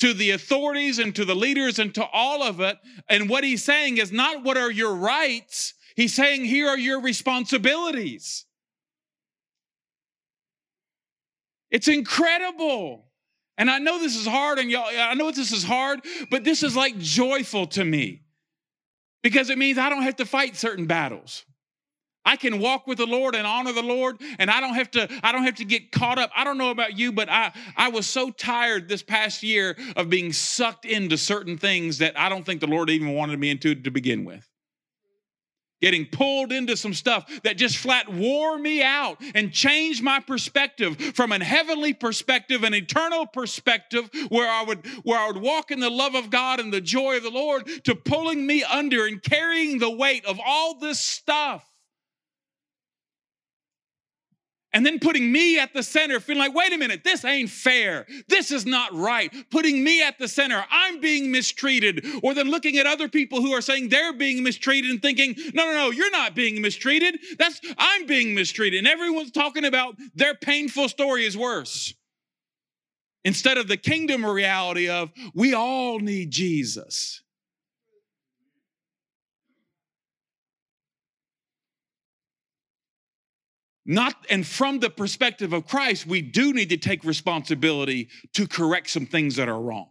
to 0.00 0.14
the 0.14 0.30
authorities 0.30 0.98
and 0.98 1.14
to 1.14 1.24
the 1.24 1.34
leaders 1.34 1.78
and 1.78 1.94
to 1.94 2.04
all 2.12 2.42
of 2.42 2.60
it. 2.60 2.78
And 3.08 3.28
what 3.28 3.44
he's 3.44 3.62
saying 3.62 3.98
is 3.98 4.10
not 4.10 4.42
what 4.42 4.56
are 4.56 4.70
your 4.70 4.94
rights, 4.94 5.74
he's 5.94 6.14
saying, 6.14 6.44
Here 6.44 6.68
are 6.68 6.78
your 6.78 7.00
responsibilities. 7.00 8.46
It's 11.70 11.88
incredible. 11.88 13.06
And 13.56 13.70
I 13.70 13.78
know 13.78 13.98
this 13.98 14.16
is 14.16 14.26
hard, 14.26 14.58
and 14.58 14.70
y'all, 14.70 14.86
I 14.88 15.12
know 15.12 15.30
this 15.30 15.52
is 15.52 15.62
hard, 15.62 16.00
but 16.30 16.44
this 16.44 16.62
is 16.62 16.74
like 16.74 16.98
joyful 16.98 17.66
to 17.68 17.84
me 17.84 18.22
because 19.22 19.50
it 19.50 19.58
means 19.58 19.76
I 19.76 19.90
don't 19.90 20.02
have 20.02 20.16
to 20.16 20.24
fight 20.24 20.56
certain 20.56 20.86
battles. 20.86 21.44
I 22.24 22.36
can 22.36 22.58
walk 22.58 22.86
with 22.86 22.98
the 22.98 23.06
Lord 23.06 23.34
and 23.34 23.46
honor 23.46 23.72
the 23.72 23.82
Lord, 23.82 24.20
and 24.38 24.50
I 24.50 24.60
don't 24.60 24.74
have 24.74 24.90
to, 24.92 25.08
I 25.22 25.32
don't 25.32 25.44
have 25.44 25.56
to 25.56 25.64
get 25.64 25.90
caught 25.90 26.18
up. 26.18 26.30
I 26.36 26.44
don't 26.44 26.58
know 26.58 26.70
about 26.70 26.98
you, 26.98 27.12
but 27.12 27.28
I, 27.30 27.52
I 27.76 27.88
was 27.88 28.06
so 28.06 28.30
tired 28.30 28.88
this 28.88 29.02
past 29.02 29.42
year 29.42 29.76
of 29.96 30.10
being 30.10 30.32
sucked 30.32 30.84
into 30.84 31.16
certain 31.16 31.56
things 31.56 31.98
that 31.98 32.18
I 32.18 32.28
don't 32.28 32.44
think 32.44 32.60
the 32.60 32.66
Lord 32.66 32.90
even 32.90 33.14
wanted 33.14 33.38
me 33.38 33.50
into 33.50 33.74
to 33.74 33.90
begin 33.90 34.24
with. 34.24 34.46
Getting 35.80 36.04
pulled 36.04 36.52
into 36.52 36.76
some 36.76 36.92
stuff 36.92 37.26
that 37.42 37.56
just 37.56 37.78
flat 37.78 38.06
wore 38.12 38.58
me 38.58 38.82
out 38.82 39.16
and 39.34 39.50
changed 39.50 40.02
my 40.02 40.20
perspective 40.20 40.98
from 41.14 41.32
an 41.32 41.40
heavenly 41.40 41.94
perspective, 41.94 42.64
an 42.64 42.74
eternal 42.74 43.26
perspective, 43.26 44.10
where 44.28 44.50
I 44.50 44.62
would 44.62 44.86
where 45.04 45.18
I 45.18 45.28
would 45.28 45.38
walk 45.38 45.70
in 45.70 45.80
the 45.80 45.88
love 45.88 46.14
of 46.14 46.28
God 46.28 46.60
and 46.60 46.70
the 46.70 46.82
joy 46.82 47.16
of 47.16 47.22
the 47.22 47.30
Lord, 47.30 47.66
to 47.84 47.94
pulling 47.94 48.46
me 48.46 48.62
under 48.62 49.06
and 49.06 49.22
carrying 49.22 49.78
the 49.78 49.90
weight 49.90 50.26
of 50.26 50.38
all 50.44 50.78
this 50.78 51.00
stuff 51.00 51.69
and 54.72 54.86
then 54.86 55.00
putting 55.00 55.32
me 55.32 55.58
at 55.58 55.74
the 55.74 55.82
center, 55.82 56.20
feeling 56.20 56.38
like, 56.40 56.54
wait 56.54 56.72
a 56.72 56.78
minute, 56.78 57.02
this 57.02 57.24
ain't 57.24 57.50
fair. 57.50 58.06
This 58.28 58.50
is 58.50 58.64
not 58.64 58.94
right. 58.94 59.32
Putting 59.50 59.82
me 59.82 60.02
at 60.02 60.18
the 60.18 60.28
center, 60.28 60.64
I'm 60.70 61.00
being 61.00 61.30
mistreated. 61.32 62.06
Or 62.22 62.34
then 62.34 62.50
looking 62.50 62.78
at 62.78 62.86
other 62.86 63.08
people 63.08 63.40
who 63.40 63.52
are 63.52 63.60
saying 63.60 63.88
they're 63.88 64.12
being 64.12 64.42
mistreated 64.42 64.90
and 64.90 65.02
thinking, 65.02 65.34
no, 65.54 65.66
no, 65.66 65.72
no, 65.72 65.90
you're 65.90 66.10
not 66.10 66.34
being 66.34 66.62
mistreated. 66.62 67.18
That's, 67.38 67.60
I'm 67.78 68.06
being 68.06 68.34
mistreated. 68.34 68.78
And 68.78 68.88
everyone's 68.88 69.32
talking 69.32 69.64
about 69.64 69.96
their 70.14 70.34
painful 70.34 70.88
story 70.88 71.24
is 71.24 71.36
worse. 71.36 71.94
Instead 73.24 73.58
of 73.58 73.68
the 73.68 73.76
kingdom 73.76 74.24
reality 74.24 74.88
of, 74.88 75.10
we 75.34 75.52
all 75.52 75.98
need 75.98 76.30
Jesus. 76.30 77.22
Not 83.90 84.24
and 84.30 84.46
from 84.46 84.78
the 84.78 84.88
perspective 84.88 85.52
of 85.52 85.66
Christ, 85.66 86.06
we 86.06 86.22
do 86.22 86.52
need 86.52 86.68
to 86.68 86.76
take 86.76 87.02
responsibility 87.02 88.08
to 88.34 88.46
correct 88.46 88.88
some 88.88 89.04
things 89.04 89.34
that 89.34 89.48
are 89.48 89.60
wrong. 89.60 89.88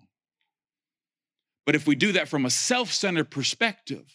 But 1.66 1.76
if 1.76 1.86
we 1.86 1.96
do 1.96 2.14
that 2.14 2.30
from 2.30 2.46
a 2.46 2.50
self-centered 2.50 3.30
perspective, 3.30 4.06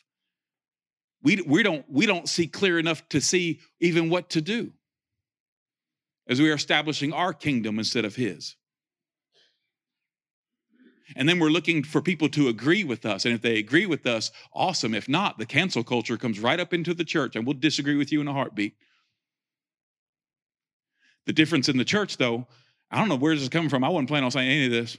we, 1.22 1.42
we, 1.46 1.62
don't, 1.62 1.84
we 1.86 2.06
don't 2.06 2.26
see 2.26 2.46
clear 2.46 2.78
enough 2.78 3.06
to 3.10 3.20
see 3.20 3.60
even 3.78 4.08
what 4.08 4.30
to 4.30 4.40
do 4.40 4.72
as 6.30 6.40
we 6.40 6.50
are 6.50 6.54
establishing 6.54 7.12
our 7.12 7.34
kingdom 7.34 7.78
instead 7.78 8.06
of 8.06 8.16
his. 8.16 8.56
And 11.14 11.28
then 11.28 11.38
we're 11.38 11.50
looking 11.50 11.82
for 11.82 12.00
people 12.00 12.30
to 12.30 12.48
agree 12.48 12.84
with 12.84 13.04
us. 13.04 13.26
And 13.26 13.34
if 13.34 13.42
they 13.42 13.58
agree 13.58 13.84
with 13.84 14.06
us, 14.06 14.30
awesome. 14.54 14.94
If 14.94 15.10
not, 15.10 15.36
the 15.36 15.44
cancel 15.44 15.84
culture 15.84 16.16
comes 16.16 16.40
right 16.40 16.58
up 16.58 16.72
into 16.72 16.94
the 16.94 17.04
church 17.04 17.36
and 17.36 17.46
we'll 17.46 17.58
disagree 17.58 17.96
with 17.96 18.10
you 18.10 18.22
in 18.22 18.28
a 18.28 18.32
heartbeat. 18.32 18.76
The 21.26 21.32
difference 21.32 21.68
in 21.68 21.76
the 21.76 21.84
church, 21.84 22.16
though, 22.16 22.46
I 22.90 22.98
don't 22.98 23.08
know 23.08 23.16
where 23.16 23.34
this 23.34 23.42
is 23.42 23.48
coming 23.48 23.70
from. 23.70 23.84
I 23.84 23.88
wasn't 23.88 24.08
planning 24.08 24.24
on 24.24 24.30
saying 24.30 24.50
any 24.50 24.66
of 24.66 24.72
this. 24.72 24.96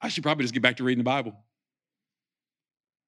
I 0.00 0.08
should 0.08 0.22
probably 0.22 0.44
just 0.44 0.54
get 0.54 0.62
back 0.62 0.76
to 0.76 0.84
reading 0.84 1.02
the 1.02 1.08
Bible. 1.08 1.34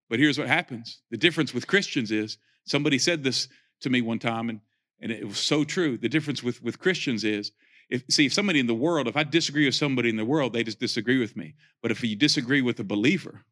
But 0.08 0.18
here's 0.18 0.38
what 0.38 0.48
happens 0.48 1.00
the 1.10 1.16
difference 1.16 1.52
with 1.52 1.66
Christians 1.66 2.12
is 2.12 2.38
somebody 2.64 2.98
said 2.98 3.24
this 3.24 3.48
to 3.80 3.90
me 3.90 4.00
one 4.00 4.18
time, 4.18 4.48
and, 4.48 4.60
and 5.00 5.12
it 5.12 5.26
was 5.26 5.38
so 5.38 5.64
true. 5.64 5.98
The 5.98 6.08
difference 6.08 6.42
with, 6.42 6.62
with 6.62 6.78
Christians 6.78 7.24
is 7.24 7.52
if 7.90 8.04
see 8.08 8.26
if 8.26 8.32
somebody 8.32 8.60
in 8.60 8.66
the 8.66 8.74
world, 8.74 9.08
if 9.08 9.16
I 9.16 9.24
disagree 9.24 9.66
with 9.66 9.74
somebody 9.74 10.08
in 10.08 10.16
the 10.16 10.24
world, 10.24 10.52
they 10.52 10.64
just 10.64 10.80
disagree 10.80 11.18
with 11.18 11.36
me. 11.36 11.54
But 11.82 11.90
if 11.90 12.02
you 12.02 12.16
disagree 12.16 12.62
with 12.62 12.80
a 12.80 12.84
believer, 12.84 13.44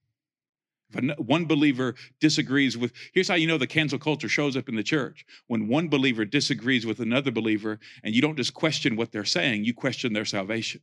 one 1.19 1.47
believer 1.47 1.95
disagrees 2.21 2.77
with, 2.77 2.93
here's 3.13 3.29
how 3.29 3.35
you 3.35 3.47
know 3.47 3.59
the 3.59 3.67
cancel 3.67 3.99
culture 3.99 4.29
shows 4.29 4.57
up 4.57 4.69
in 4.69 4.77
the 4.77 4.83
church. 4.83 5.25
When 5.47 5.69
one 5.69 5.89
believer 5.89 6.25
disagrees 6.25 6.87
with 6.87 7.01
another 7.01 7.31
believer, 7.31 7.79
and 8.03 8.15
you 8.15 8.23
don't 8.23 8.37
just 8.37 8.55
question 8.55 8.97
what 8.97 9.13
they're 9.13 9.25
saying, 9.25 9.65
you 9.65 9.75
question 9.75 10.13
their 10.13 10.25
salvation. 10.25 10.81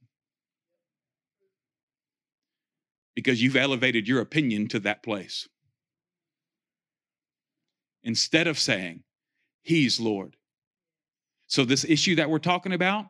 Because 3.16 3.42
you've 3.42 3.56
elevated 3.56 4.08
your 4.08 4.22
opinion 4.22 4.68
to 4.70 4.80
that 4.82 5.04
place. 5.04 5.48
Instead 8.04 8.48
of 8.48 8.58
saying, 8.58 9.04
He's 9.64 10.00
Lord. 10.00 10.36
So, 11.48 11.66
this 11.66 11.84
issue 11.84 12.16
that 12.16 12.30
we're 12.30 12.40
talking 12.40 12.74
about, 12.74 13.06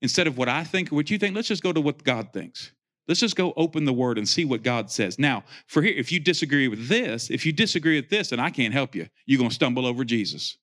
instead 0.00 0.26
of 0.26 0.36
what 0.36 0.48
I 0.48 0.64
think, 0.64 0.90
or 0.90 0.96
what 0.96 1.10
you 1.10 1.18
think, 1.18 1.36
let's 1.36 1.48
just 1.48 1.62
go 1.62 1.72
to 1.72 1.80
what 1.80 2.02
God 2.02 2.32
thinks. 2.32 2.72
Let's 3.12 3.20
just 3.20 3.36
go 3.36 3.52
open 3.58 3.84
the 3.84 3.92
word 3.92 4.16
and 4.16 4.26
see 4.26 4.46
what 4.46 4.62
God 4.62 4.90
says. 4.90 5.18
Now, 5.18 5.44
for 5.66 5.82
here, 5.82 5.92
if 5.94 6.10
you 6.10 6.18
disagree 6.18 6.66
with 6.66 6.88
this, 6.88 7.30
if 7.30 7.44
you 7.44 7.52
disagree 7.52 8.00
with 8.00 8.08
this, 8.08 8.32
and 8.32 8.40
I 8.40 8.48
can't 8.48 8.72
help 8.72 8.94
you, 8.94 9.06
you're 9.26 9.36
going 9.36 9.50
to 9.50 9.54
stumble 9.54 9.84
over 9.84 10.02
Jesus. 10.02 10.56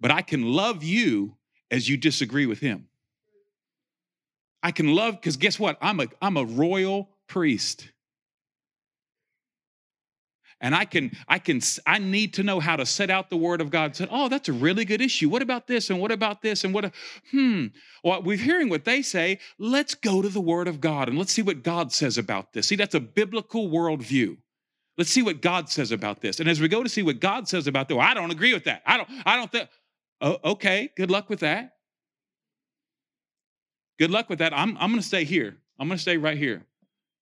But 0.00 0.10
I 0.10 0.22
can 0.22 0.42
love 0.42 0.82
you 0.82 1.36
as 1.70 1.90
you 1.90 1.98
disagree 1.98 2.46
with 2.46 2.58
him. 2.58 2.88
I 4.62 4.70
can 4.70 4.94
love, 4.94 5.16
because 5.16 5.36
guess 5.36 5.60
what? 5.60 5.76
I'm 5.82 6.00
a, 6.00 6.06
I'm 6.22 6.38
a 6.38 6.44
royal 6.46 7.10
priest 7.28 7.90
and 10.64 10.74
i 10.74 10.84
can 10.84 11.12
i 11.28 11.38
can 11.38 11.60
i 11.86 11.98
need 11.98 12.32
to 12.32 12.42
know 12.42 12.58
how 12.58 12.74
to 12.74 12.86
set 12.86 13.10
out 13.10 13.28
the 13.28 13.36
word 13.36 13.60
of 13.60 13.70
god. 13.70 13.94
Said 13.94 14.08
oh 14.10 14.28
that's 14.28 14.48
a 14.48 14.52
really 14.52 14.84
good 14.84 15.00
issue. 15.00 15.28
What 15.28 15.42
about 15.42 15.66
this 15.66 15.90
and 15.90 16.00
what 16.00 16.10
about 16.10 16.40
this 16.42 16.64
and 16.64 16.74
what 16.74 16.86
A, 16.86 16.92
hmm. 17.30 17.66
Well 18.02 18.22
we're 18.22 18.38
hearing 18.38 18.70
what 18.70 18.84
they 18.84 19.02
say. 19.02 19.38
Let's 19.58 19.94
go 19.94 20.22
to 20.22 20.28
the 20.28 20.40
word 20.40 20.66
of 20.66 20.80
god 20.80 21.08
and 21.08 21.18
let's 21.18 21.32
see 21.32 21.42
what 21.42 21.62
god 21.62 21.92
says 21.92 22.18
about 22.18 22.54
this. 22.54 22.66
See 22.66 22.76
that's 22.76 22.94
a 22.94 23.00
biblical 23.00 23.68
worldview. 23.68 24.38
Let's 24.96 25.10
see 25.10 25.22
what 25.22 25.42
god 25.42 25.68
says 25.68 25.92
about 25.92 26.22
this. 26.22 26.40
And 26.40 26.48
as 26.48 26.60
we 26.60 26.68
go 26.68 26.82
to 26.82 26.88
see 26.88 27.02
what 27.02 27.20
god 27.20 27.46
says 27.46 27.66
about 27.66 27.88
this 27.88 27.96
well, 27.96 28.06
i 28.06 28.14
don't 28.14 28.30
agree 28.30 28.54
with 28.54 28.64
that. 28.64 28.82
I 28.86 28.96
don't 28.96 29.08
i 29.26 29.36
don't 29.36 29.52
think 29.52 29.68
oh, 30.22 30.38
okay. 30.44 30.90
Good 30.96 31.10
luck 31.10 31.28
with 31.28 31.40
that. 31.40 31.72
Good 33.98 34.10
luck 34.10 34.30
with 34.30 34.38
that. 34.40 34.52
I'm, 34.52 34.76
I'm 34.78 34.90
going 34.90 35.00
to 35.00 35.06
stay 35.06 35.22
here. 35.22 35.56
I'm 35.78 35.86
going 35.86 35.98
to 35.98 36.02
stay 36.02 36.16
right 36.16 36.38
here. 36.38 36.64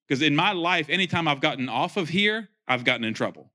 Because 0.07 0.22
in 0.22 0.37
my 0.37 0.52
life 0.52 0.88
anytime 0.88 1.26
i've 1.26 1.40
gotten 1.40 1.68
off 1.68 1.96
of 1.96 2.09
here 2.11 2.50
I've 2.68 2.85
gotten 2.85 3.05
in 3.05 3.14
trouble. 3.14 3.51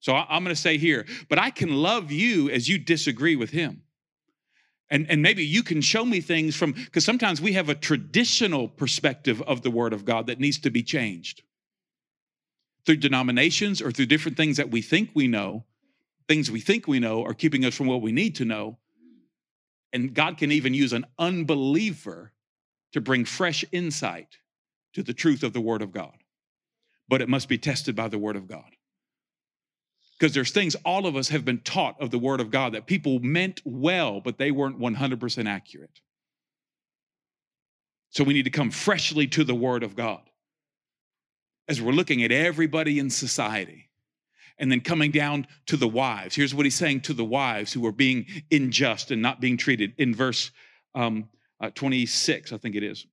So 0.00 0.14
I'm 0.14 0.44
going 0.44 0.54
to 0.54 0.60
say 0.60 0.78
here, 0.78 1.06
but 1.28 1.38
I 1.38 1.50
can 1.50 1.74
love 1.74 2.12
you 2.12 2.50
as 2.50 2.68
you 2.68 2.78
disagree 2.78 3.34
with 3.34 3.50
him. 3.50 3.82
And, 4.88 5.10
and 5.10 5.20
maybe 5.20 5.44
you 5.44 5.62
can 5.62 5.80
show 5.80 6.04
me 6.04 6.20
things 6.20 6.54
from, 6.54 6.72
because 6.72 7.04
sometimes 7.04 7.40
we 7.40 7.54
have 7.54 7.68
a 7.68 7.74
traditional 7.74 8.68
perspective 8.68 9.42
of 9.42 9.62
the 9.62 9.70
Word 9.70 9.92
of 9.92 10.04
God 10.04 10.28
that 10.28 10.38
needs 10.38 10.60
to 10.60 10.70
be 10.70 10.82
changed 10.82 11.42
through 12.84 12.96
denominations 12.98 13.82
or 13.82 13.90
through 13.90 14.06
different 14.06 14.36
things 14.36 14.58
that 14.58 14.70
we 14.70 14.80
think 14.80 15.10
we 15.14 15.26
know. 15.26 15.64
Things 16.28 16.50
we 16.50 16.60
think 16.60 16.86
we 16.86 17.00
know 17.00 17.24
are 17.24 17.34
keeping 17.34 17.64
us 17.64 17.74
from 17.74 17.88
what 17.88 18.00
we 18.02 18.12
need 18.12 18.36
to 18.36 18.44
know. 18.44 18.78
And 19.92 20.14
God 20.14 20.38
can 20.38 20.52
even 20.52 20.74
use 20.74 20.92
an 20.92 21.06
unbeliever 21.18 22.32
to 22.92 23.00
bring 23.00 23.24
fresh 23.24 23.64
insight 23.72 24.38
to 24.92 25.02
the 25.02 25.14
truth 25.14 25.42
of 25.42 25.52
the 25.52 25.60
Word 25.60 25.82
of 25.82 25.90
God. 25.90 26.16
But 27.08 27.22
it 27.22 27.28
must 27.28 27.48
be 27.48 27.58
tested 27.58 27.94
by 27.94 28.08
the 28.08 28.18
word 28.18 28.36
of 28.36 28.46
God. 28.46 28.76
Because 30.18 30.32
there's 30.32 30.50
things 30.50 30.74
all 30.84 31.06
of 31.06 31.14
us 31.14 31.28
have 31.28 31.44
been 31.44 31.60
taught 31.60 32.00
of 32.00 32.10
the 32.10 32.18
word 32.18 32.40
of 32.40 32.50
God 32.50 32.72
that 32.72 32.86
people 32.86 33.18
meant 33.20 33.60
well, 33.64 34.20
but 34.20 34.38
they 34.38 34.50
weren't 34.50 34.80
100% 34.80 35.46
accurate. 35.46 36.00
So 38.10 38.24
we 38.24 38.32
need 38.32 38.44
to 38.44 38.50
come 38.50 38.70
freshly 38.70 39.26
to 39.28 39.44
the 39.44 39.54
word 39.54 39.82
of 39.82 39.94
God 39.94 40.22
as 41.68 41.82
we're 41.82 41.92
looking 41.92 42.22
at 42.22 42.32
everybody 42.32 42.98
in 42.98 43.10
society 43.10 43.90
and 44.58 44.72
then 44.72 44.80
coming 44.80 45.10
down 45.10 45.46
to 45.66 45.76
the 45.76 45.88
wives. 45.88 46.34
Here's 46.34 46.54
what 46.54 46.64
he's 46.64 46.74
saying 46.74 47.02
to 47.02 47.12
the 47.12 47.24
wives 47.24 47.72
who 47.72 47.84
are 47.86 47.92
being 47.92 48.26
unjust 48.50 49.10
and 49.10 49.20
not 49.20 49.40
being 49.40 49.56
treated 49.56 49.92
in 49.98 50.14
verse 50.14 50.50
um, 50.94 51.28
uh, 51.60 51.70
26, 51.74 52.52
I 52.52 52.56
think 52.56 52.74
it 52.74 52.82
is. 52.82 53.06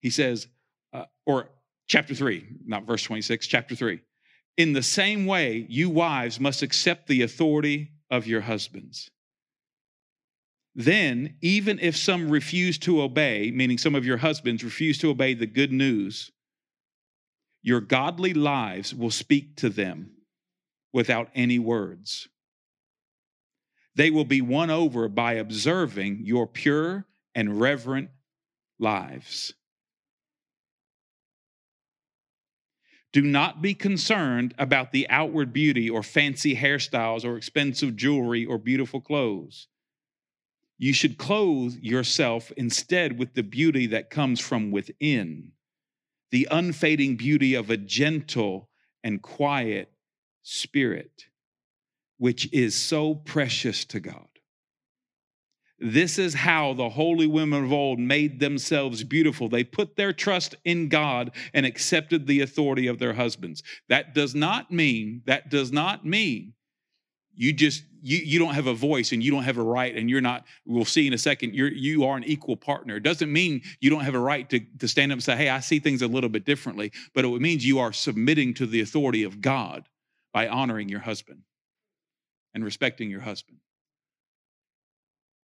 He 0.00 0.10
says, 0.10 0.46
uh, 0.92 1.04
or 1.26 1.50
chapter 1.88 2.14
3, 2.14 2.46
not 2.66 2.86
verse 2.86 3.02
26, 3.02 3.46
chapter 3.46 3.74
3. 3.74 4.00
In 4.56 4.72
the 4.72 4.82
same 4.82 5.26
way, 5.26 5.66
you 5.68 5.90
wives 5.90 6.38
must 6.38 6.62
accept 6.62 7.06
the 7.08 7.22
authority 7.22 7.92
of 8.10 8.26
your 8.26 8.42
husbands. 8.42 9.10
Then, 10.74 11.36
even 11.40 11.78
if 11.80 11.96
some 11.96 12.30
refuse 12.30 12.78
to 12.78 13.02
obey, 13.02 13.50
meaning 13.52 13.78
some 13.78 13.94
of 13.94 14.04
your 14.04 14.18
husbands 14.18 14.62
refuse 14.62 14.98
to 14.98 15.10
obey 15.10 15.34
the 15.34 15.46
good 15.46 15.72
news, 15.72 16.30
your 17.62 17.80
godly 17.80 18.34
lives 18.34 18.94
will 18.94 19.10
speak 19.10 19.56
to 19.56 19.68
them 19.68 20.10
without 20.92 21.30
any 21.34 21.58
words. 21.58 22.28
They 23.94 24.10
will 24.10 24.24
be 24.24 24.40
won 24.40 24.70
over 24.70 25.08
by 25.08 25.34
observing 25.34 26.20
your 26.22 26.46
pure 26.46 27.06
and 27.34 27.60
reverent 27.60 28.10
lives. 28.78 29.54
Do 33.18 33.24
not 33.24 33.60
be 33.60 33.74
concerned 33.74 34.54
about 34.60 34.92
the 34.92 35.10
outward 35.10 35.52
beauty 35.52 35.90
or 35.90 36.04
fancy 36.04 36.54
hairstyles 36.54 37.24
or 37.24 37.36
expensive 37.36 37.96
jewelry 37.96 38.46
or 38.46 38.58
beautiful 38.58 39.00
clothes. 39.00 39.66
You 40.78 40.92
should 40.92 41.18
clothe 41.18 41.74
yourself 41.80 42.52
instead 42.56 43.18
with 43.18 43.34
the 43.34 43.42
beauty 43.42 43.88
that 43.88 44.08
comes 44.08 44.38
from 44.38 44.70
within, 44.70 45.50
the 46.30 46.46
unfading 46.48 47.16
beauty 47.16 47.54
of 47.54 47.70
a 47.70 47.76
gentle 47.76 48.70
and 49.02 49.20
quiet 49.20 49.92
spirit, 50.44 51.24
which 52.18 52.48
is 52.52 52.76
so 52.76 53.16
precious 53.16 53.84
to 53.86 53.98
God. 53.98 54.28
This 55.80 56.18
is 56.18 56.34
how 56.34 56.74
the 56.74 56.88
holy 56.88 57.26
women 57.26 57.64
of 57.64 57.72
old 57.72 58.00
made 58.00 58.40
themselves 58.40 59.04
beautiful. 59.04 59.48
They 59.48 59.62
put 59.62 59.96
their 59.96 60.12
trust 60.12 60.56
in 60.64 60.88
God 60.88 61.30
and 61.54 61.64
accepted 61.64 62.26
the 62.26 62.40
authority 62.40 62.88
of 62.88 62.98
their 62.98 63.12
husbands. 63.12 63.62
That 63.88 64.12
does 64.12 64.34
not 64.34 64.72
mean, 64.72 65.22
that 65.26 65.50
does 65.50 65.70
not 65.70 66.04
mean 66.04 66.54
you 67.38 67.52
just 67.52 67.84
you 68.02 68.18
you 68.18 68.38
don't 68.38 68.54
have 68.54 68.66
a 68.66 68.74
voice 68.74 69.12
and 69.12 69.22
you 69.22 69.30
don't 69.30 69.44
have 69.44 69.58
a 69.58 69.62
right 69.62 69.96
and 69.96 70.10
you're 70.10 70.20
not 70.20 70.44
we'll 70.66 70.84
see 70.84 71.06
in 71.06 71.12
a 71.12 71.18
second 71.18 71.54
you're 71.54 71.72
you 71.72 72.04
are 72.04 72.16
an 72.16 72.24
equal 72.24 72.56
partner 72.56 72.96
it 72.96 73.02
doesn't 73.02 73.32
mean 73.32 73.62
you 73.80 73.88
don't 73.88 74.04
have 74.04 74.16
a 74.16 74.18
right 74.18 74.50
to, 74.50 74.60
to 74.78 74.88
stand 74.88 75.12
up 75.12 75.16
and 75.16 75.22
say 75.22 75.36
hey 75.36 75.48
i 75.48 75.60
see 75.60 75.78
things 75.78 76.02
a 76.02 76.08
little 76.08 76.28
bit 76.28 76.44
differently 76.44 76.92
but 77.14 77.24
it 77.24 77.40
means 77.40 77.64
you 77.64 77.78
are 77.78 77.92
submitting 77.92 78.52
to 78.52 78.66
the 78.66 78.80
authority 78.80 79.22
of 79.22 79.40
god 79.40 79.88
by 80.32 80.48
honoring 80.48 80.88
your 80.88 81.00
husband 81.00 81.42
and 82.54 82.64
respecting 82.64 83.08
your 83.08 83.20
husband 83.20 83.58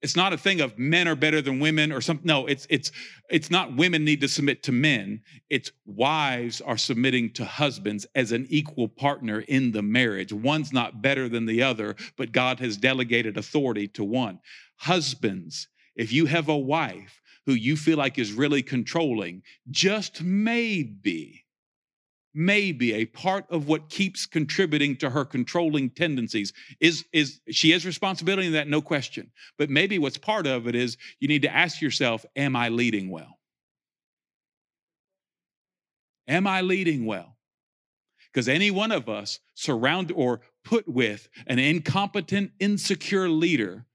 it's 0.03 0.17
not 0.17 0.33
a 0.33 0.39
thing 0.39 0.61
of 0.61 0.79
men 0.79 1.09
are 1.09 1.17
better 1.17 1.41
than 1.41 1.59
women 1.59 1.91
or 1.91 2.01
something. 2.01 2.27
No 2.27 2.47
it's 2.47 2.67
it's 2.69 2.93
it's 3.31 3.51
not 3.51 3.77
women 3.77 4.05
need 4.05 4.21
to 4.21 4.29
submit 4.29 4.63
to 4.65 4.73
men. 4.73 5.23
It's 5.49 5.73
wives 5.85 6.61
are 6.61 6.77
submitting 6.77 7.33
to 7.35 7.45
husbands 7.45 8.07
as 8.15 8.33
an 8.33 8.47
equal 8.49 8.89
partner 8.89 9.41
in 9.41 9.73
the 9.73 9.83
marriage. 9.83 10.33
One's 10.33 10.73
not 10.73 11.03
better 11.03 11.29
than 11.29 11.47
the 11.47 11.63
other 11.63 11.97
but 12.17 12.33
god 12.33 12.61
has 12.61 12.77
delegated 12.77 13.37
authority 13.37 13.89
to 13.89 14.05
one. 14.05 14.41
Husbands 14.77 15.69
if 15.95 16.13
you 16.13 16.27
have 16.27 16.49
a 16.49 16.57
wife 16.57 17.23
who 17.47 17.55
you 17.55 17.77
feel 17.77 17.97
like 17.97 18.19
is 18.19 18.33
really 18.33 18.63
controlling 18.63 19.43
just 19.71 20.23
maybe 20.23 21.46
maybe 22.37 22.93
a 22.93 23.07
part 23.07 23.47
of 23.49 23.67
what 23.67 23.89
keeps 23.89 24.27
contributing 24.27 24.95
to 24.95 25.09
her 25.09 25.25
controlling 25.25 25.89
tendencies. 25.89 26.53
Is 26.81 27.05
is 27.13 27.41
she 27.51 27.71
has 27.71 27.87
responsibility 27.87 28.47
in 28.47 28.53
that 28.53 28.69
no 28.69 28.83
question. 28.83 29.33
But 29.57 29.71
maybe 29.71 29.99
what's 29.99 30.19
part 30.19 30.47
of 30.47 30.69
it 30.69 30.75
is 30.75 30.99
you 31.19 31.29
need 31.29 31.43
to 31.43 31.55
ask 31.55 31.81
yourself 31.81 32.25
am 32.37 32.55
i 32.55 32.69
leading 32.69 33.11
well? 33.11 33.39
Am 36.29 36.47
i 36.47 36.61
leading 36.61 37.07
well? 37.07 37.37
Because 38.33 38.49
any 38.49 38.71
one 38.71 38.93
of 38.93 39.09
us 39.09 39.41
surround 39.55 40.13
or 40.15 40.43
put 40.63 40.87
with 40.87 41.29
an 41.47 41.59
incompetent 41.59 42.51
insecure 42.61 43.31
leader 43.31 43.87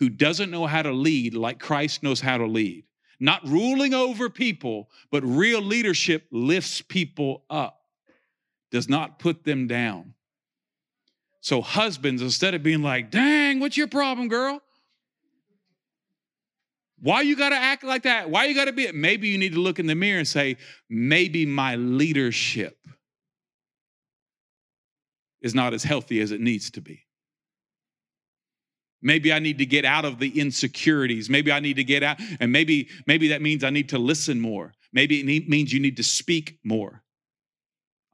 who 0.00 0.08
doesn't 0.08 0.50
know 0.50 0.66
how 0.66 0.82
to 0.82 0.92
lead 0.92 1.34
like 1.34 1.60
christ 1.60 2.02
knows 2.02 2.20
how 2.20 2.36
to 2.36 2.46
lead 2.46 2.84
not 3.18 3.46
ruling 3.46 3.94
over 3.94 4.28
people, 4.28 4.90
but 5.10 5.22
real 5.24 5.60
leadership 5.60 6.26
lifts 6.30 6.82
people 6.82 7.44
up, 7.48 7.80
does 8.70 8.88
not 8.88 9.18
put 9.18 9.44
them 9.44 9.66
down. 9.66 10.14
So, 11.40 11.62
husbands, 11.62 12.22
instead 12.22 12.54
of 12.54 12.62
being 12.62 12.82
like, 12.82 13.10
dang, 13.10 13.60
what's 13.60 13.76
your 13.76 13.86
problem, 13.86 14.28
girl? 14.28 14.60
Why 17.00 17.20
you 17.20 17.36
got 17.36 17.50
to 17.50 17.56
act 17.56 17.84
like 17.84 18.02
that? 18.02 18.30
Why 18.30 18.46
you 18.46 18.54
got 18.54 18.64
to 18.64 18.72
be? 18.72 18.90
Maybe 18.90 19.28
you 19.28 19.38
need 19.38 19.52
to 19.52 19.60
look 19.60 19.78
in 19.78 19.86
the 19.86 19.94
mirror 19.94 20.18
and 20.18 20.26
say, 20.26 20.56
maybe 20.88 21.46
my 21.46 21.76
leadership 21.76 22.78
is 25.40 25.54
not 25.54 25.74
as 25.74 25.84
healthy 25.84 26.20
as 26.20 26.32
it 26.32 26.40
needs 26.40 26.70
to 26.72 26.80
be. 26.80 27.05
Maybe 29.02 29.32
I 29.32 29.38
need 29.38 29.58
to 29.58 29.66
get 29.66 29.84
out 29.84 30.04
of 30.04 30.18
the 30.18 30.40
insecurities. 30.40 31.28
Maybe 31.28 31.52
I 31.52 31.60
need 31.60 31.76
to 31.76 31.84
get 31.84 32.02
out, 32.02 32.18
and 32.40 32.50
maybe 32.50 32.88
maybe 33.06 33.28
that 33.28 33.42
means 33.42 33.62
I 33.62 33.70
need 33.70 33.90
to 33.90 33.98
listen 33.98 34.40
more. 34.40 34.72
Maybe 34.92 35.20
it 35.20 35.48
means 35.48 35.72
you 35.72 35.80
need 35.80 35.98
to 35.98 36.02
speak 36.02 36.58
more. 36.64 37.02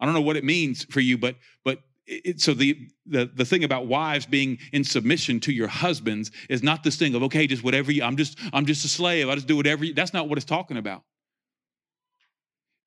I 0.01 0.05
don't 0.05 0.15
know 0.15 0.21
what 0.21 0.37
it 0.37 0.45
means 0.45 0.85
for 0.87 1.01
you, 1.01 1.17
but 1.17 1.37
but 1.65 1.79
it, 2.07 2.41
so 2.41 2.55
the, 2.55 2.89
the 3.07 3.31
the 3.33 3.45
thing 3.45 3.63
about 3.63 3.87
wives 3.87 4.27
being 4.27 4.59
in 4.73 4.83
submission 4.83 5.39
to 5.41 5.53
your 5.53 5.69
husbands 5.69 6.33
is 6.49 6.63
not 6.63 6.83
this 6.83 6.97
thing 6.97 7.15
of 7.15 7.23
okay, 7.23 7.47
just 7.47 7.63
whatever 7.63 7.93
you. 7.93 8.03
I'm 8.03 8.17
just 8.17 8.39
I'm 8.53 8.67
just 8.67 8.85
a 8.85 8.89
slave. 8.89 9.29
I 9.29 9.35
just 9.37 9.47
do 9.47 9.57
whatever. 9.57 9.85
You, 9.85 9.95
that's 9.95 10.13
not 10.13 10.29
what 10.29 10.39
it's 10.39 10.45
talking 10.45 10.77
about. 10.77 11.05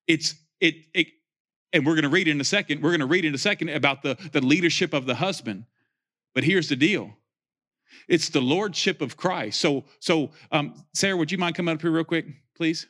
It's 0.08 0.36
it 0.60 0.76
it, 0.94 1.08
and 1.72 1.86
we're 1.86 1.96
going 1.96 2.04
to 2.04 2.10
read 2.10 2.28
in 2.28 2.40
a 2.42 2.46
second. 2.46 2.82
We're 2.82 2.92
going 2.92 3.00
to 3.00 3.06
read 3.06 3.26
in 3.26 3.34
a 3.34 3.40
second 3.40 3.70
about 3.70 4.04
the 4.04 4.18
the 4.34 4.42
leadership 4.42 4.94
of 4.94 5.06
the 5.06 5.16
husband. 5.16 5.66
But 6.34 6.44
here's 6.44 6.68
the 6.68 6.76
deal 6.76 7.14
it's 8.08 8.30
the 8.30 8.42
lordship 8.42 9.02
of 9.02 9.18
Christ. 9.18 9.60
So, 9.60 9.86
so 10.00 10.32
um, 10.52 10.74
Sarah, 10.94 11.18
would 11.18 11.32
you 11.32 11.38
mind 11.38 11.56
coming 11.56 11.74
up 11.76 11.82
here 11.82 11.92
real 11.92 12.04
quick, 12.04 12.26
please? 12.56 12.88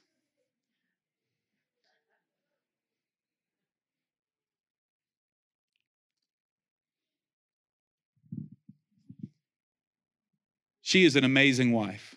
She 10.81 11.03
is 11.03 11.15
an 11.15 11.23
amazing 11.23 11.71
wife. 11.71 12.15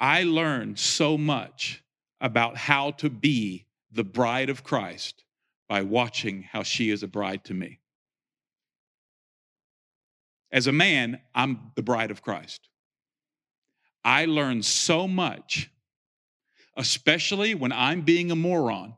I 0.00 0.24
learned 0.24 0.80
so 0.80 1.16
much 1.16 1.82
about 2.20 2.56
how 2.56 2.90
to 2.92 3.08
be 3.08 3.66
the 3.92 4.02
bride 4.02 4.50
of 4.50 4.64
Christ 4.64 5.24
by 5.68 5.82
watching 5.82 6.42
how 6.42 6.64
she 6.64 6.90
is 6.90 7.04
a 7.04 7.08
bride 7.08 7.44
to 7.44 7.54
me. 7.54 7.78
As 10.50 10.66
a 10.66 10.72
man, 10.72 11.20
I'm 11.34 11.72
the 11.74 11.82
bride 11.82 12.10
of 12.10 12.22
Christ. 12.22 12.68
I 14.04 14.24
learn 14.24 14.62
so 14.62 15.06
much, 15.06 15.70
especially 16.76 17.54
when 17.54 17.72
I'm 17.72 18.02
being 18.02 18.30
a 18.30 18.36
moron 18.36 18.94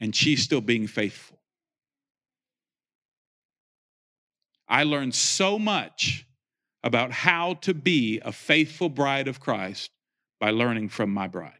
and 0.00 0.14
she's 0.14 0.42
still 0.42 0.60
being 0.60 0.86
faithful. 0.86 1.38
I 4.68 4.84
learned 4.84 5.14
so 5.14 5.58
much 5.58 6.26
about 6.82 7.12
how 7.12 7.54
to 7.54 7.74
be 7.74 8.20
a 8.24 8.32
faithful 8.32 8.88
bride 8.88 9.28
of 9.28 9.40
Christ 9.40 9.90
by 10.38 10.50
learning 10.50 10.88
from 10.88 11.10
my 11.12 11.26
bride. 11.26 11.52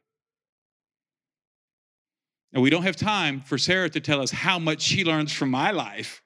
And 2.52 2.62
we 2.62 2.70
don't 2.70 2.82
have 2.82 2.96
time 2.96 3.40
for 3.42 3.58
Sarah 3.58 3.90
to 3.90 4.00
tell 4.00 4.20
us 4.20 4.30
how 4.30 4.58
much 4.58 4.80
she 4.80 5.04
learns 5.04 5.32
from 5.32 5.50
my 5.50 5.70
life 5.70 6.22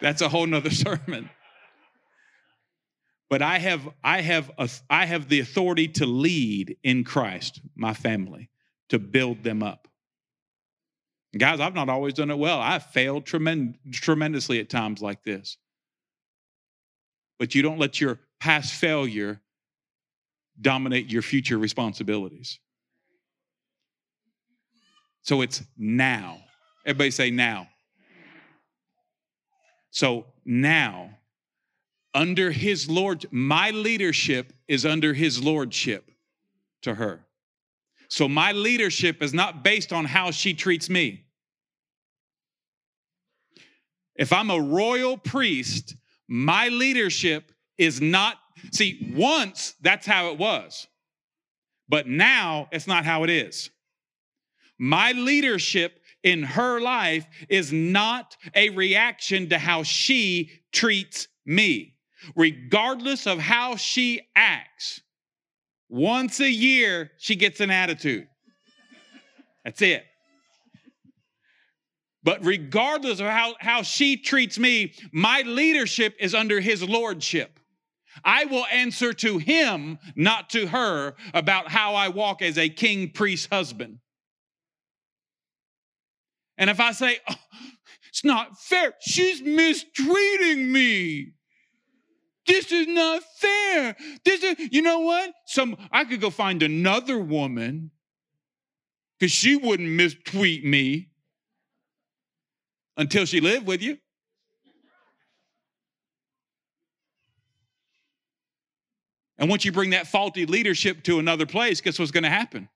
that's 0.00 0.22
a 0.22 0.28
whole 0.28 0.46
nother 0.46 0.70
sermon. 0.84 1.30
But 3.28 3.42
I 3.42 3.58
have, 3.58 3.88
I 4.04 4.20
have, 4.20 4.50
a, 4.58 4.68
I 4.88 5.04
have 5.06 5.28
the 5.28 5.40
authority 5.40 5.88
to 5.88 6.06
lead 6.06 6.76
in 6.84 7.02
Christ 7.02 7.60
my 7.74 7.92
family, 7.92 8.50
to 8.90 8.98
build 8.98 9.42
them 9.42 9.62
up. 9.62 9.88
Guys, 11.36 11.60
I've 11.60 11.74
not 11.74 11.88
always 11.88 12.14
done 12.14 12.30
it 12.30 12.38
well. 12.38 12.60
I've 12.60 12.84
failed 12.86 13.26
tremend- 13.26 13.78
tremendously 13.92 14.60
at 14.60 14.70
times 14.70 15.02
like 15.02 15.22
this. 15.24 15.56
But 17.38 17.54
you 17.54 17.62
don't 17.62 17.78
let 17.78 18.00
your 18.00 18.20
past 18.40 18.72
failure 18.74 19.40
dominate 20.60 21.10
your 21.10 21.22
future 21.22 21.58
responsibilities. 21.58 22.58
So 25.22 25.42
it's 25.42 25.62
now. 25.76 26.38
Everybody 26.86 27.10
say 27.10 27.30
now. 27.30 27.68
So 29.96 30.26
now, 30.44 31.08
under 32.12 32.50
his 32.50 32.86
lord, 32.86 33.24
my 33.30 33.70
leadership 33.70 34.52
is 34.68 34.84
under 34.84 35.14
his 35.14 35.42
lordship 35.42 36.10
to 36.82 36.96
her. 36.96 37.24
So 38.08 38.28
my 38.28 38.52
leadership 38.52 39.22
is 39.22 39.32
not 39.32 39.64
based 39.64 39.94
on 39.94 40.04
how 40.04 40.32
she 40.32 40.52
treats 40.52 40.90
me. 40.90 41.24
If 44.16 44.34
I'm 44.34 44.50
a 44.50 44.60
royal 44.60 45.16
priest, 45.16 45.96
my 46.28 46.68
leadership 46.68 47.50
is 47.78 47.98
not, 47.98 48.36
see, 48.72 49.14
once 49.16 49.76
that's 49.80 50.04
how 50.04 50.28
it 50.28 50.36
was, 50.36 50.86
but 51.88 52.06
now 52.06 52.68
it's 52.70 52.86
not 52.86 53.06
how 53.06 53.24
it 53.24 53.30
is. 53.30 53.70
My 54.78 55.12
leadership 55.12 56.02
in 56.26 56.42
her 56.42 56.80
life 56.80 57.24
is 57.48 57.72
not 57.72 58.36
a 58.52 58.70
reaction 58.70 59.48
to 59.48 59.58
how 59.58 59.84
she 59.84 60.50
treats 60.72 61.28
me. 61.46 61.94
Regardless 62.34 63.28
of 63.28 63.38
how 63.38 63.76
she 63.76 64.20
acts, 64.34 65.00
once 65.88 66.40
a 66.40 66.50
year 66.50 67.12
she 67.18 67.36
gets 67.36 67.60
an 67.60 67.70
attitude. 67.70 68.26
That's 69.64 69.80
it. 69.80 70.04
But 72.24 72.44
regardless 72.44 73.20
of 73.20 73.26
how, 73.26 73.54
how 73.60 73.82
she 73.82 74.16
treats 74.16 74.58
me, 74.58 74.94
my 75.12 75.42
leadership 75.42 76.16
is 76.18 76.34
under 76.34 76.58
his 76.58 76.82
lordship. 76.82 77.60
I 78.24 78.46
will 78.46 78.66
answer 78.66 79.12
to 79.12 79.38
him, 79.38 80.00
not 80.16 80.50
to 80.50 80.66
her, 80.66 81.14
about 81.34 81.68
how 81.68 81.94
I 81.94 82.08
walk 82.08 82.42
as 82.42 82.58
a 82.58 82.68
king 82.68 83.10
priest 83.10 83.48
husband. 83.52 84.00
And 86.58 86.70
if 86.70 86.80
I 86.80 86.92
say, 86.92 87.18
oh, 87.28 87.34
it's 88.08 88.24
not 88.24 88.58
fair, 88.58 88.94
she's 89.00 89.42
mistreating 89.42 90.72
me. 90.72 91.32
This 92.46 92.70
is 92.70 92.86
not 92.86 93.22
fair. 93.38 93.96
This 94.24 94.42
is, 94.42 94.56
you 94.70 94.80
know 94.80 95.00
what? 95.00 95.32
Some 95.46 95.76
I 95.90 96.04
could 96.04 96.20
go 96.20 96.30
find 96.30 96.62
another 96.62 97.18
woman 97.18 97.90
because 99.18 99.32
she 99.32 99.56
wouldn't 99.56 99.88
mistreat 99.88 100.64
me 100.64 101.08
until 102.96 103.24
she 103.26 103.40
lived 103.40 103.66
with 103.66 103.82
you. 103.82 103.98
And 109.38 109.50
once 109.50 109.64
you 109.64 109.72
bring 109.72 109.90
that 109.90 110.06
faulty 110.06 110.46
leadership 110.46 111.02
to 111.04 111.18
another 111.18 111.44
place, 111.44 111.80
guess 111.80 111.98
what's 111.98 112.10
going 112.10 112.24
to 112.24 112.30
happen? 112.30 112.68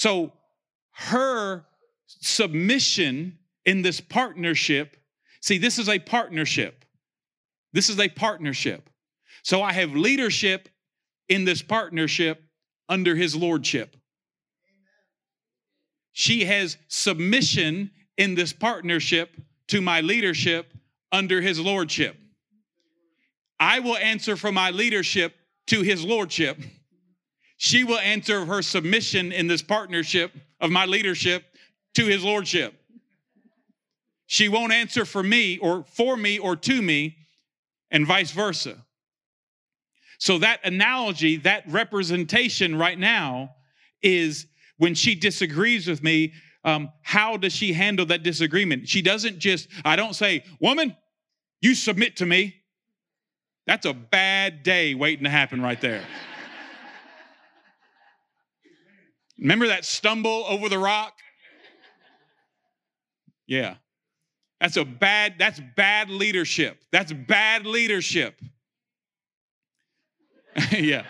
So, 0.00 0.32
her 0.92 1.66
submission 2.06 3.36
in 3.66 3.82
this 3.82 4.00
partnership 4.00 4.96
see, 5.42 5.58
this 5.58 5.78
is 5.78 5.90
a 5.90 5.98
partnership. 5.98 6.86
This 7.74 7.90
is 7.90 8.00
a 8.00 8.08
partnership. 8.08 8.88
So, 9.42 9.60
I 9.60 9.74
have 9.74 9.94
leadership 9.94 10.70
in 11.28 11.44
this 11.44 11.60
partnership 11.60 12.42
under 12.88 13.14
his 13.14 13.36
lordship. 13.36 13.94
She 16.12 16.46
has 16.46 16.78
submission 16.88 17.90
in 18.16 18.34
this 18.34 18.54
partnership 18.54 19.28
to 19.68 19.82
my 19.82 20.00
leadership 20.00 20.72
under 21.12 21.42
his 21.42 21.60
lordship. 21.60 22.16
I 23.58 23.80
will 23.80 23.98
answer 23.98 24.38
for 24.38 24.50
my 24.50 24.70
leadership 24.70 25.34
to 25.66 25.82
his 25.82 26.02
lordship. 26.06 26.58
She 27.62 27.84
will 27.84 27.98
answer 27.98 28.46
her 28.46 28.62
submission 28.62 29.32
in 29.32 29.46
this 29.46 29.60
partnership 29.60 30.32
of 30.62 30.70
my 30.70 30.86
leadership 30.86 31.44
to 31.92 32.06
his 32.06 32.24
lordship. 32.24 32.72
She 34.24 34.48
won't 34.48 34.72
answer 34.72 35.04
for 35.04 35.22
me 35.22 35.58
or 35.58 35.84
for 35.84 36.16
me 36.16 36.38
or 36.38 36.56
to 36.56 36.80
me, 36.80 37.18
and 37.90 38.06
vice 38.06 38.30
versa. 38.30 38.82
So, 40.16 40.38
that 40.38 40.60
analogy, 40.64 41.36
that 41.36 41.64
representation 41.68 42.78
right 42.78 42.98
now 42.98 43.50
is 44.00 44.46
when 44.78 44.94
she 44.94 45.14
disagrees 45.14 45.86
with 45.86 46.02
me, 46.02 46.32
um, 46.64 46.90
how 47.02 47.36
does 47.36 47.52
she 47.52 47.74
handle 47.74 48.06
that 48.06 48.22
disagreement? 48.22 48.88
She 48.88 49.02
doesn't 49.02 49.38
just, 49.38 49.68
I 49.84 49.96
don't 49.96 50.14
say, 50.14 50.44
Woman, 50.60 50.96
you 51.60 51.74
submit 51.74 52.16
to 52.16 52.26
me. 52.26 52.56
That's 53.66 53.84
a 53.84 53.92
bad 53.92 54.62
day 54.62 54.94
waiting 54.94 55.24
to 55.24 55.30
happen 55.30 55.60
right 55.60 55.78
there. 55.78 56.02
Remember 59.40 59.68
that 59.68 59.84
stumble 59.84 60.44
over 60.48 60.68
the 60.68 60.78
rock? 60.78 61.14
Yeah. 63.46 63.76
That's 64.60 64.76
a 64.76 64.84
bad 64.84 65.36
that's 65.38 65.60
bad 65.76 66.10
leadership. 66.10 66.84
That's 66.92 67.12
bad 67.12 67.66
leadership. 67.66 68.38
yeah. 70.70 71.04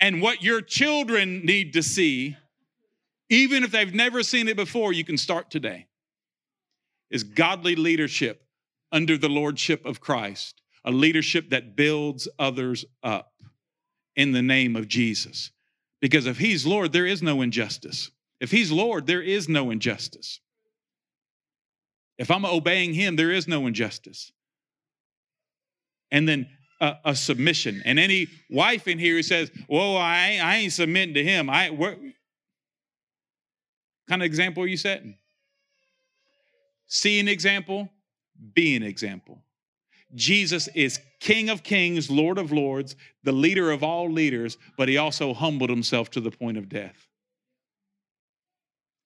And 0.00 0.20
what 0.20 0.42
your 0.42 0.60
children 0.60 1.44
need 1.44 1.72
to 1.74 1.82
see, 1.82 2.36
even 3.30 3.62
if 3.62 3.70
they've 3.70 3.94
never 3.94 4.22
seen 4.22 4.48
it 4.48 4.56
before, 4.56 4.92
you 4.92 5.04
can 5.04 5.16
start 5.16 5.50
today, 5.50 5.86
is 7.10 7.22
godly 7.22 7.76
leadership 7.76 8.42
under 8.90 9.16
the 9.16 9.28
lordship 9.28 9.86
of 9.86 10.00
Christ, 10.00 10.60
a 10.84 10.90
leadership 10.90 11.50
that 11.50 11.76
builds 11.76 12.28
others 12.38 12.84
up 13.02 13.32
in 14.16 14.32
the 14.32 14.42
name 14.42 14.76
of 14.76 14.88
Jesus. 14.88 15.50
Because 16.00 16.26
if 16.26 16.38
He's 16.38 16.66
Lord, 16.66 16.92
there 16.92 17.06
is 17.06 17.22
no 17.22 17.42
injustice. 17.42 18.10
If 18.40 18.50
He's 18.50 18.70
Lord, 18.70 19.06
there 19.06 19.22
is 19.22 19.48
no 19.48 19.70
injustice. 19.70 20.40
If 22.18 22.30
I'm 22.30 22.44
obeying 22.44 22.94
Him, 22.94 23.16
there 23.16 23.30
is 23.30 23.48
no 23.48 23.66
injustice. 23.66 24.32
And 26.10 26.28
then 26.28 26.48
a, 26.80 26.96
a, 27.04 27.14
submission. 27.14 27.82
And 27.84 27.98
any 27.98 28.28
wife 28.50 28.86
in 28.88 28.98
here 28.98 29.14
who 29.14 29.22
says, 29.22 29.50
"Whoa, 29.66 29.96
I 29.96 30.28
ain't, 30.28 30.44
I 30.44 30.56
ain't 30.56 30.72
submitting 30.72 31.14
to 31.14 31.24
him," 31.24 31.50
I 31.50 31.70
what 31.70 31.98
kind 34.08 34.22
of 34.22 34.26
example 34.26 34.62
are 34.62 34.66
you 34.66 34.76
setting? 34.76 35.16
See 36.86 37.20
an 37.20 37.28
example, 37.28 37.90
be 38.54 38.76
an 38.76 38.82
example. 38.82 39.42
Jesus 40.14 40.68
is 40.68 41.00
King 41.20 41.50
of 41.50 41.62
Kings, 41.62 42.10
Lord 42.10 42.38
of 42.38 42.52
Lords, 42.52 42.96
the 43.24 43.32
leader 43.32 43.70
of 43.70 43.82
all 43.82 44.10
leaders, 44.10 44.56
but 44.76 44.88
he 44.88 44.96
also 44.96 45.34
humbled 45.34 45.70
himself 45.70 46.10
to 46.12 46.20
the 46.20 46.30
point 46.30 46.56
of 46.56 46.68
death. 46.68 47.08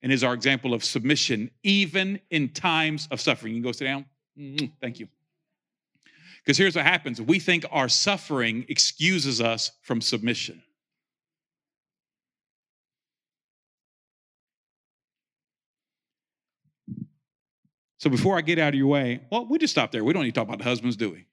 And 0.02 0.12
is 0.12 0.24
our 0.24 0.34
example 0.34 0.74
of 0.74 0.84
submission, 0.84 1.50
even 1.62 2.20
in 2.30 2.48
times 2.48 3.08
of 3.10 3.20
suffering. 3.20 3.54
You 3.54 3.62
go 3.62 3.72
sit 3.72 3.84
down. 3.84 4.04
Mm-hmm. 4.38 4.66
Thank 4.80 4.98
you. 4.98 5.08
Because 6.44 6.58
here's 6.58 6.74
what 6.74 6.84
happens 6.84 7.20
we 7.20 7.38
think 7.38 7.64
our 7.70 7.88
suffering 7.88 8.66
excuses 8.68 9.40
us 9.40 9.70
from 9.82 10.00
submission. 10.00 10.62
So 17.98 18.10
before 18.10 18.36
I 18.36 18.40
get 18.40 18.58
out 18.58 18.70
of 18.70 18.74
your 18.74 18.88
way, 18.88 19.20
well, 19.30 19.46
we 19.46 19.58
just 19.58 19.72
stop 19.72 19.92
there. 19.92 20.02
We 20.02 20.12
don't 20.12 20.24
need 20.24 20.34
to 20.34 20.40
talk 20.40 20.48
about 20.48 20.58
the 20.58 20.64
husbands, 20.64 20.96
do 20.96 21.10
we? 21.10 21.26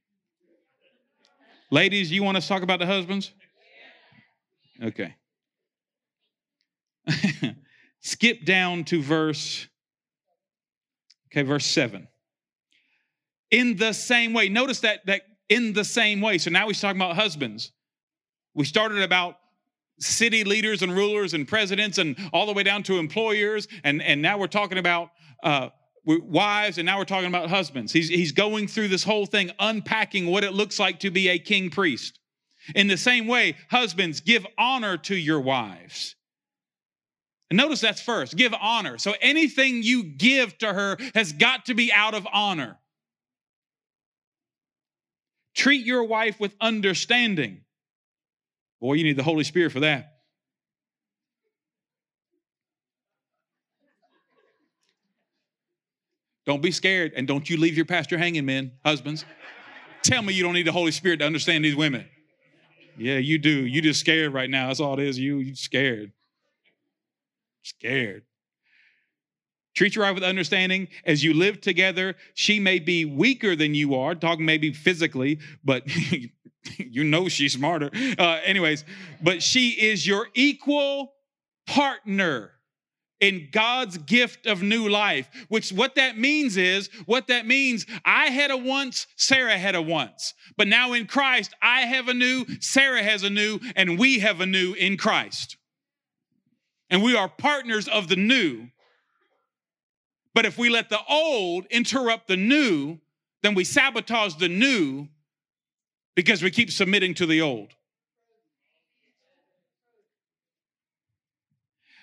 Ladies, 1.71 2.11
you 2.11 2.23
want 2.23 2.37
us 2.37 2.45
to 2.45 2.49
talk 2.49 2.63
about 2.63 2.79
the 2.79 2.85
husbands? 2.85 3.31
Okay. 4.81 5.15
Skip 8.01 8.45
down 8.45 8.83
to 8.85 9.01
verse, 9.01 9.67
okay, 11.31 11.43
verse 11.43 11.65
7 11.65 12.07
in 13.51 13.75
the 13.77 13.93
same 13.93 14.33
way. 14.33 14.49
Notice 14.49 14.81
that 14.81 15.05
that 15.05 15.21
in 15.49 15.73
the 15.73 15.83
same 15.83 16.21
way. 16.21 16.37
So 16.37 16.51
now 16.51 16.67
he's 16.67 16.79
talking 16.79 17.01
about 17.01 17.15
husbands. 17.15 17.71
We 18.53 18.65
started 18.65 19.01
about 19.01 19.37
city 19.99 20.43
leaders 20.43 20.81
and 20.81 20.95
rulers 20.95 21.33
and 21.33 21.47
presidents 21.47 21.97
and 21.97 22.15
all 22.31 22.45
the 22.45 22.53
way 22.53 22.63
down 22.63 22.83
to 22.83 22.97
employers, 22.97 23.67
and 23.83 24.01
and 24.01 24.21
now 24.21 24.37
we're 24.37 24.47
talking 24.47 24.77
about 24.77 25.09
uh, 25.43 25.69
wives, 26.05 26.77
and 26.77 26.85
now 26.85 26.97
we're 26.97 27.05
talking 27.05 27.27
about 27.27 27.49
husbands. 27.49 27.91
He's 27.91 28.09
he's 28.09 28.31
going 28.31 28.67
through 28.67 28.87
this 28.89 29.03
whole 29.03 29.25
thing, 29.25 29.51
unpacking 29.59 30.27
what 30.27 30.43
it 30.43 30.53
looks 30.53 30.79
like 30.79 30.99
to 31.01 31.11
be 31.11 31.29
a 31.29 31.39
king 31.39 31.69
priest. 31.69 32.19
In 32.75 32.87
the 32.87 32.97
same 32.97 33.27
way, 33.27 33.55
husbands 33.69 34.19
give 34.19 34.45
honor 34.57 34.97
to 34.97 35.15
your 35.15 35.39
wives. 35.39 36.15
And 37.49 37.57
notice 37.57 37.81
that's 37.81 38.01
first 38.01 38.35
give 38.35 38.53
honor. 38.53 38.97
So 38.97 39.13
anything 39.21 39.81
you 39.81 40.03
give 40.03 40.57
to 40.59 40.71
her 40.71 40.97
has 41.15 41.33
got 41.33 41.65
to 41.65 41.73
be 41.73 41.91
out 41.91 42.13
of 42.13 42.27
honor. 42.31 42.77
Treat 45.55 45.85
your 45.85 46.03
wife 46.03 46.39
with 46.39 46.55
understanding. 46.61 47.61
Boy, 48.79 48.93
you 48.93 49.03
need 49.03 49.17
the 49.17 49.23
Holy 49.23 49.43
Spirit 49.43 49.71
for 49.71 49.81
that. 49.81 50.18
Don't 56.49 56.63
be 56.63 56.71
scared 56.71 57.13
and 57.15 57.27
don't 57.27 57.47
you 57.47 57.57
leave 57.57 57.75
your 57.75 57.85
pastor 57.85 58.17
hanging, 58.17 58.43
men, 58.43 58.71
husbands. 58.83 59.23
Tell 60.01 60.23
me 60.23 60.33
you 60.33 60.41
don't 60.41 60.55
need 60.55 60.65
the 60.65 60.71
Holy 60.71 60.89
Spirit 60.89 61.19
to 61.19 61.25
understand 61.27 61.63
these 61.63 61.75
women. 61.75 62.07
Yeah, 62.97 63.19
you 63.19 63.37
do. 63.37 63.67
You 63.67 63.83
just 63.83 63.99
scared 63.99 64.33
right 64.33 64.49
now. 64.49 64.69
That's 64.69 64.79
all 64.79 64.93
it 64.93 64.99
is. 64.99 65.19
You 65.19 65.37
you 65.37 65.53
scared. 65.53 66.11
Scared. 67.61 68.23
Treat 69.75 69.95
your 69.95 70.05
wife 70.05 70.15
with 70.15 70.23
understanding 70.23 70.87
as 71.05 71.23
you 71.23 71.35
live 71.35 71.61
together. 71.61 72.15
She 72.33 72.59
may 72.59 72.79
be 72.79 73.05
weaker 73.05 73.55
than 73.55 73.75
you 73.75 73.93
are, 73.93 74.15
talking 74.15 74.43
maybe 74.43 74.73
physically, 74.73 75.37
but 75.63 75.83
you 76.79 77.03
know 77.03 77.29
she's 77.29 77.53
smarter. 77.53 77.91
Uh, 78.17 78.39
anyways, 78.43 78.85
but 79.21 79.43
she 79.43 79.69
is 79.69 80.07
your 80.07 80.29
equal 80.33 81.13
partner 81.67 82.53
in 83.19 83.49
God's 83.51 83.97
gift 83.97 84.45
of 84.45 84.61
new 84.61 84.87
life, 84.87 85.29
which 85.49 85.71
what 85.71 85.95
that 85.95 86.17
means 86.17 86.57
is, 86.57 86.89
what 87.05 87.27
that 87.27 87.45
means, 87.45 87.85
I 88.05 88.27
had 88.27 88.51
a 88.51 88.57
once, 88.57 89.07
Sarah 89.15 89.57
had 89.57 89.75
a 89.75 89.81
once. 89.81 90.33
But 90.57 90.67
now 90.67 90.93
in 90.93 91.05
Christ, 91.05 91.53
I 91.61 91.81
have 91.81 92.07
a 92.07 92.13
new, 92.13 92.45
Sarah 92.59 93.03
has 93.03 93.23
a 93.23 93.29
new, 93.29 93.59
and 93.75 93.99
we 93.99 94.19
have 94.19 94.41
a 94.41 94.45
new 94.45 94.73
in 94.73 94.97
Christ. 94.97 95.57
And 96.89 97.03
we 97.03 97.15
are 97.15 97.29
partners 97.29 97.87
of 97.87 98.07
the 98.07 98.15
new 98.15 98.69
but 100.33 100.45
if 100.45 100.57
we 100.57 100.69
let 100.69 100.89
the 100.89 100.99
old 101.09 101.65
interrupt 101.69 102.27
the 102.27 102.37
new, 102.37 102.99
then 103.41 103.55
we 103.55 103.63
sabotage 103.63 104.35
the 104.35 104.47
new 104.47 105.07
because 106.15 106.43
we 106.43 106.51
keep 106.51 106.71
submitting 106.71 107.13
to 107.15 107.25
the 107.25 107.41
old. 107.41 107.73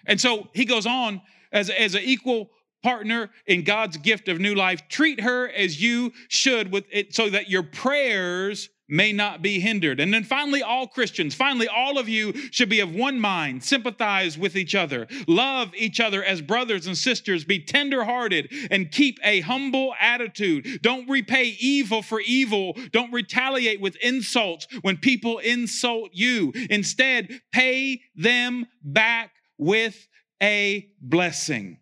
And 0.07 0.21
so 0.21 0.49
he 0.55 0.65
goes 0.65 0.87
on 0.87 1.21
as, 1.53 1.71
as 1.71 1.95
an 1.95 2.03
equal 2.03 2.51
partner 2.83 3.31
in 3.47 3.65
God's 3.65 3.97
gift 3.97 4.29
of 4.29 4.39
new 4.39 4.55
life. 4.55 4.89
Treat 4.89 5.21
her 5.21 5.49
as 5.49 5.83
you 5.83 6.13
should 6.29 6.71
with 6.71 6.85
it 6.91 7.15
so 7.15 7.31
that 7.31 7.51
your 7.51 7.63
prayers 7.63 8.69
may 8.89 9.13
not 9.13 9.43
be 9.43 9.59
hindered. 9.59 9.99
And 9.99 10.15
then 10.15 10.23
finally, 10.23 10.63
all 10.63 10.87
Christians, 10.87 11.35
finally, 11.35 11.67
all 11.67 11.99
of 11.99 12.09
you 12.09 12.33
should 12.53 12.69
be 12.69 12.81
of 12.81 12.95
one 12.95 13.19
mind, 13.19 13.65
sympathize 13.65 14.39
with 14.39 14.57
each 14.57 14.75
other, 14.75 15.09
love 15.27 15.73
each 15.75 15.99
other 15.99 16.23
as 16.23 16.41
brothers 16.41 16.87
and 16.87 16.97
sisters, 16.97 17.45
be 17.45 17.59
tenderhearted, 17.59 18.53
and 18.71 18.93
keep 18.93 19.19
a 19.25 19.41
humble 19.41 19.95
attitude. 20.01 20.81
Don't 20.83 21.09
repay 21.09 21.57
evil 21.59 22.03
for 22.03 22.21
evil. 22.21 22.77
Don't 22.93 23.13
retaliate 23.13 23.81
with 23.81 23.97
insults 23.97 24.69
when 24.83 24.97
people 24.97 25.39
insult 25.39 26.11
you. 26.13 26.53
Instead, 26.71 27.41
pay 27.53 28.01
them 28.15 28.67
back 28.83 29.33
with 29.59 30.09
a 30.43 30.89
blessing. 31.01 31.79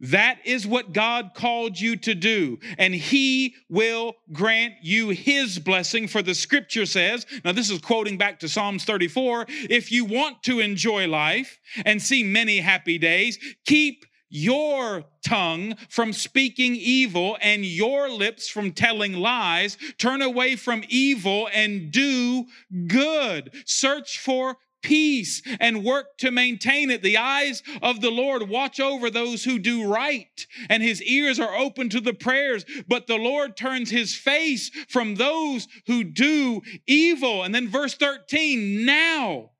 That 0.00 0.38
is 0.46 0.66
what 0.66 0.94
God 0.94 1.32
called 1.34 1.78
you 1.78 1.94
to 1.96 2.14
do, 2.14 2.58
and 2.78 2.94
He 2.94 3.54
will 3.68 4.14
grant 4.32 4.74
you 4.82 5.10
His 5.10 5.58
blessing. 5.58 6.08
For 6.08 6.22
the 6.22 6.34
scripture 6.34 6.86
says, 6.86 7.26
now 7.44 7.52
this 7.52 7.68
is 7.68 7.80
quoting 7.80 8.16
back 8.16 8.40
to 8.40 8.48
Psalms 8.48 8.84
34 8.84 9.44
if 9.48 9.92
you 9.92 10.06
want 10.06 10.42
to 10.44 10.60
enjoy 10.60 11.06
life 11.06 11.58
and 11.84 12.00
see 12.00 12.24
many 12.24 12.58
happy 12.58 12.96
days, 12.96 13.38
keep 13.66 14.06
your 14.30 15.04
tongue 15.24 15.74
from 15.90 16.12
speaking 16.12 16.76
evil 16.76 17.36
and 17.42 17.64
your 17.66 18.08
lips 18.08 18.48
from 18.48 18.72
telling 18.72 19.14
lies. 19.14 19.76
Turn 19.98 20.22
away 20.22 20.56
from 20.56 20.84
evil 20.88 21.48
and 21.52 21.90
do 21.90 22.46
good. 22.86 23.52
Search 23.66 24.18
for 24.18 24.56
peace 24.82 25.42
and 25.58 25.84
work 25.84 26.18
to 26.18 26.30
maintain 26.30 26.90
it. 26.90 27.02
The 27.02 27.18
eyes 27.18 27.62
of 27.82 28.00
the 28.00 28.10
Lord 28.10 28.48
watch 28.48 28.80
over 28.80 29.10
those 29.10 29.44
who 29.44 29.58
do 29.58 29.86
right, 29.86 30.46
and 30.68 30.82
his 30.82 31.02
ears 31.02 31.38
are 31.38 31.56
open 31.56 31.88
to 31.90 32.00
the 32.00 32.14
prayers, 32.14 32.64
but 32.88 33.06
the 33.06 33.16
Lord 33.16 33.56
turns 33.56 33.90
his 33.90 34.14
face 34.14 34.70
from 34.88 35.16
those 35.16 35.68
who 35.86 36.04
do 36.04 36.62
evil. 36.86 37.42
And 37.42 37.54
then 37.54 37.68
verse 37.68 37.94
13, 37.94 38.84
now. 38.84 39.50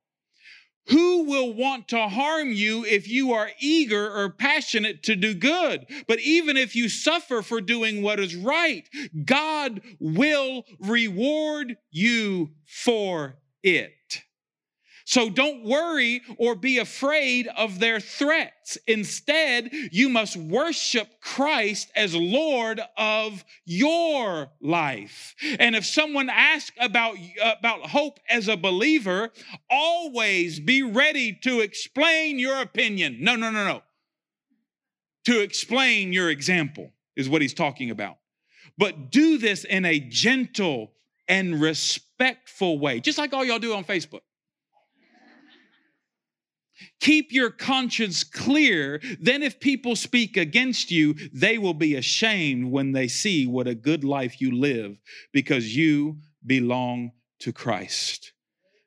Who 0.87 1.23
will 1.25 1.53
want 1.53 1.87
to 1.89 2.07
harm 2.09 2.51
you 2.51 2.83
if 2.83 3.07
you 3.07 3.33
are 3.33 3.51
eager 3.59 4.11
or 4.11 4.31
passionate 4.31 5.03
to 5.03 5.15
do 5.15 5.33
good? 5.33 5.85
But 6.07 6.19
even 6.19 6.57
if 6.57 6.75
you 6.75 6.89
suffer 6.89 7.43
for 7.43 7.61
doing 7.61 8.01
what 8.01 8.19
is 8.19 8.35
right, 8.35 8.89
God 9.23 9.81
will 9.99 10.65
reward 10.79 11.77
you 11.91 12.51
for 12.65 13.37
it. 13.63 14.23
So 15.11 15.29
don't 15.29 15.65
worry 15.65 16.21
or 16.37 16.55
be 16.55 16.77
afraid 16.77 17.49
of 17.57 17.79
their 17.79 17.99
threats. 17.99 18.77
Instead, 18.87 19.69
you 19.91 20.07
must 20.07 20.37
worship 20.37 21.19
Christ 21.19 21.91
as 21.97 22.15
Lord 22.15 22.79
of 22.95 23.43
your 23.65 24.47
life. 24.61 25.35
And 25.59 25.75
if 25.75 25.85
someone 25.85 26.29
asks 26.29 26.77
about, 26.79 27.17
about 27.41 27.87
hope 27.87 28.21
as 28.29 28.47
a 28.47 28.55
believer, 28.55 29.31
always 29.69 30.61
be 30.61 30.81
ready 30.81 31.33
to 31.43 31.59
explain 31.59 32.39
your 32.39 32.61
opinion. 32.61 33.17
No, 33.19 33.35
no, 33.35 33.51
no, 33.51 33.65
no. 33.65 33.81
To 35.25 35.41
explain 35.41 36.13
your 36.13 36.29
example 36.29 36.89
is 37.17 37.27
what 37.27 37.41
he's 37.41 37.53
talking 37.53 37.89
about. 37.89 38.15
But 38.77 39.11
do 39.11 39.37
this 39.37 39.65
in 39.65 39.83
a 39.83 39.99
gentle 39.99 40.93
and 41.27 41.59
respectful 41.59 42.79
way, 42.79 43.01
just 43.01 43.17
like 43.17 43.33
all 43.33 43.43
y'all 43.43 43.59
do 43.59 43.73
on 43.73 43.83
Facebook. 43.83 44.21
Keep 46.99 47.31
your 47.31 47.49
conscience 47.49 48.23
clear. 48.23 49.01
Then, 49.19 49.43
if 49.43 49.59
people 49.59 49.95
speak 49.95 50.37
against 50.37 50.91
you, 50.91 51.15
they 51.33 51.57
will 51.57 51.73
be 51.73 51.95
ashamed 51.95 52.71
when 52.71 52.91
they 52.91 53.07
see 53.07 53.47
what 53.47 53.67
a 53.67 53.75
good 53.75 54.03
life 54.03 54.41
you 54.41 54.51
live 54.51 54.97
because 55.31 55.75
you 55.75 56.17
belong 56.45 57.11
to 57.39 57.51
Christ. 57.51 58.33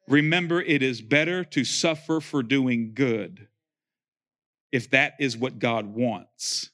Remember, 0.08 0.60
it 0.60 0.82
is 0.82 1.00
better 1.00 1.44
to 1.44 1.64
suffer 1.64 2.20
for 2.20 2.42
doing 2.42 2.92
good 2.94 3.48
if 4.70 4.90
that 4.90 5.14
is 5.20 5.36
what 5.36 5.58
God 5.58 5.86
wants 5.86 6.70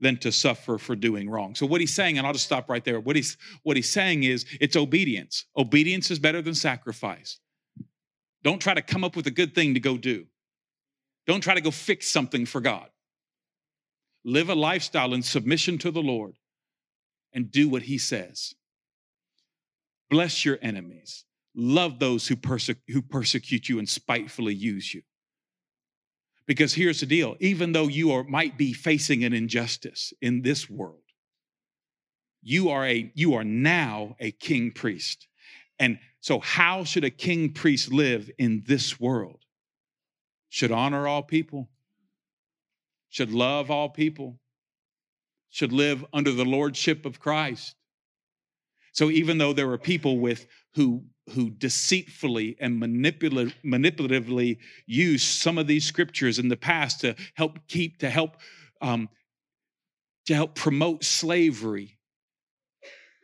than 0.00 0.16
to 0.18 0.30
suffer 0.30 0.78
for 0.78 0.94
doing 0.94 1.28
wrong. 1.28 1.54
So 1.54 1.66
what 1.66 1.80
he's 1.80 1.94
saying, 1.94 2.16
and 2.16 2.26
I'll 2.26 2.32
just 2.32 2.44
stop 2.44 2.70
right 2.70 2.84
there. 2.84 3.00
What 3.00 3.16
he's 3.16 3.36
what 3.64 3.76
he's 3.76 3.90
saying 3.90 4.22
is 4.22 4.46
it's 4.60 4.76
obedience. 4.76 5.44
Obedience 5.56 6.10
is 6.10 6.18
better 6.18 6.40
than 6.40 6.54
sacrifice. 6.54 7.40
Don't 8.42 8.60
try 8.60 8.74
to 8.74 8.82
come 8.82 9.04
up 9.04 9.16
with 9.16 9.26
a 9.26 9.32
good 9.32 9.54
thing 9.54 9.74
to 9.74 9.80
go 9.80 9.96
do. 9.96 10.26
Don't 11.26 11.40
try 11.40 11.54
to 11.54 11.60
go 11.60 11.70
fix 11.70 12.08
something 12.08 12.46
for 12.46 12.60
God. 12.60 12.88
Live 14.24 14.48
a 14.48 14.54
lifestyle 14.54 15.14
in 15.14 15.22
submission 15.22 15.78
to 15.78 15.90
the 15.90 16.02
Lord 16.02 16.34
and 17.32 17.50
do 17.50 17.68
what 17.68 17.82
He 17.82 17.98
says. 17.98 18.54
Bless 20.10 20.44
your 20.44 20.58
enemies. 20.62 21.24
Love 21.54 21.98
those 21.98 22.28
who, 22.28 22.36
perse- 22.36 22.70
who 22.88 23.02
persecute 23.02 23.68
you 23.68 23.78
and 23.78 23.88
spitefully 23.88 24.54
use 24.54 24.94
you. 24.94 25.02
Because 26.46 26.72
here's 26.74 27.00
the 27.00 27.06
deal 27.06 27.36
even 27.40 27.72
though 27.72 27.88
you 27.88 28.12
are, 28.12 28.24
might 28.24 28.56
be 28.56 28.72
facing 28.72 29.22
an 29.24 29.34
injustice 29.34 30.12
in 30.22 30.42
this 30.42 30.70
world, 30.70 31.02
you 32.42 32.70
are, 32.70 32.86
a, 32.86 33.12
you 33.14 33.34
are 33.34 33.44
now 33.44 34.16
a 34.18 34.30
king 34.30 34.70
priest. 34.70 35.26
And 35.78 35.98
so, 36.20 36.40
how 36.40 36.84
should 36.84 37.04
a 37.04 37.10
king 37.10 37.52
priest 37.52 37.92
live 37.92 38.30
in 38.38 38.64
this 38.66 38.98
world? 38.98 39.44
Should 40.48 40.72
honor 40.72 41.06
all 41.06 41.22
people, 41.22 41.68
should 43.08 43.30
love 43.30 43.70
all 43.70 43.88
people, 43.88 44.40
should 45.50 45.72
live 45.72 46.04
under 46.12 46.32
the 46.32 46.44
lordship 46.44 47.06
of 47.06 47.20
Christ. 47.20 47.74
So, 48.92 49.10
even 49.10 49.38
though 49.38 49.52
there 49.52 49.68
were 49.68 49.78
people 49.78 50.18
with 50.18 50.46
who 50.74 51.04
who 51.34 51.50
deceitfully 51.50 52.56
and 52.58 52.80
manipula- 52.80 53.52
manipulatively 53.62 54.58
used 54.86 55.24
some 55.24 55.58
of 55.58 55.66
these 55.66 55.84
scriptures 55.84 56.38
in 56.38 56.48
the 56.48 56.56
past 56.56 57.02
to 57.02 57.14
help 57.34 57.58
keep 57.68 57.98
to 57.98 58.08
help 58.08 58.38
um, 58.80 59.08
to 60.26 60.34
help 60.34 60.54
promote 60.54 61.04
slavery 61.04 61.97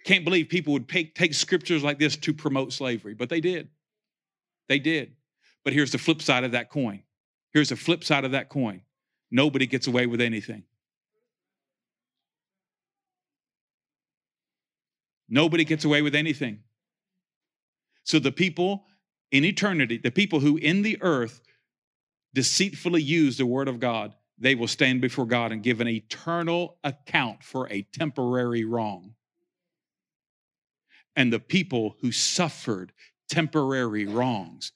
can't 0.05 0.24
believe 0.24 0.48
people 0.48 0.74
would 0.74 0.88
take, 0.88 1.14
take 1.14 1.34
scriptures 1.34 1.82
like 1.82 1.98
this 1.98 2.16
to 2.16 2.34
promote 2.34 2.72
slavery, 2.72 3.14
but 3.14 3.30
they 3.30 3.40
did. 3.40 3.68
They 4.68 4.78
did. 4.78 5.12
But 5.64 5.72
here's 5.72 5.92
the 5.92 5.98
flip 5.98 6.20
side 6.20 6.44
of 6.44 6.52
that 6.52 6.70
coin. 6.70 7.02
Here's 7.52 7.70
the 7.70 7.76
flip 7.76 8.05
side 8.05 8.24
of 8.24 8.32
that 8.32 8.50
coin. 8.50 8.82
Nobody 9.30 9.66
gets 9.66 9.86
away 9.86 10.07
with 10.07 10.20
anything. 10.20 10.64
Nobody 15.28 15.64
gets 15.64 15.84
away 15.84 16.02
with 16.02 16.14
anything. 16.14 16.61
So 18.05 18.18
the 18.18 18.30
people 18.30 18.84
in 19.32 19.44
eternity, 19.44 19.96
the 19.96 20.11
people 20.11 20.40
who 20.40 20.59
in 20.59 20.82
the 20.82 20.98
earth 21.00 21.40
deceitfully 22.34 23.02
use 23.02 23.38
the 23.38 23.46
word 23.46 23.68
of 23.68 23.80
God, 23.80 24.14
they 24.38 24.55
will 24.55 24.68
stand 24.68 25.00
before 25.00 25.24
God 25.24 25.50
and 25.50 25.62
give 25.62 25.80
an 25.80 25.88
eternal 25.88 26.76
account 26.84 27.42
for 27.42 27.68
a 27.70 27.82
temporary 27.92 28.64
wrong 28.64 29.14
and 31.17 31.33
the 31.33 31.41
people 31.41 31.97
who 32.01 32.12
suffered 32.12 32.93
temporary 33.29 34.07
wrongs 34.07 34.73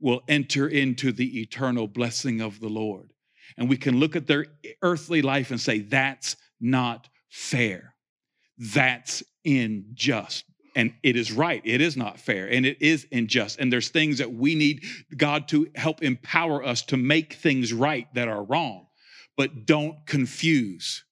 will 0.00 0.22
enter 0.28 0.68
into 0.68 1.12
the 1.12 1.40
eternal 1.40 1.86
blessing 1.88 2.40
of 2.40 2.60
the 2.60 2.68
Lord. 2.68 3.12
And 3.56 3.68
we 3.68 3.76
can 3.76 4.00
look 4.00 4.16
at 4.16 4.26
their 4.26 4.46
earthly 4.82 5.22
life 5.22 5.50
and 5.50 5.60
say, 5.60 5.78
that's 5.80 6.36
not 6.60 7.08
fair. 7.28 7.94
That's 8.58 9.22
unjust. 9.44 10.44
and 10.74 10.92
it 11.02 11.16
is 11.16 11.32
right. 11.32 11.62
It 11.64 11.80
is 11.80 11.96
not 11.96 12.18
fair 12.18 12.48
and 12.50 12.66
it 12.66 12.80
is 12.82 13.06
unjust. 13.12 13.58
And 13.58 13.72
there's 13.72 13.88
things 13.88 14.18
that 14.18 14.32
we 14.32 14.54
need 14.54 14.84
God 15.16 15.48
to 15.48 15.68
help 15.74 16.02
empower 16.02 16.64
us 16.64 16.82
to 16.82 16.96
make 16.96 17.34
things 17.34 17.72
right 17.72 18.12
that 18.14 18.28
are 18.28 18.42
wrong. 18.42 18.86
But 19.36 19.66
don't 19.66 20.04
confuse. 20.06 21.04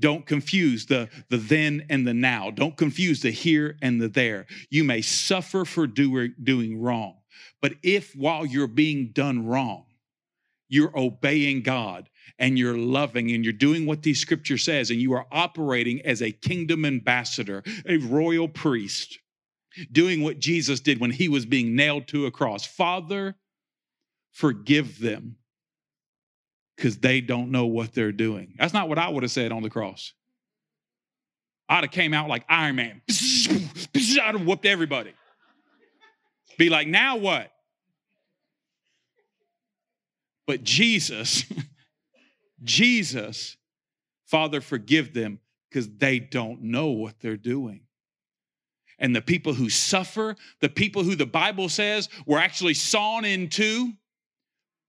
Don't 0.00 0.26
confuse 0.26 0.86
the, 0.86 1.08
the 1.28 1.36
then 1.36 1.86
and 1.88 2.06
the 2.06 2.14
now. 2.14 2.50
Don't 2.50 2.76
confuse 2.76 3.20
the 3.20 3.30
here 3.30 3.76
and 3.82 4.00
the 4.00 4.08
there. 4.08 4.46
You 4.70 4.82
may 4.82 5.02
suffer 5.02 5.64
for 5.64 5.86
doing, 5.86 6.34
doing 6.42 6.80
wrong. 6.80 7.18
But 7.62 7.74
if 7.82 8.16
while 8.16 8.46
you're 8.46 8.66
being 8.66 9.12
done 9.12 9.46
wrong, 9.46 9.84
you're 10.68 10.96
obeying 10.98 11.62
God 11.62 12.08
and 12.38 12.58
you're 12.58 12.78
loving 12.78 13.30
and 13.32 13.44
you're 13.44 13.52
doing 13.52 13.86
what 13.86 14.02
these 14.02 14.20
scripture 14.20 14.58
says 14.58 14.90
and 14.90 15.00
you 15.00 15.12
are 15.12 15.26
operating 15.30 16.00
as 16.02 16.22
a 16.22 16.32
kingdom 16.32 16.84
ambassador, 16.84 17.62
a 17.86 17.98
royal 17.98 18.48
priest, 18.48 19.18
doing 19.92 20.22
what 20.22 20.38
Jesus 20.38 20.80
did 20.80 21.00
when 21.00 21.10
he 21.10 21.28
was 21.28 21.44
being 21.44 21.74
nailed 21.76 22.08
to 22.08 22.26
a 22.26 22.30
cross. 22.30 22.64
Father, 22.64 23.34
forgive 24.32 25.00
them 25.00 25.36
because 26.80 26.96
they 26.96 27.20
don't 27.20 27.50
know 27.50 27.66
what 27.66 27.92
they're 27.92 28.10
doing. 28.10 28.54
That's 28.58 28.72
not 28.72 28.88
what 28.88 28.96
I 28.96 29.10
would 29.10 29.22
have 29.22 29.30
said 29.30 29.52
on 29.52 29.62
the 29.62 29.68
cross. 29.68 30.14
I'd 31.68 31.84
have 31.84 31.90
came 31.90 32.14
out 32.14 32.26
like 32.26 32.42
Iron 32.48 32.76
Man. 32.76 33.02
I'd 33.94 34.34
have 34.34 34.46
whooped 34.46 34.64
everybody. 34.64 35.12
Be 36.56 36.70
like, 36.70 36.88
now 36.88 37.18
what? 37.18 37.52
But 40.46 40.64
Jesus, 40.64 41.44
Jesus, 42.64 43.58
Father, 44.24 44.62
forgive 44.62 45.12
them 45.12 45.38
because 45.68 45.86
they 45.98 46.18
don't 46.18 46.62
know 46.62 46.86
what 46.86 47.20
they're 47.20 47.36
doing. 47.36 47.82
And 48.98 49.14
the 49.14 49.20
people 49.20 49.52
who 49.52 49.68
suffer, 49.68 50.34
the 50.62 50.70
people 50.70 51.02
who 51.02 51.14
the 51.14 51.26
Bible 51.26 51.68
says 51.68 52.08
were 52.24 52.38
actually 52.38 52.74
sawn 52.74 53.26
in 53.26 53.50
two, 53.50 53.92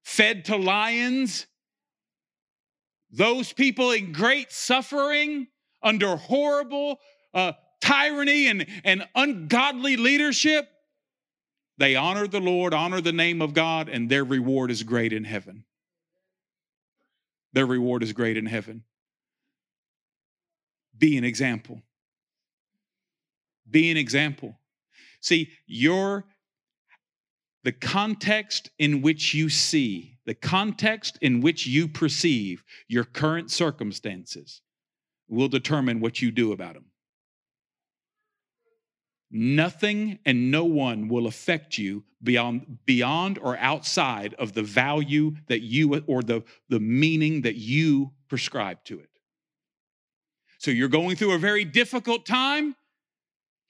fed 0.04 0.46
to 0.46 0.56
lions, 0.56 1.48
those 3.12 3.52
people 3.52 3.92
in 3.92 4.12
great 4.12 4.52
suffering 4.52 5.48
under 5.84 6.16
horrible 6.16 7.00
uh, 7.34 7.54
tyranny 7.82 8.48
and, 8.48 8.66
and 8.84 9.08
ungodly 9.16 9.98
leadership, 9.98 10.70
they 11.78 11.96
honor 11.96 12.28
the 12.28 12.40
Lord, 12.40 12.74
honor 12.74 13.02
the 13.02 13.12
name 13.12 13.42
of 13.42 13.54
God, 13.54 13.90
and 13.90 14.10
their 14.10 14.24
reward 14.24 14.72
is 14.72 14.84
great 14.84 15.14
in 15.14 15.24
heaven. 15.24 15.66
Their 17.54 17.66
reward 17.66 18.04
is 18.04 18.14
great 18.14 18.38
in 18.38 18.46
heaven. 18.46 18.84
Be 20.98 21.18
an 21.18 21.24
example. 21.24 21.82
Be 23.70 23.90
an 23.90 23.98
example. 23.98 24.58
See, 25.22 25.50
your 25.66 26.26
the 27.64 27.72
context 27.72 28.72
in 28.80 29.02
which 29.02 29.34
you 29.34 29.50
see, 29.50 30.18
the 30.32 30.36
context 30.36 31.18
in 31.20 31.42
which 31.42 31.68
you 31.68 31.90
perceive 31.90 32.64
your 32.88 33.04
current 33.04 33.52
circumstances 33.52 34.62
will 35.28 35.50
determine 35.50 36.00
what 36.00 36.22
you 36.22 36.32
do 36.32 36.54
about 36.54 36.76
them. 36.76 36.86
Nothing 39.30 40.20
and 40.26 40.50
no 40.50 40.64
one 40.64 41.10
will 41.10 41.28
affect 41.28 41.78
you 41.78 42.06
beyond, 42.24 42.78
beyond 42.86 43.40
or 43.40 43.58
outside 43.58 44.34
of 44.36 44.54
the 44.54 44.64
value 44.64 45.36
that 45.48 45.64
you 45.64 46.02
or 46.08 46.22
the, 46.22 46.44
the 46.70 46.80
meaning 46.80 47.42
that 47.42 47.56
you 47.56 48.12
prescribe 48.30 48.82
to 48.86 49.02
it. 49.02 49.10
So 50.60 50.72
you're 50.72 50.88
going 50.88 51.18
through 51.18 51.34
a 51.34 51.40
very 51.40 51.66
difficult 51.66 52.26
time. 52.26 52.78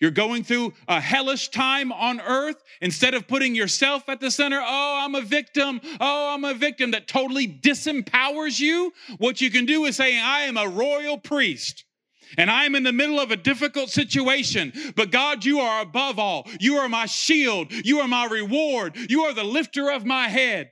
You're 0.01 0.11
going 0.11 0.43
through 0.43 0.73
a 0.87 0.99
hellish 0.99 1.49
time 1.49 1.91
on 1.91 2.19
earth. 2.19 2.61
Instead 2.81 3.13
of 3.13 3.27
putting 3.27 3.53
yourself 3.53 4.09
at 4.09 4.19
the 4.19 4.31
center, 4.31 4.59
oh, 4.59 4.99
I'm 4.99 5.13
a 5.13 5.21
victim, 5.21 5.79
oh, 6.01 6.33
I'm 6.33 6.43
a 6.43 6.55
victim 6.55 6.91
that 6.91 7.07
totally 7.07 7.47
disempowers 7.47 8.59
you, 8.59 8.91
what 9.19 9.39
you 9.39 9.51
can 9.51 9.65
do 9.65 9.85
is 9.85 9.95
say, 9.95 10.19
I 10.19 10.41
am 10.41 10.57
a 10.57 10.67
royal 10.67 11.19
priest 11.19 11.85
and 12.37 12.49
I'm 12.49 12.75
in 12.75 12.83
the 12.83 12.91
middle 12.91 13.19
of 13.19 13.31
a 13.31 13.35
difficult 13.35 13.89
situation. 13.89 14.73
But 14.95 15.11
God, 15.11 15.45
you 15.45 15.59
are 15.59 15.81
above 15.81 16.17
all. 16.17 16.47
You 16.59 16.77
are 16.77 16.89
my 16.89 17.05
shield. 17.05 17.71
You 17.71 17.99
are 17.99 18.07
my 18.07 18.25
reward. 18.25 18.97
You 19.09 19.23
are 19.23 19.33
the 19.33 19.43
lifter 19.43 19.91
of 19.91 20.05
my 20.05 20.27
head 20.27 20.71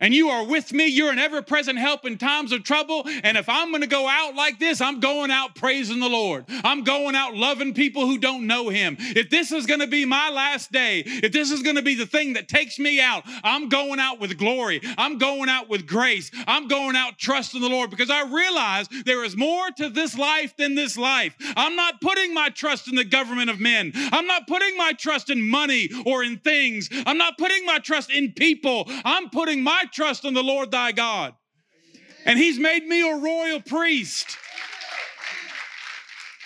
and 0.00 0.12
you 0.12 0.28
are 0.28 0.44
with 0.44 0.72
me. 0.72 0.86
You're 0.86 1.12
an 1.12 1.18
ever 1.18 1.40
present 1.40 1.78
help 1.78 2.04
in 2.04 2.18
times 2.18 2.52
of 2.52 2.64
trouble. 2.64 3.04
And 3.22 3.36
if 3.36 3.48
I'm 3.48 3.70
going 3.70 3.82
to 3.82 3.86
go 3.86 4.08
out 4.08 4.34
like 4.34 4.58
this, 4.58 4.80
I'm 4.80 5.00
going 5.00 5.30
out 5.30 5.54
praising 5.54 6.00
the 6.00 6.08
Lord. 6.08 6.44
I'm 6.48 6.82
going 6.82 7.14
out 7.14 7.34
loving 7.34 7.74
people 7.74 8.06
who 8.06 8.18
don't 8.18 8.46
know 8.46 8.68
Him. 8.68 8.96
If 8.98 9.30
this 9.30 9.52
is 9.52 9.66
going 9.66 9.80
to 9.80 9.86
be 9.86 10.04
my 10.04 10.30
last 10.30 10.72
day, 10.72 11.02
if 11.06 11.32
this 11.32 11.50
is 11.50 11.62
going 11.62 11.76
to 11.76 11.82
be 11.82 11.94
the 11.94 12.06
thing 12.06 12.34
that 12.34 12.48
takes 12.48 12.78
me 12.78 13.00
out, 13.00 13.22
I'm 13.42 13.68
going 13.68 14.00
out 14.00 14.20
with 14.20 14.36
glory. 14.36 14.80
I'm 14.98 15.18
going 15.18 15.48
out 15.48 15.68
with 15.68 15.86
grace. 15.86 16.30
I'm 16.46 16.68
going 16.68 16.96
out 16.96 17.18
trusting 17.18 17.60
the 17.60 17.68
Lord 17.68 17.90
because 17.90 18.10
I 18.10 18.24
realize 18.24 18.88
there 19.04 19.24
is 19.24 19.36
more 19.36 19.70
to 19.76 19.88
this 19.88 20.18
life 20.18 20.56
than 20.56 20.74
this 20.74 20.98
life. 20.98 21.34
I'm 21.56 21.76
not 21.76 22.00
putting 22.00 22.34
my 22.34 22.50
trust 22.50 22.88
in 22.88 22.96
the 22.96 23.04
government 23.04 23.48
of 23.48 23.60
men. 23.60 23.92
I'm 23.94 24.26
not 24.26 24.46
putting 24.46 24.76
my 24.76 24.92
trust 24.92 25.30
in 25.30 25.48
money 25.48 25.88
or 26.04 26.24
in 26.24 26.38
things. 26.38 26.88
I'm 27.06 27.18
not 27.18 27.38
putting 27.38 27.64
my 27.64 27.78
trust 27.78 28.10
in 28.10 28.32
people. 28.32 28.84
I'm 29.04 29.30
putting 29.30 29.62
my 29.62 29.83
trust 29.92 30.24
in 30.24 30.34
the 30.34 30.42
Lord 30.42 30.70
thy 30.70 30.92
God. 30.92 31.34
And 32.26 32.38
he's 32.38 32.58
made 32.58 32.86
me 32.86 33.08
a 33.08 33.16
royal 33.16 33.60
priest. 33.60 34.36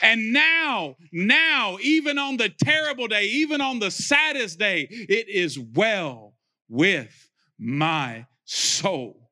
And 0.02 0.32
now, 0.32 0.96
now, 1.12 1.78
even 1.80 2.18
on 2.18 2.36
the 2.36 2.48
terrible 2.48 3.08
day, 3.08 3.24
even 3.24 3.60
on 3.60 3.78
the 3.78 3.90
saddest 3.90 4.58
day, 4.58 4.86
it 4.90 5.28
is 5.28 5.58
well 5.58 6.34
with 6.68 7.30
my 7.58 8.26
soul. 8.44 9.30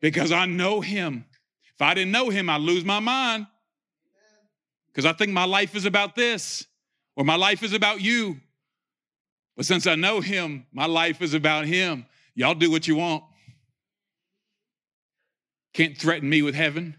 Because 0.00 0.32
I 0.32 0.46
know 0.46 0.80
him. 0.80 1.24
If 1.74 1.82
I 1.82 1.94
didn't 1.94 2.12
know 2.12 2.28
him, 2.28 2.50
I'd 2.50 2.60
lose 2.60 2.84
my 2.84 3.00
mind. 3.00 3.46
Because 4.88 5.04
I 5.04 5.12
think 5.12 5.32
my 5.32 5.44
life 5.44 5.74
is 5.76 5.84
about 5.84 6.16
this, 6.16 6.64
or 7.16 7.24
my 7.24 7.36
life 7.36 7.62
is 7.62 7.72
about 7.72 8.00
you. 8.00 8.40
But 9.56 9.64
since 9.66 9.86
I 9.86 9.94
know 9.94 10.20
him, 10.20 10.66
my 10.72 10.86
life 10.86 11.22
is 11.22 11.34
about 11.34 11.64
him. 11.64 12.06
Y'all 12.34 12.54
do 12.54 12.70
what 12.70 12.86
you 12.86 12.96
want. 12.96 13.24
Can't 15.72 15.96
threaten 15.96 16.28
me 16.28 16.42
with 16.42 16.54
heaven. 16.54 16.96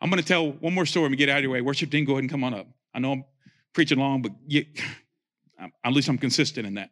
I'm 0.00 0.10
going 0.10 0.20
to 0.22 0.26
tell 0.26 0.52
one 0.52 0.74
more 0.74 0.86
story 0.86 1.06
and 1.06 1.16
get 1.16 1.28
out 1.28 1.38
of 1.38 1.42
your 1.42 1.52
way. 1.52 1.62
Worship 1.62 1.90
team, 1.90 2.04
go 2.04 2.12
ahead 2.12 2.24
and 2.24 2.30
come 2.30 2.44
on 2.44 2.52
up. 2.52 2.66
I 2.94 2.98
know 2.98 3.12
I'm 3.12 3.24
preaching 3.72 3.98
long, 3.98 4.22
but 4.22 4.32
you, 4.46 4.66
at 5.84 5.92
least 5.92 6.08
I'm 6.08 6.18
consistent 6.18 6.66
in 6.66 6.74
that. 6.74 6.90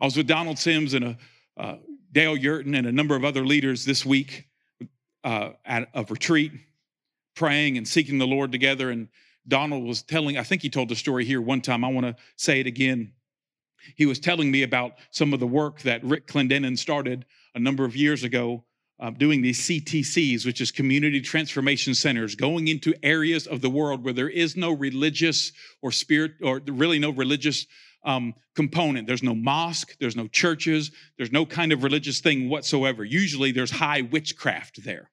I 0.00 0.04
was 0.04 0.16
with 0.16 0.26
Donald 0.26 0.58
Sims 0.58 0.94
and 0.94 1.04
a, 1.04 1.18
uh, 1.56 1.76
Dale 2.12 2.36
Yurton 2.36 2.76
and 2.76 2.86
a 2.86 2.92
number 2.92 3.16
of 3.16 3.24
other 3.24 3.44
leaders 3.44 3.84
this 3.84 4.04
week 4.04 4.46
uh, 5.24 5.50
at 5.64 5.88
a 5.94 6.04
retreat, 6.04 6.52
praying 7.34 7.76
and 7.76 7.88
seeking 7.88 8.18
the 8.18 8.26
Lord 8.26 8.52
together. 8.52 8.90
And 8.90 9.08
Donald 9.46 9.84
was 9.84 10.02
telling, 10.02 10.38
I 10.38 10.42
think 10.42 10.62
he 10.62 10.70
told 10.70 10.88
the 10.88 10.96
story 10.96 11.24
here 11.24 11.40
one 11.40 11.60
time. 11.60 11.84
I 11.84 11.88
want 11.88 12.06
to 12.06 12.16
say 12.36 12.60
it 12.60 12.66
again. 12.66 13.12
He 13.94 14.06
was 14.06 14.18
telling 14.18 14.50
me 14.50 14.62
about 14.62 14.94
some 15.10 15.34
of 15.34 15.40
the 15.40 15.46
work 15.46 15.82
that 15.82 16.02
Rick 16.04 16.26
Clendenin 16.26 16.78
started 16.78 17.26
a 17.54 17.58
number 17.58 17.84
of 17.84 17.94
years 17.94 18.24
ago, 18.24 18.64
uh, 18.98 19.10
doing 19.10 19.42
these 19.42 19.60
CTCs, 19.60 20.46
which 20.46 20.60
is 20.60 20.70
community 20.70 21.20
transformation 21.20 21.94
centers, 21.94 22.34
going 22.34 22.68
into 22.68 22.94
areas 23.02 23.46
of 23.46 23.60
the 23.60 23.68
world 23.68 24.02
where 24.04 24.14
there 24.14 24.30
is 24.30 24.56
no 24.56 24.72
religious 24.72 25.52
or 25.82 25.92
spirit, 25.92 26.32
or 26.42 26.62
really 26.66 26.98
no 26.98 27.10
religious 27.10 27.66
um, 28.04 28.34
component. 28.54 29.06
There's 29.06 29.22
no 29.22 29.34
mosque, 29.34 29.96
there's 29.98 30.16
no 30.16 30.28
churches, 30.28 30.90
there's 31.18 31.32
no 31.32 31.44
kind 31.44 31.72
of 31.72 31.82
religious 31.82 32.20
thing 32.20 32.48
whatsoever. 32.48 33.04
Usually 33.04 33.52
there's 33.52 33.70
high 33.70 34.02
witchcraft 34.02 34.84
there 34.84 35.10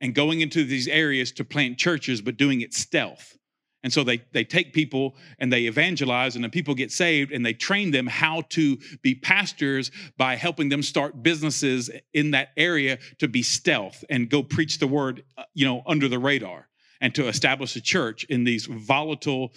and 0.00 0.14
going 0.14 0.40
into 0.40 0.64
these 0.64 0.88
areas 0.88 1.32
to 1.32 1.44
plant 1.44 1.78
churches, 1.78 2.20
but 2.20 2.36
doing 2.36 2.60
it 2.60 2.72
stealth. 2.74 3.36
And 3.82 3.92
so 3.92 4.04
they, 4.04 4.22
they 4.32 4.44
take 4.44 4.74
people 4.74 5.16
and 5.38 5.52
they 5.52 5.62
evangelize, 5.62 6.36
and 6.36 6.44
the 6.44 6.50
people 6.50 6.74
get 6.74 6.92
saved, 6.92 7.32
and 7.32 7.44
they 7.44 7.54
train 7.54 7.90
them 7.90 8.06
how 8.06 8.42
to 8.50 8.76
be 9.02 9.14
pastors 9.14 9.90
by 10.18 10.36
helping 10.36 10.68
them 10.68 10.82
start 10.82 11.22
businesses 11.22 11.90
in 12.12 12.32
that 12.32 12.50
area 12.56 12.98
to 13.18 13.28
be 13.28 13.42
stealth 13.42 14.04
and 14.10 14.28
go 14.28 14.42
preach 14.42 14.78
the 14.78 14.86
word, 14.86 15.24
uh, 15.38 15.44
you 15.54 15.64
know, 15.64 15.82
under 15.86 16.08
the 16.08 16.18
radar 16.18 16.68
and 17.00 17.14
to 17.14 17.26
establish 17.26 17.74
a 17.76 17.80
church 17.80 18.24
in 18.24 18.44
these 18.44 18.66
volatile 18.66 19.52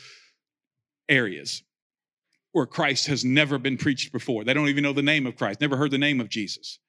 areas 1.10 1.62
where 2.54 2.66
Christ 2.66 3.08
has 3.08 3.26
never 3.26 3.58
been 3.58 3.78
preached 3.78 4.14
before. 4.14 4.46
They 4.46 4.54
don't 4.54 4.70
even 4.70 4.84
know 4.84 4.94
the 4.94 5.02
name 5.02 5.28
of 5.28 5.36
Christ, 5.36 5.60
never 5.60 5.76
heard 5.76 5.92
the 5.92 5.98
name 5.98 6.22
of 6.22 6.30
Jesus. 6.30 6.80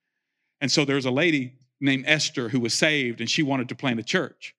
And 0.61 0.70
so 0.70 0.84
there's 0.84 1.07
a 1.07 1.11
lady 1.11 1.55
named 1.85 2.05
Esther 2.07 2.49
who 2.49 2.61
was 2.61 2.74
saved 2.74 3.20
and 3.20 3.30
she 3.30 3.43
wanted 3.43 3.68
to 3.68 3.74
plant 3.74 4.01
a 4.01 4.03
church. 4.03 4.55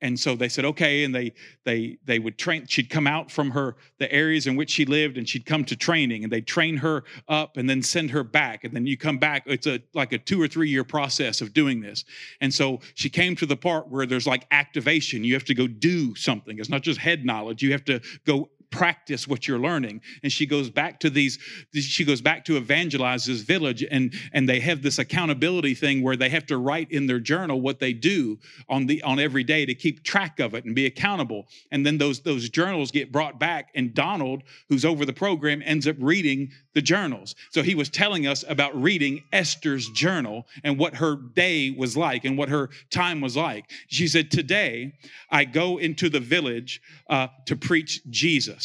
and 0.00 0.18
so 0.18 0.36
they 0.36 0.48
said 0.48 0.64
okay 0.64 1.02
and 1.04 1.12
they 1.14 1.32
they 1.64 1.98
they 2.04 2.18
would 2.20 2.38
train 2.38 2.64
she'd 2.66 2.88
come 2.88 3.06
out 3.06 3.30
from 3.30 3.50
her 3.50 3.74
the 3.98 4.10
areas 4.12 4.46
in 4.46 4.54
which 4.56 4.70
she 4.70 4.84
lived 4.84 5.18
and 5.18 5.28
she'd 5.28 5.44
come 5.44 5.64
to 5.64 5.76
training 5.76 6.22
and 6.22 6.32
they'd 6.32 6.46
train 6.46 6.76
her 6.76 7.02
up 7.28 7.56
and 7.56 7.68
then 7.68 7.82
send 7.82 8.10
her 8.10 8.22
back. 8.22 8.64
And 8.64 8.72
then 8.74 8.86
you 8.86 8.96
come 8.96 9.18
back 9.18 9.42
it's 9.46 9.66
a 9.66 9.80
like 9.94 10.12
a 10.12 10.18
two 10.18 10.40
or 10.40 10.48
three 10.48 10.70
year 10.70 10.84
process 10.84 11.40
of 11.40 11.52
doing 11.52 11.80
this. 11.80 12.04
And 12.40 12.52
so 12.54 12.80
she 12.94 13.08
came 13.10 13.34
to 13.36 13.46
the 13.46 13.56
part 13.56 13.88
where 13.88 14.06
there's 14.06 14.26
like 14.26 14.46
activation. 14.52 15.24
You 15.24 15.34
have 15.34 15.44
to 15.46 15.54
go 15.54 15.66
do 15.66 16.14
something. 16.14 16.58
It's 16.58 16.68
not 16.68 16.82
just 16.82 17.00
head 17.00 17.24
knowledge. 17.24 17.62
You 17.62 17.72
have 17.72 17.84
to 17.86 18.00
go 18.24 18.50
practice 18.70 19.26
what 19.26 19.48
you're 19.48 19.58
learning. 19.58 20.00
And 20.22 20.32
she 20.32 20.46
goes 20.46 20.70
back 20.70 21.00
to 21.00 21.10
these 21.10 21.38
she 21.74 22.04
goes 22.04 22.20
back 22.20 22.44
to 22.46 22.56
evangelize 22.56 23.24
this 23.24 23.40
village 23.40 23.84
and 23.90 24.12
and 24.32 24.48
they 24.48 24.60
have 24.60 24.82
this 24.82 24.98
accountability 24.98 25.74
thing 25.74 26.02
where 26.02 26.16
they 26.16 26.28
have 26.28 26.46
to 26.46 26.58
write 26.58 26.90
in 26.90 27.06
their 27.06 27.20
journal 27.20 27.60
what 27.60 27.80
they 27.80 27.92
do 27.92 28.38
on 28.68 28.86
the 28.86 29.02
on 29.02 29.18
every 29.18 29.44
day 29.44 29.64
to 29.64 29.74
keep 29.74 30.02
track 30.02 30.40
of 30.40 30.54
it 30.54 30.64
and 30.64 30.74
be 30.74 30.86
accountable. 30.86 31.46
And 31.70 31.84
then 31.84 31.98
those 31.98 32.20
those 32.20 32.48
journals 32.48 32.90
get 32.90 33.12
brought 33.12 33.38
back 33.38 33.70
and 33.74 33.94
Donald 33.94 34.42
who's 34.68 34.84
over 34.84 35.04
the 35.04 35.12
program 35.12 35.62
ends 35.64 35.86
up 35.86 35.96
reading 35.98 36.50
the 36.74 36.82
journals. 36.82 37.34
So 37.50 37.62
he 37.62 37.74
was 37.74 37.88
telling 37.88 38.26
us 38.26 38.44
about 38.48 38.80
reading 38.80 39.24
Esther's 39.32 39.88
journal 39.90 40.46
and 40.62 40.78
what 40.78 40.94
her 40.96 41.16
day 41.16 41.70
was 41.70 41.96
like 41.96 42.24
and 42.24 42.36
what 42.36 42.48
her 42.48 42.70
time 42.90 43.20
was 43.20 43.36
like. 43.36 43.70
She 43.88 44.06
said 44.08 44.30
today 44.30 44.92
I 45.30 45.44
go 45.44 45.78
into 45.78 46.08
the 46.08 46.20
village 46.20 46.80
uh, 47.08 47.28
to 47.46 47.56
preach 47.56 48.02
Jesus 48.10 48.57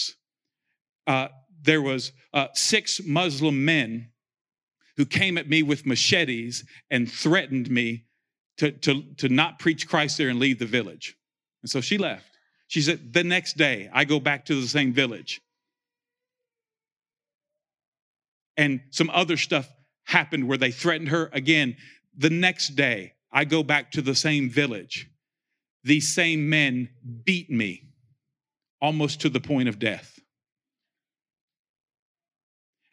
uh, 1.08 1.28
there 1.62 1.82
was 1.82 2.12
uh, 2.34 2.48
six 2.54 3.02
Muslim 3.06 3.66
men 3.66 4.10
who 4.98 5.06
came 5.06 5.38
at 5.38 5.50
me 5.50 5.64
with 5.64 5.86
machetes 5.86 6.64
and 6.92 7.12
threatened 7.12 7.70
me 7.70 8.06
to, 8.58 8.72
to, 8.72 9.02
to 9.18 9.30
not 9.30 9.60
preach 9.60 9.88
Christ 9.88 10.18
there 10.18 10.30
and 10.30 10.40
leave 10.40 10.60
the 10.60 10.66
village. 10.66 11.16
And 11.62 11.70
so 11.70 11.82
she 11.82 11.98
left. 11.98 12.26
She 12.68 12.82
said, 12.82 13.14
The 13.14 13.24
next 13.24 13.58
day, 13.58 13.90
I 13.94 14.06
go 14.06 14.20
back 14.20 14.46
to 14.46 14.60
the 14.60 14.68
same 14.68 14.94
village. 14.94 15.42
And 18.56 18.82
some 18.92 19.10
other 19.10 19.38
stuff 19.38 19.68
happened 20.06 20.48
where 20.48 20.58
they 20.58 20.72
threatened 20.72 21.10
her 21.10 21.30
again. 21.34 21.76
The 22.16 22.30
next 22.30 22.76
day, 22.76 23.14
I 23.32 23.46
go 23.46 23.64
back 23.64 23.92
to 23.94 24.02
the 24.02 24.14
same 24.14 24.50
village. 24.50 25.10
These 25.84 26.14
same 26.14 26.50
men 26.50 26.90
beat 27.24 27.50
me 27.50 27.90
almost 28.80 29.22
to 29.22 29.30
the 29.30 29.40
point 29.40 29.70
of 29.70 29.80
death. 29.80 30.13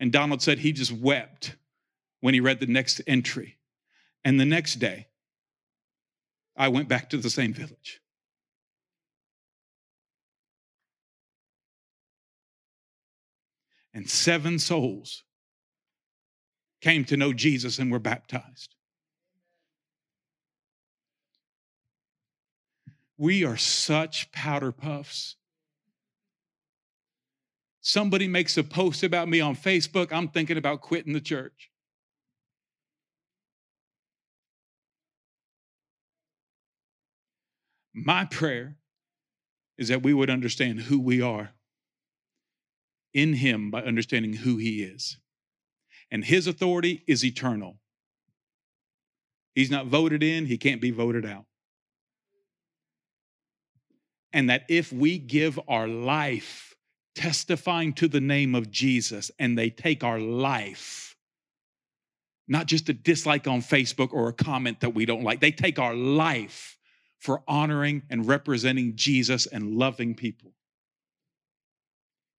And 0.01 0.11
Donald 0.11 0.41
said 0.41 0.59
he 0.59 0.73
just 0.73 0.91
wept 0.91 1.57
when 2.21 2.33
he 2.33 2.41
read 2.41 2.59
the 2.59 2.67
next 2.67 3.03
entry. 3.07 3.59
And 4.25 4.41
the 4.41 4.47
next 4.47 4.77
day, 4.77 5.07
I 6.57 6.69
went 6.69 6.89
back 6.89 7.11
to 7.11 7.19
the 7.19 7.31
same 7.31 7.53
village. 7.53 8.01
And 13.93 14.09
seven 14.09 14.59
souls 14.59 15.25
came 16.81 17.05
to 17.07 17.17
know 17.17 17.33
Jesus 17.35 17.79
and 17.79 17.93
were 17.93 17.99
baptized. 17.99 18.75
We 23.19 23.45
are 23.45 23.59
such 23.59 24.33
powder 24.33 24.73
puffs 24.73 25.37
somebody 27.81 28.29
makes 28.29 28.57
a 28.57 28.65
post 28.65 29.03
about 29.03 29.29
me 29.29 29.41
on 29.41 29.57
Facebook, 29.57 30.13
I'm 30.13 30.29
thinking 30.29 30.57
about 30.57 30.81
quitting 30.81 31.13
the 31.13 31.21
church. 31.21 31.71
My 37.93 38.25
prayer 38.25 38.77
is 39.77 39.89
that 39.89 40.03
we 40.03 40.15
would 40.15 40.31
understand 40.31 40.81
who 40.81 41.01
we 41.01 41.21
are 41.21 41.51
in 43.13 43.35
Him 43.35 43.71
by 43.71 43.83
understanding 43.83 44.35
who 44.35 44.57
He 44.57 44.83
is. 44.83 45.19
And 46.11 46.25
His 46.25 46.47
authority 46.47 47.03
is 47.07 47.25
eternal. 47.25 47.79
He's 49.55 49.71
not 49.71 49.87
voted 49.87 50.23
in, 50.23 50.47
He 50.47 50.59
can't 50.59 50.81
be 50.81 50.91
voted 50.91 51.27
out. 51.27 51.47
And 54.33 54.49
that 54.49 54.63
if 54.69 54.93
we 54.93 55.19
give 55.19 55.59
our 55.67 55.89
life 55.89 56.70
testifying 57.15 57.93
to 57.95 58.09
the 58.09 58.21
name 58.21 58.55
of 58.55 58.71
Jesus 58.71 59.31
and 59.39 59.59
they 59.59 59.71
take 59.71 60.05
our 60.05 60.19
life, 60.19 61.17
not 62.49 62.67
just 62.67 62.89
a 62.89 62.93
dislike 62.93 63.47
on 63.47 63.61
Facebook 63.61 64.13
or 64.13 64.29
a 64.29 64.33
comment 64.33 64.81
that 64.81 64.91
we 64.91 65.07
don't 65.07 65.25
like, 65.25 65.41
they 65.41 65.53
take 65.53 65.79
our 65.79 65.95
life 65.95 66.79
for 67.19 67.43
honoring 67.47 68.03
and 68.09 68.27
representing 68.27 68.97
Jesus 68.97 69.47
and 69.47 69.77
loving 69.77 70.15
people, 70.15 70.53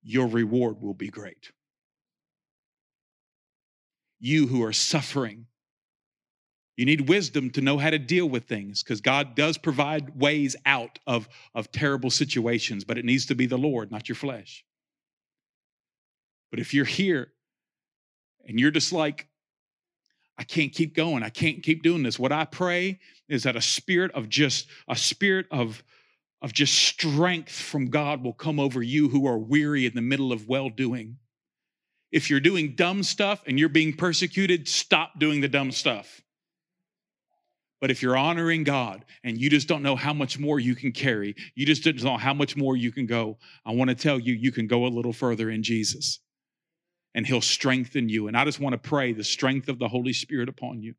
your 0.01 0.27
reward 0.27 0.81
will 0.81 0.95
be 0.95 1.09
great. 1.09 1.51
You 4.19 4.47
who 4.47 4.63
are 4.63 4.73
suffering 4.73 5.45
you 6.81 6.85
need 6.87 7.07
wisdom 7.07 7.51
to 7.51 7.61
know 7.61 7.77
how 7.77 7.91
to 7.91 7.99
deal 7.99 8.27
with 8.27 8.45
things 8.45 8.81
because 8.81 9.01
God 9.01 9.35
does 9.35 9.55
provide 9.55 10.19
ways 10.19 10.55
out 10.65 10.97
of, 11.05 11.29
of 11.53 11.71
terrible 11.71 12.09
situations, 12.09 12.83
but 12.83 12.97
it 12.97 13.05
needs 13.05 13.27
to 13.27 13.35
be 13.35 13.45
the 13.45 13.55
Lord, 13.55 13.91
not 13.91 14.09
your 14.09 14.15
flesh. 14.15 14.65
But 16.49 16.59
if 16.59 16.73
you're 16.73 16.85
here 16.85 17.33
and 18.47 18.59
you're 18.59 18.71
just 18.71 18.91
like, 18.91 19.27
I 20.39 20.43
can't 20.43 20.73
keep 20.73 20.95
going, 20.95 21.21
I 21.21 21.29
can't 21.29 21.61
keep 21.61 21.83
doing 21.83 22.01
this, 22.01 22.17
what 22.17 22.31
I 22.31 22.45
pray 22.45 22.99
is 23.29 23.43
that 23.43 23.55
a 23.55 23.61
spirit 23.61 24.09
of 24.15 24.27
just, 24.27 24.65
a 24.87 24.95
spirit 24.95 25.45
of, 25.51 25.83
of 26.41 26.51
just 26.51 26.73
strength 26.73 27.51
from 27.51 27.91
God 27.91 28.23
will 28.23 28.33
come 28.33 28.59
over 28.59 28.81
you 28.81 29.07
who 29.07 29.27
are 29.27 29.37
weary 29.37 29.85
in 29.85 29.93
the 29.93 30.01
middle 30.01 30.33
of 30.33 30.47
well 30.47 30.69
doing. 30.69 31.17
If 32.11 32.31
you're 32.31 32.39
doing 32.39 32.73
dumb 32.73 33.03
stuff 33.03 33.43
and 33.45 33.59
you're 33.59 33.69
being 33.69 33.95
persecuted, 33.95 34.67
stop 34.67 35.19
doing 35.19 35.41
the 35.41 35.47
dumb 35.47 35.71
stuff. 35.71 36.23
But 37.81 37.89
if 37.89 38.03
you're 38.03 38.15
honoring 38.15 38.63
God 38.63 39.03
and 39.23 39.37
you 39.39 39.49
just 39.49 39.67
don't 39.67 39.81
know 39.81 39.95
how 39.95 40.13
much 40.13 40.37
more 40.37 40.59
you 40.59 40.75
can 40.75 40.91
carry, 40.91 41.35
you 41.55 41.65
just 41.65 41.83
don't 41.83 42.03
know 42.03 42.15
how 42.15 42.33
much 42.33 42.55
more 42.55 42.77
you 42.77 42.91
can 42.91 43.07
go, 43.07 43.39
I 43.65 43.71
want 43.71 43.89
to 43.89 43.95
tell 43.95 44.19
you, 44.19 44.33
you 44.35 44.51
can 44.51 44.67
go 44.67 44.85
a 44.85 44.87
little 44.87 45.11
further 45.11 45.49
in 45.49 45.63
Jesus 45.63 46.19
and 47.15 47.25
He'll 47.25 47.41
strengthen 47.41 48.07
you. 48.07 48.27
And 48.27 48.37
I 48.37 48.45
just 48.45 48.59
want 48.59 48.73
to 48.73 48.77
pray 48.77 49.13
the 49.13 49.23
strength 49.23 49.67
of 49.67 49.79
the 49.79 49.87
Holy 49.87 50.13
Spirit 50.13 50.47
upon 50.47 50.83
you. 50.83 50.93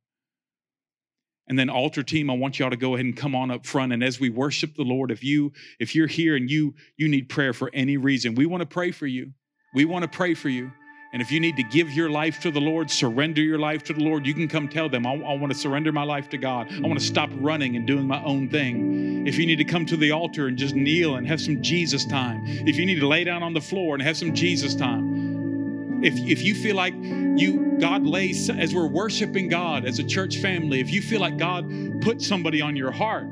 And 1.49 1.57
then 1.57 1.71
altar 1.71 2.03
team, 2.03 2.31
I 2.31 2.35
want 2.35 2.59
y'all 2.59 2.71
to 2.71 2.77
go 2.77 2.95
ahead 2.95 3.07
and 3.07 3.17
come 3.17 3.35
on 3.35 3.51
up 3.51 3.65
front. 3.65 3.93
And 3.93 4.03
as 4.03 4.19
we 4.19 4.31
worship 4.31 4.75
the 4.75 4.83
Lord, 4.83 5.11
if 5.11 5.23
you 5.23 5.53
if 5.79 5.95
you're 5.95 6.07
here 6.09 6.35
and 6.35 6.51
you 6.51 6.75
you 6.97 7.09
need 7.09 7.29
prayer 7.29 7.53
for 7.53 7.71
any 7.73 7.97
reason, 7.97 8.35
we 8.35 8.47
want 8.47 8.63
to 8.63 8.67
pray 8.67 8.91
for 8.91 9.07
you. 9.07 9.33
We 9.75 9.85
want 9.85 10.03
to 10.03 10.09
pray 10.09 10.35
for 10.35 10.49
you. 10.49 10.73
And 11.13 11.21
if 11.21 11.31
you 11.31 11.41
need 11.41 11.57
to 11.57 11.63
give 11.63 11.93
your 11.93 12.09
life 12.09 12.41
to 12.41 12.51
the 12.51 12.61
Lord, 12.61 12.91
surrender 12.91 13.43
your 13.43 13.59
life 13.59 13.85
to 13.85 13.93
the 13.93 14.03
Lord, 14.03 14.27
you 14.27 14.33
can 14.33 14.49
come 14.49 14.67
tell 14.67 14.89
them, 14.89 15.07
I, 15.07 15.13
I, 15.13 15.35
want 15.35 15.53
to 15.53 15.59
surrender 15.59 15.93
my 15.93 16.05
life 16.05 16.31
to 16.31 16.39
God. 16.39 16.73
I 16.73 16.87
want 16.87 16.99
to 16.99 17.05
stop 17.05 17.29
running 17.35 17.77
and 17.77 17.87
doing 17.87 18.07
my 18.07 18.25
own 18.25 18.49
thing. 18.49 19.27
If 19.27 19.37
you 19.37 19.45
need 19.45 19.57
to 19.57 19.65
come 19.65 19.85
to 19.87 19.97
the 19.99 20.11
altar 20.13 20.47
and 20.47 20.57
just 20.57 20.75
kneel 20.75 21.17
and 21.17 21.29
have 21.29 21.39
some 21.39 21.61
Jesus 21.61 22.07
time, 22.07 22.41
if 22.47 22.79
you 22.79 22.87
need 22.87 22.99
to 23.01 23.07
lay 23.07 23.25
down 23.25 23.43
on 23.43 23.53
the 23.53 23.61
floor 23.61 23.95
and 23.95 24.03
have 24.03 24.17
some 24.17 24.35
Jesus 24.35 24.75
time, 24.75 26.03
if, 26.03 26.15
if 26.17 26.41
you 26.41 26.55
feel 26.55 26.77
like 26.77 26.95
you 26.95 27.77
God 27.79 28.07
lays 28.07 28.49
as 28.49 28.75
we're 28.75 28.87
worshiping 28.87 29.51
God 29.51 29.85
as 29.85 29.99
a 29.99 30.05
church 30.05 30.39
family, 30.39 30.81
if 30.81 30.91
you 30.91 31.03
feel 31.03 31.21
like 31.21 31.37
God 31.37 32.01
put 32.01 32.23
somebody 32.23 32.63
on 32.63 32.75
your 32.75 32.91
heart, 32.91 33.29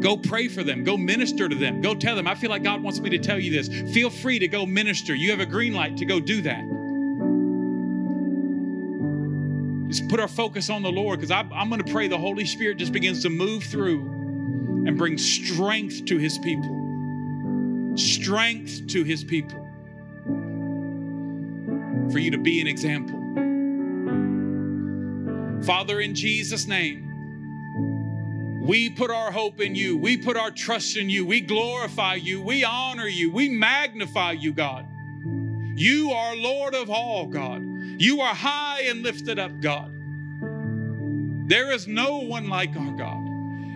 Go 0.00 0.16
pray 0.16 0.46
for 0.46 0.62
them. 0.62 0.84
Go 0.84 0.96
minister 0.96 1.48
to 1.48 1.56
them. 1.56 1.80
Go 1.80 1.92
tell 1.92 2.14
them, 2.14 2.28
I 2.28 2.36
feel 2.36 2.50
like 2.50 2.62
God 2.62 2.84
wants 2.84 3.00
me 3.00 3.10
to 3.10 3.18
tell 3.18 3.36
you 3.36 3.50
this. 3.50 3.92
Feel 3.92 4.10
free 4.10 4.38
to 4.38 4.46
go 4.46 4.64
minister. 4.64 5.12
You 5.12 5.32
have 5.32 5.40
a 5.40 5.46
green 5.46 5.74
light 5.74 5.96
to 5.96 6.04
go 6.04 6.20
do 6.20 6.40
that. 6.42 6.62
Just 9.88 10.08
put 10.08 10.20
our 10.20 10.28
focus 10.28 10.68
on 10.70 10.82
the 10.82 10.92
Lord 10.92 11.18
because 11.18 11.30
I'm 11.30 11.70
going 11.70 11.82
to 11.82 11.92
pray 11.92 12.08
the 12.08 12.18
Holy 12.18 12.44
Spirit 12.44 12.76
just 12.76 12.92
begins 12.92 13.22
to 13.22 13.30
move 13.30 13.64
through 13.64 14.02
and 14.86 14.96
bring 14.98 15.16
strength 15.18 16.04
to 16.06 16.18
his 16.18 16.38
people. 16.38 17.94
Strength 17.96 18.86
to 18.88 19.02
his 19.02 19.24
people. 19.24 19.66
For 22.12 22.18
you 22.18 22.30
to 22.30 22.38
be 22.38 22.60
an 22.60 22.66
example. 22.66 23.16
Father, 25.64 26.00
in 26.00 26.14
Jesus' 26.14 26.66
name, 26.66 27.06
we 28.62 28.90
put 28.90 29.10
our 29.10 29.30
hope 29.30 29.60
in 29.60 29.74
you. 29.74 29.96
We 29.96 30.16
put 30.18 30.36
our 30.36 30.50
trust 30.50 30.96
in 30.96 31.08
you. 31.10 31.24
We 31.26 31.40
glorify 31.40 32.14
you. 32.14 32.42
We 32.42 32.64
honor 32.64 33.08
you. 33.08 33.30
We 33.30 33.48
magnify 33.48 34.32
you, 34.32 34.52
God. 34.52 34.86
You 35.76 36.12
are 36.12 36.36
Lord 36.36 36.74
of 36.74 36.90
all, 36.90 37.26
God. 37.26 37.67
You 37.98 38.20
are 38.20 38.34
high 38.34 38.82
and 38.82 39.02
lifted 39.02 39.38
up, 39.38 39.60
God. 39.60 39.92
There 41.48 41.72
is 41.72 41.88
no 41.88 42.18
one 42.18 42.48
like 42.48 42.76
our 42.76 42.92
God. 42.92 43.24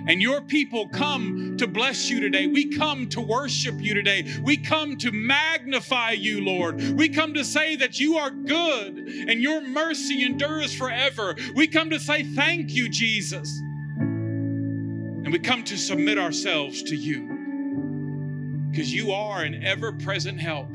And 0.07 0.21
your 0.21 0.41
people 0.41 0.89
come 0.89 1.57
to 1.59 1.67
bless 1.67 2.11
you 2.11 2.21
today. 2.21 2.47
We 2.47 2.77
come 2.77 3.09
to 3.11 3.21
worship 3.21 3.81
you 3.81 3.95
today. 3.95 4.27
We 4.43 4.57
come 4.57 4.97
to 4.99 5.11
magnify 5.13 6.13
you, 6.13 6.45
Lord. 6.45 6.81
We 6.99 7.09
come 7.09 7.35
to 7.35 7.45
say 7.45 7.77
that 7.77 7.99
you 8.01 8.17
are 8.17 8.31
good 8.31 8.97
and 8.97 9.41
your 9.41 9.61
mercy 9.61 10.25
endures 10.25 10.75
forever. 10.75 11.37
We 11.55 11.67
come 11.67 11.91
to 11.91 12.01
say 12.01 12.25
thank 12.25 12.73
you, 12.73 12.89
Jesus. 12.89 13.59
And 13.99 15.33
we 15.33 15.39
come 15.39 15.63
to 15.65 15.77
submit 15.77 16.19
ourselves 16.19 16.83
to 16.85 16.97
you 16.97 18.69
because 18.71 18.93
you 18.93 19.13
are 19.13 19.43
an 19.43 19.63
ever 19.65 19.93
present 19.93 20.41
help 20.41 20.69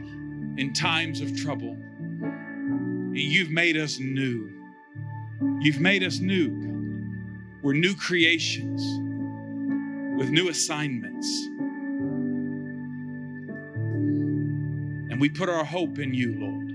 in 0.57 0.71
times 0.73 1.21
of 1.21 1.35
trouble. 1.35 1.77
You've 3.21 3.49
made 3.49 3.77
us 3.77 3.99
new. 3.99 4.51
You've 5.59 5.79
made 5.79 6.03
us 6.03 6.19
new. 6.19 6.49
We're 7.63 7.73
new 7.73 7.95
creations 7.95 8.81
with 10.17 10.29
new 10.29 10.49
assignments. 10.49 11.27
And 15.09 15.19
we 15.19 15.29
put 15.29 15.49
our 15.49 15.63
hope 15.63 15.97
in 15.99 16.13
you, 16.13 16.35
Lord. 16.37 16.67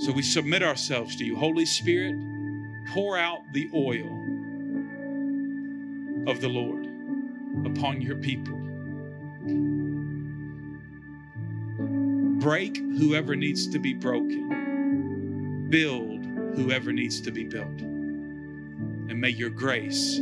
So 0.00 0.12
we 0.12 0.22
submit 0.22 0.62
ourselves 0.62 1.16
to 1.16 1.24
you. 1.24 1.34
Holy 1.36 1.64
Spirit, 1.64 2.16
pour 2.88 3.16
out 3.16 3.40
the 3.52 3.70
oil 3.74 4.10
of 6.26 6.40
the 6.40 6.48
Lord 6.48 6.86
upon 7.66 8.02
your 8.02 8.16
people. 8.16 8.63
Break 12.44 12.76
whoever 12.76 13.34
needs 13.34 13.66
to 13.68 13.78
be 13.78 13.94
broken, 13.94 15.66
build 15.70 16.26
whoever 16.54 16.92
needs 16.92 17.22
to 17.22 17.30
be 17.30 17.44
built. 17.44 17.80
And 17.80 19.18
may 19.18 19.30
your 19.30 19.48
grace 19.48 20.18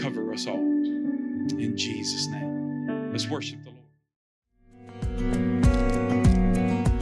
cover 0.00 0.32
us 0.32 0.46
all. 0.46 0.56
In 0.56 1.76
Jesus' 1.76 2.28
name. 2.28 3.10
Let's 3.12 3.28
worship 3.28 3.58
the 3.62 3.72
Lord. 3.72 3.82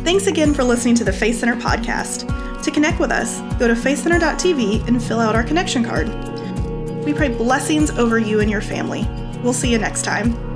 Thanks 0.04 0.26
again 0.26 0.52
for 0.54 0.64
listening 0.64 0.96
to 0.96 1.04
the 1.04 1.12
Faith 1.12 1.38
Center 1.38 1.54
podcast. 1.54 2.26
To 2.64 2.70
connect 2.72 2.98
with 2.98 3.12
us, 3.12 3.38
go 3.60 3.68
to 3.68 3.74
faithcenter.tv 3.74 4.88
and 4.88 5.00
fill 5.00 5.20
out 5.20 5.36
our 5.36 5.44
connection 5.44 5.84
card. 5.84 6.08
We 7.04 7.14
pray 7.14 7.28
blessings 7.28 7.92
over 7.92 8.18
you 8.18 8.40
and 8.40 8.50
your 8.50 8.60
family. 8.60 9.06
We'll 9.44 9.52
see 9.52 9.70
you 9.70 9.78
next 9.78 10.02
time. 10.02 10.51